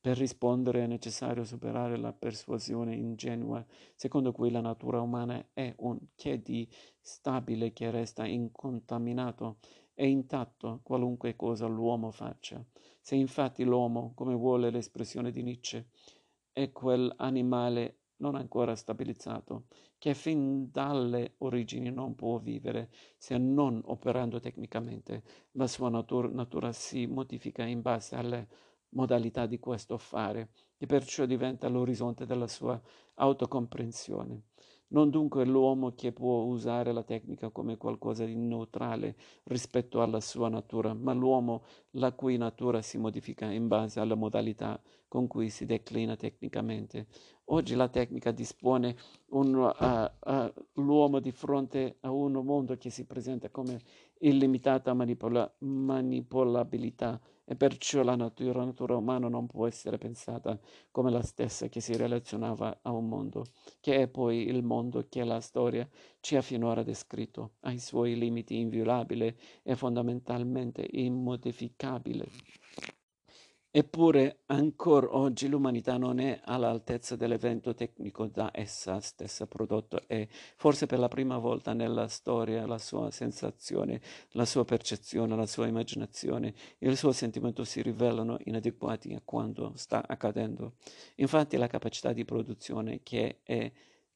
Per 0.00 0.16
rispondere 0.16 0.84
è 0.84 0.86
necessario 0.86 1.44
superare 1.44 1.96
la 1.98 2.12
persuasione 2.14 2.94
ingenua 2.94 3.64
secondo 3.94 4.32
cui 4.32 4.50
la 4.50 4.60
natura 4.62 5.00
umana 5.02 5.50
è 5.52 5.74
un 5.78 5.98
che 6.14 6.40
di 6.40 6.66
stabile 7.00 7.72
che 7.72 7.90
resta 7.90 8.24
incontaminato 8.26 9.58
e 9.94 10.08
intatto 10.08 10.80
qualunque 10.82 11.36
cosa 11.36 11.66
l'uomo 11.66 12.10
faccia. 12.12 12.64
Se 13.10 13.16
infatti 13.16 13.64
l'uomo, 13.64 14.12
come 14.14 14.36
vuole 14.36 14.70
l'espressione 14.70 15.32
di 15.32 15.42
Nietzsche, 15.42 15.88
è 16.52 16.70
quell'animale 16.70 18.02
non 18.18 18.36
ancora 18.36 18.76
stabilizzato, 18.76 19.66
che 19.98 20.14
fin 20.14 20.70
dalle 20.70 21.34
origini 21.38 21.90
non 21.90 22.14
può 22.14 22.38
vivere 22.38 22.92
se 23.18 23.36
non 23.36 23.82
operando 23.86 24.38
tecnicamente, 24.38 25.24
la 25.54 25.66
sua 25.66 25.88
natura, 25.88 26.28
natura 26.28 26.70
si 26.70 27.06
modifica 27.06 27.64
in 27.64 27.80
base 27.82 28.14
alle 28.14 28.46
modalità 28.90 29.46
di 29.46 29.58
questo 29.58 29.98
fare, 29.98 30.50
e 30.78 30.86
perciò 30.86 31.26
diventa 31.26 31.66
l'orizzonte 31.66 32.26
della 32.26 32.46
sua 32.46 32.80
autocomprensione. 33.14 34.49
Non 34.92 35.08
dunque 35.08 35.44
l'uomo 35.44 35.92
che 35.94 36.10
può 36.10 36.42
usare 36.42 36.92
la 36.92 37.04
tecnica 37.04 37.50
come 37.50 37.76
qualcosa 37.76 38.24
di 38.24 38.34
neutrale 38.34 39.14
rispetto 39.44 40.02
alla 40.02 40.20
sua 40.20 40.48
natura, 40.48 40.94
ma 40.94 41.12
l'uomo 41.12 41.62
la 41.92 42.12
cui 42.12 42.36
natura 42.36 42.82
si 42.82 42.98
modifica 42.98 43.46
in 43.50 43.68
base 43.68 44.00
alla 44.00 44.16
modalità 44.16 44.80
con 45.06 45.28
cui 45.28 45.48
si 45.48 45.64
declina 45.64 46.16
tecnicamente. 46.16 47.06
Oggi 47.46 47.76
la 47.76 47.88
tecnica 47.88 48.32
dispone 48.32 48.96
un, 49.30 49.54
uh, 49.54 50.30
uh, 50.30 50.52
l'uomo 50.74 51.20
di 51.20 51.30
fronte 51.30 51.98
a 52.00 52.10
un 52.10 52.32
mondo 52.32 52.76
che 52.76 52.90
si 52.90 53.06
presenta 53.06 53.48
come 53.48 53.80
illimitata 54.18 54.92
manipola- 54.92 55.52
manipolabilità 55.58 57.20
e 57.50 57.56
perciò 57.56 58.04
la 58.04 58.14
natura, 58.14 58.64
natura 58.64 58.94
umana 58.94 59.28
non 59.28 59.48
può 59.48 59.66
essere 59.66 59.98
pensata 59.98 60.56
come 60.92 61.10
la 61.10 61.20
stessa 61.20 61.66
che 61.66 61.80
si 61.80 61.96
relazionava 61.96 62.78
a 62.82 62.92
un 62.92 63.08
mondo, 63.08 63.44
che 63.80 64.02
è 64.02 64.06
poi 64.06 64.46
il 64.46 64.62
mondo 64.62 65.04
che 65.08 65.24
la 65.24 65.40
storia 65.40 65.88
ci 66.20 66.36
ha 66.36 66.42
finora 66.42 66.84
descritto, 66.84 67.54
ai 67.62 67.80
suoi 67.80 68.16
limiti 68.16 68.56
inviolabile 68.60 69.36
e 69.64 69.74
fondamentalmente 69.74 70.86
immodificabile. 70.92 72.28
Eppure 73.72 74.40
ancora 74.46 75.16
oggi 75.16 75.46
l'umanità 75.46 75.96
non 75.96 76.18
è 76.18 76.40
all'altezza 76.42 77.14
dell'evento 77.14 77.72
tecnico 77.72 78.26
da 78.26 78.50
essa 78.52 78.98
stessa 78.98 79.46
prodotto 79.46 80.02
e 80.08 80.26
forse 80.56 80.86
per 80.86 80.98
la 80.98 81.06
prima 81.06 81.38
volta 81.38 81.72
nella 81.72 82.08
storia 82.08 82.66
la 82.66 82.78
sua 82.78 83.12
sensazione, 83.12 84.00
la 84.30 84.44
sua 84.44 84.64
percezione, 84.64 85.36
la 85.36 85.46
sua 85.46 85.68
immaginazione, 85.68 86.52
il 86.78 86.96
suo 86.96 87.12
sentimento 87.12 87.62
si 87.62 87.80
rivelano 87.80 88.38
inadeguati 88.42 89.14
a 89.14 89.22
quanto 89.24 89.70
sta 89.76 90.04
accadendo. 90.04 90.74
Infatti 91.16 91.56
la 91.56 91.68
capacità 91.68 92.12
di 92.12 92.24
produzione 92.24 93.04
che 93.04 93.38
è 93.44 93.70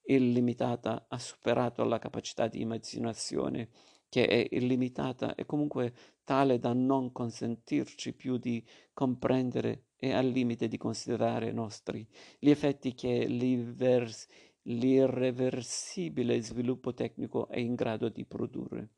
illimitata 0.07 1.07
ha 1.09 1.19
superato 1.21 1.85
la 1.85 2.01
capacità 2.01 2.49
di 2.49 2.61
immaginazione 2.61 3.69
che 4.15 4.29
è 4.29 4.47
illimitata 4.53 5.35
e 5.35 5.45
comunque 5.45 5.93
tale 6.23 6.61
da 6.61 6.73
non 6.73 7.11
consentirci 7.11 8.13
più 8.13 8.37
di 8.37 8.65
comprendere 8.93 9.87
e 9.97 10.13
al 10.13 10.29
limite 10.29 10.69
di 10.69 10.77
considerare 10.77 11.51
nostri 11.51 12.07
gli 12.39 12.49
effetti 12.49 12.95
che 12.95 13.27
l'irreversibile 14.63 16.41
sviluppo 16.41 16.95
tecnico 16.95 17.49
è 17.49 17.59
in 17.59 17.75
grado 17.75 18.09
di 18.09 18.25
produrre. 18.25 18.91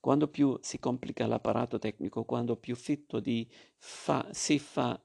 Quando 0.00 0.26
più 0.26 0.58
si 0.60 0.80
complica 0.80 1.28
l'apparato 1.28 1.78
tecnico, 1.78 2.24
quando 2.24 2.56
più 2.56 2.74
fitto 2.74 3.22
fa, 3.76 4.26
si 4.32 4.58
fa 4.58 5.00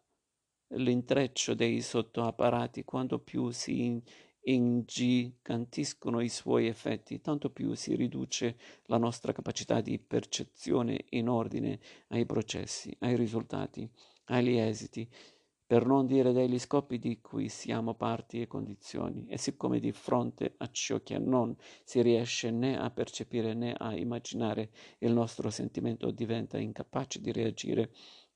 l'intreccio 0.69 1.53
dei 1.53 1.79
sottoapparati, 1.81 2.83
quando 2.83 3.19
più 3.19 3.51
si 3.51 4.01
ingigantiscono 4.49 6.21
i 6.21 6.29
suoi 6.29 6.67
effetti, 6.67 7.19
tanto 7.21 7.49
più 7.49 7.73
si 7.73 7.95
riduce 7.95 8.57
la 8.85 8.97
nostra 8.97 9.31
capacità 9.31 9.81
di 9.81 9.99
percezione 9.99 11.05
in 11.09 11.27
ordine 11.27 11.79
ai 12.09 12.25
processi, 12.25 12.95
ai 12.99 13.15
risultati, 13.15 13.89
agli 14.25 14.55
esiti, 14.55 15.09
per 15.65 15.85
non 15.85 16.05
dire 16.05 16.31
degli 16.31 16.57
scopi 16.59 16.97
di 16.97 17.19
cui 17.19 17.49
siamo 17.49 17.93
parti 17.93 18.39
e 18.39 18.47
condizioni, 18.47 19.25
e 19.27 19.37
siccome 19.37 19.79
di 19.81 19.91
fronte 19.91 20.53
a 20.59 20.69
ciò 20.71 21.01
che 21.03 21.17
non 21.17 21.53
si 21.83 22.01
riesce 22.01 22.49
né 22.51 22.79
a 22.79 22.89
percepire 22.89 23.53
né 23.53 23.73
a 23.77 23.93
immaginare, 23.93 24.71
il 24.99 25.11
nostro 25.11 25.49
sentimento 25.49 26.09
diventa 26.11 26.57
incapace 26.57 27.19
di 27.19 27.33
reagire 27.33 27.91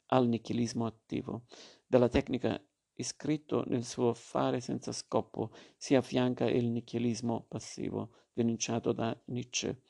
al 0.08 0.28
nichilismo 0.28 0.86
attivo. 0.86 1.44
Della 1.88 2.10
tecnica 2.10 2.62
iscritto 3.02 3.64
nel 3.68 3.84
suo 3.84 4.14
fare 4.14 4.62
senza 4.62 4.92
scopo, 4.92 5.52
si 5.78 5.96
affianca 5.96 6.50
il 6.50 6.70
nichilismo 6.70 7.46
passivo, 7.48 8.14
denunciato 8.34 8.94
da 8.94 9.16
Nietzsche, 9.26 9.82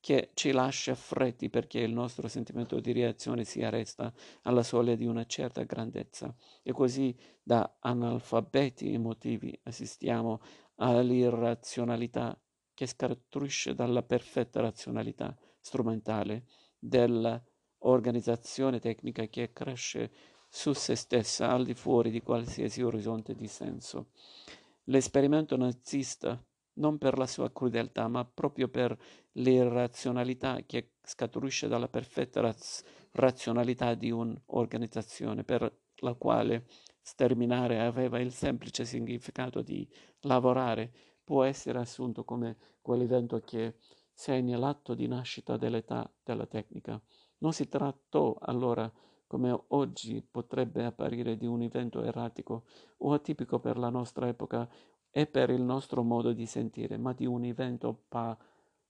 che 0.00 0.30
ci 0.34 0.50
lascia 0.50 0.96
freddi 0.96 1.48
perché 1.48 1.78
il 1.78 1.92
nostro 1.92 2.26
sentimento 2.26 2.80
di 2.80 2.92
reazione 2.92 3.44
si 3.44 3.62
arresta 3.62 4.12
alla 4.42 4.64
soglia 4.64 4.96
di 4.96 5.06
una 5.06 5.24
certa 5.26 5.62
grandezza. 5.62 6.34
E 6.62 6.72
così 6.72 7.16
da 7.40 7.76
analfabeti 7.78 8.92
emotivi 8.92 9.56
assistiamo 9.62 10.40
all'irrazionalità 10.76 12.36
che 12.74 12.86
scaturisce 12.86 13.74
dalla 13.74 14.02
perfetta 14.02 14.60
razionalità 14.60 15.36
strumentale 15.60 16.46
dell'organizzazione 16.78 18.80
tecnica 18.80 19.26
che 19.26 19.52
cresce 19.52 20.10
su 20.54 20.74
se 20.74 20.96
stessa 20.96 21.50
al 21.50 21.64
di 21.64 21.72
fuori 21.72 22.10
di 22.10 22.20
qualsiasi 22.20 22.82
orizzonte 22.82 23.34
di 23.34 23.48
senso. 23.48 24.08
L'esperimento 24.84 25.56
nazista, 25.56 26.38
non 26.74 26.98
per 26.98 27.16
la 27.16 27.26
sua 27.26 27.50
crudeltà, 27.50 28.06
ma 28.06 28.22
proprio 28.26 28.68
per 28.68 28.94
l'irrazionalità 29.32 30.60
che 30.66 30.90
scaturisce 31.02 31.68
dalla 31.68 31.88
perfetta 31.88 32.42
raz- 32.42 32.84
razionalità 33.12 33.94
di 33.94 34.10
un'organizzazione 34.10 35.42
per 35.42 35.74
la 36.00 36.12
quale 36.12 36.66
sterminare 37.00 37.80
aveva 37.80 38.20
il 38.20 38.30
semplice 38.30 38.84
significato 38.84 39.62
di 39.62 39.88
lavorare, 40.20 40.92
può 41.24 41.44
essere 41.44 41.78
assunto 41.78 42.24
come 42.24 42.58
quell'evento 42.82 43.40
che 43.40 43.76
segna 44.12 44.58
l'atto 44.58 44.92
di 44.92 45.06
nascita 45.06 45.56
dell'età 45.56 46.12
della 46.22 46.46
tecnica. 46.46 47.00
Non 47.38 47.54
si 47.54 47.68
trattò 47.68 48.36
allora 48.38 48.84
di 48.84 49.11
come 49.32 49.58
oggi 49.68 50.20
potrebbe 50.20 50.84
apparire 50.84 51.38
di 51.38 51.46
un 51.46 51.62
evento 51.62 52.02
erratico 52.02 52.64
o 52.98 53.14
atipico 53.14 53.60
per 53.60 53.78
la 53.78 53.88
nostra 53.88 54.28
epoca 54.28 54.68
e 55.10 55.26
per 55.26 55.48
il 55.48 55.62
nostro 55.62 56.02
modo 56.02 56.34
di 56.34 56.44
sentire, 56.44 56.98
ma 56.98 57.14
di 57.14 57.24
un 57.24 57.42
evento 57.44 58.04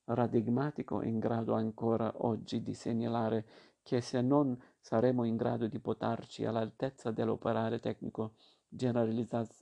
paradigmatico 0.04 1.00
in 1.02 1.20
grado 1.20 1.54
ancora 1.54 2.12
oggi 2.26 2.60
di 2.60 2.74
segnalare 2.74 3.46
che 3.84 4.00
se 4.00 4.20
non 4.20 4.60
saremo 4.80 5.22
in 5.22 5.36
grado 5.36 5.68
di 5.68 5.78
portarci 5.78 6.44
all'altezza 6.44 7.12
dell'operare 7.12 7.78
tecnico 7.78 8.34
generalizzato 8.66 9.54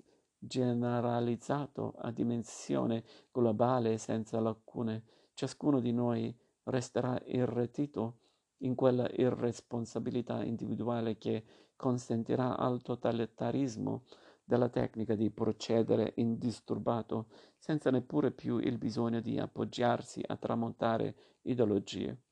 generalizzato 0.43 1.93
a 1.99 2.11
dimensione 2.11 3.05
globale 3.31 3.99
senza 3.99 4.41
lacune, 4.41 5.05
ciascuno 5.35 5.79
di 5.79 5.93
noi 5.93 6.35
resterà 6.63 7.21
irretito 7.27 8.21
in 8.61 8.75
quella 8.75 9.09
irresponsabilità 9.11 10.43
individuale 10.43 11.19
che 11.19 11.45
consentirà 11.77 12.57
al 12.57 12.83
totalitarismo 12.83 14.05
della 14.45 14.69
tecnica 14.69 15.15
di 15.15 15.31
procedere 15.31 16.13
indisturbato, 16.17 17.29
senza 17.57 17.91
neppure 17.91 18.33
più 18.33 18.59
il 18.59 18.79
bisogno 18.79 19.21
di 19.21 19.39
appoggiarsi 19.39 20.23
a 20.27 20.37
tramontare 20.37 21.39
ideologie. 21.43 22.23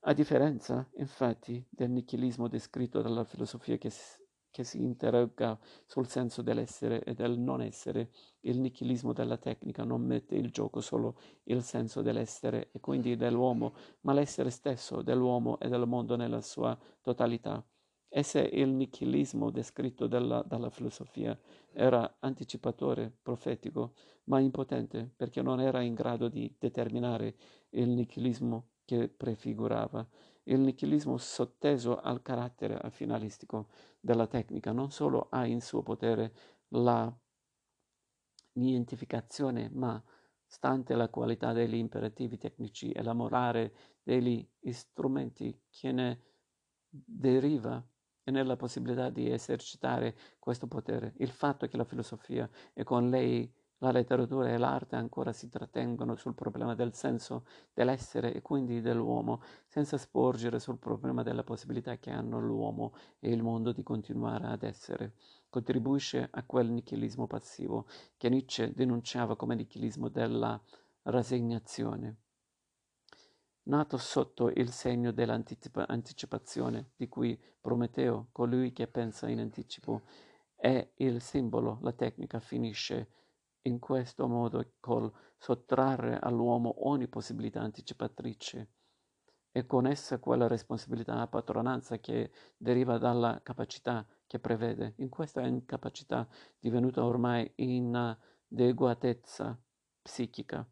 A 0.00 0.12
differenza, 0.12 0.88
infatti, 0.96 1.64
del 1.70 1.90
nichilismo 1.90 2.48
descritto 2.48 3.00
dalla 3.00 3.24
filosofia 3.24 3.78
che 3.78 3.90
che 4.52 4.62
si 4.62 4.80
interroga 4.80 5.58
sul 5.86 6.06
senso 6.06 6.42
dell'essere 6.42 7.02
e 7.02 7.14
del 7.14 7.36
non 7.38 7.60
essere, 7.60 8.10
il 8.42 8.60
nichilismo 8.60 9.12
della 9.12 9.38
tecnica 9.38 9.82
non 9.82 10.02
mette 10.02 10.36
in 10.36 10.50
gioco 10.50 10.80
solo 10.80 11.18
il 11.44 11.62
senso 11.62 12.02
dell'essere 12.02 12.68
e 12.70 12.78
quindi 12.78 13.16
dell'uomo, 13.16 13.74
ma 14.02 14.12
l'essere 14.12 14.50
stesso 14.50 15.02
dell'uomo 15.02 15.58
e 15.58 15.68
del 15.68 15.86
mondo 15.86 16.14
nella 16.14 16.42
sua 16.42 16.78
totalità. 17.00 17.66
E 18.14 18.22
se 18.22 18.40
il 18.40 18.68
nichilismo 18.68 19.50
descritto 19.50 20.06
dalla, 20.06 20.42
dalla 20.42 20.68
filosofia 20.68 21.36
era 21.72 22.18
anticipatore, 22.20 23.10
profetico, 23.22 23.94
ma 24.24 24.38
impotente 24.38 25.10
perché 25.16 25.40
non 25.40 25.60
era 25.60 25.80
in 25.80 25.94
grado 25.94 26.28
di 26.28 26.54
determinare 26.58 27.34
il 27.70 27.88
nichilismo 27.88 28.72
che 28.84 29.08
prefigurava, 29.08 30.06
il 30.44 30.60
nichilismo 30.60 31.16
sotteso 31.18 32.00
al 32.00 32.22
carattere 32.22 32.80
finalistico 32.90 33.68
della 34.00 34.26
tecnica 34.26 34.72
non 34.72 34.90
solo 34.90 35.28
ha 35.30 35.46
in 35.46 35.60
suo 35.60 35.82
potere 35.82 36.34
la 36.68 37.14
nientificazione, 38.54 39.70
ma 39.72 40.02
stante 40.44 40.94
la 40.94 41.08
qualità 41.08 41.52
degli 41.52 41.74
imperativi 41.74 42.36
tecnici 42.36 42.90
e 42.90 43.02
la 43.02 43.14
morale 43.14 43.74
degli 44.02 44.46
strumenti 44.70 45.58
che 45.70 45.92
ne 45.92 46.20
deriva 46.88 47.82
e 48.24 48.30
nella 48.30 48.56
possibilità 48.56 49.08
di 49.10 49.30
esercitare 49.30 50.16
questo 50.38 50.66
potere. 50.66 51.14
Il 51.18 51.30
fatto 51.30 51.66
che 51.66 51.76
la 51.76 51.84
filosofia 51.84 52.48
e 52.72 52.84
con 52.84 53.08
lei 53.08 53.50
la 53.82 53.90
letteratura 53.90 54.48
e 54.48 54.58
l'arte 54.58 54.94
ancora 54.94 55.32
si 55.32 55.48
trattengono 55.48 56.14
sul 56.14 56.34
problema 56.34 56.76
del 56.76 56.94
senso 56.94 57.44
dell'essere 57.74 58.32
e 58.32 58.40
quindi 58.40 58.80
dell'uomo, 58.80 59.42
senza 59.66 59.98
sporgere 59.98 60.60
sul 60.60 60.78
problema 60.78 61.24
della 61.24 61.42
possibilità 61.42 61.98
che 61.98 62.10
hanno 62.10 62.38
l'uomo 62.38 62.94
e 63.18 63.32
il 63.32 63.42
mondo 63.42 63.72
di 63.72 63.82
continuare 63.82 64.46
ad 64.46 64.62
essere. 64.62 65.14
Contribuisce 65.50 66.28
a 66.30 66.44
quel 66.44 66.70
nichilismo 66.70 67.26
passivo 67.26 67.86
che 68.16 68.28
Nietzsche 68.28 68.72
denunciava 68.72 69.34
come 69.34 69.56
nichilismo 69.56 70.08
della 70.08 70.60
rassegnazione. 71.02 72.16
Nato 73.64 73.96
sotto 73.96 74.48
il 74.48 74.70
segno 74.70 75.10
dell'anticipazione, 75.10 76.90
di 76.94 77.08
cui 77.08 77.36
Prometeo, 77.60 78.28
colui 78.30 78.72
che 78.72 78.86
pensa 78.86 79.28
in 79.28 79.40
anticipo, 79.40 80.02
è 80.54 80.88
il 80.98 81.20
simbolo, 81.20 81.78
la 81.82 81.92
tecnica 81.92 82.38
finisce 82.38 83.08
in 83.62 83.78
questo 83.78 84.26
modo 84.26 84.72
col 84.80 85.12
sottrarre 85.36 86.18
all'uomo 86.18 86.88
ogni 86.88 87.08
possibilità 87.08 87.60
anticipatrice 87.60 88.70
e 89.52 89.66
con 89.66 89.86
essa 89.86 90.18
quella 90.18 90.46
responsabilità 90.46 91.20
a 91.20 91.28
patronanza 91.28 91.98
che 91.98 92.32
deriva 92.56 92.98
dalla 92.98 93.40
capacità 93.42 94.06
che 94.26 94.38
prevede. 94.38 94.94
In 94.96 95.10
questa 95.10 95.42
incapacità 95.42 96.26
divenuta 96.58 97.04
ormai 97.04 97.52
inadeguatezza 97.56 99.60
psichica 100.00 100.66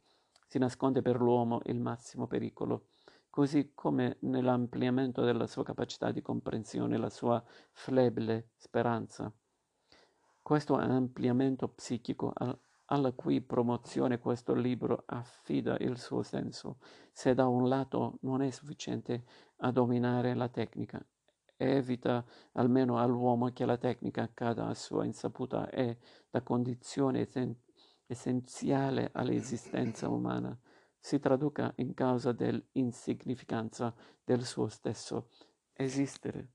si 0.47 0.59
nasconde 0.59 1.03
per 1.03 1.21
l'uomo 1.21 1.61
il 1.67 1.79
massimo 1.79 2.27
pericolo, 2.27 2.87
così 3.29 3.73
come 3.75 4.17
nell'ampliamento 4.23 5.23
della 5.23 5.47
sua 5.47 5.63
capacità 5.63 6.11
di 6.11 6.23
comprensione 6.23 6.97
la 6.97 7.11
sua 7.11 7.45
flebile 7.71 8.49
speranza. 8.57 9.33
Questo 10.43 10.75
ampliamento 10.75 11.69
psichico 11.69 12.33
alla 12.93 13.13
cui 13.13 13.41
promozione 13.41 14.19
questo 14.19 14.53
libro 14.53 15.05
affida 15.07 15.77
il 15.79 15.97
suo 15.99 16.23
senso, 16.23 16.79
se 17.13 17.35
da 17.35 17.47
un 17.47 17.69
lato 17.69 18.19
non 18.23 18.43
è 18.43 18.51
sufficiente 18.51 19.25
a 19.59 19.71
dominare 19.71 20.35
la 20.35 20.49
tecnica, 20.49 21.05
evita 21.57 22.25
almeno 22.53 22.99
all'uomo 22.99 23.53
che 23.53 23.65
la 23.65 23.77
tecnica 23.77 24.23
accada 24.23 24.67
a 24.67 24.75
sua 24.75 25.05
insaputa 25.05 25.69
è 25.69 25.97
la 26.31 26.43
condizione 26.43 27.21
essen- 27.21 27.57
essenziale 28.07 29.11
all'esistenza 29.13 30.09
umana, 30.09 30.59
si 30.99 31.21
traduca 31.21 31.73
in 31.77 31.95
causa 31.95 32.33
dell'insignificanza 32.33 33.95
del 34.25 34.45
suo 34.45 34.67
stesso 34.67 35.29
esistere. 35.73 36.49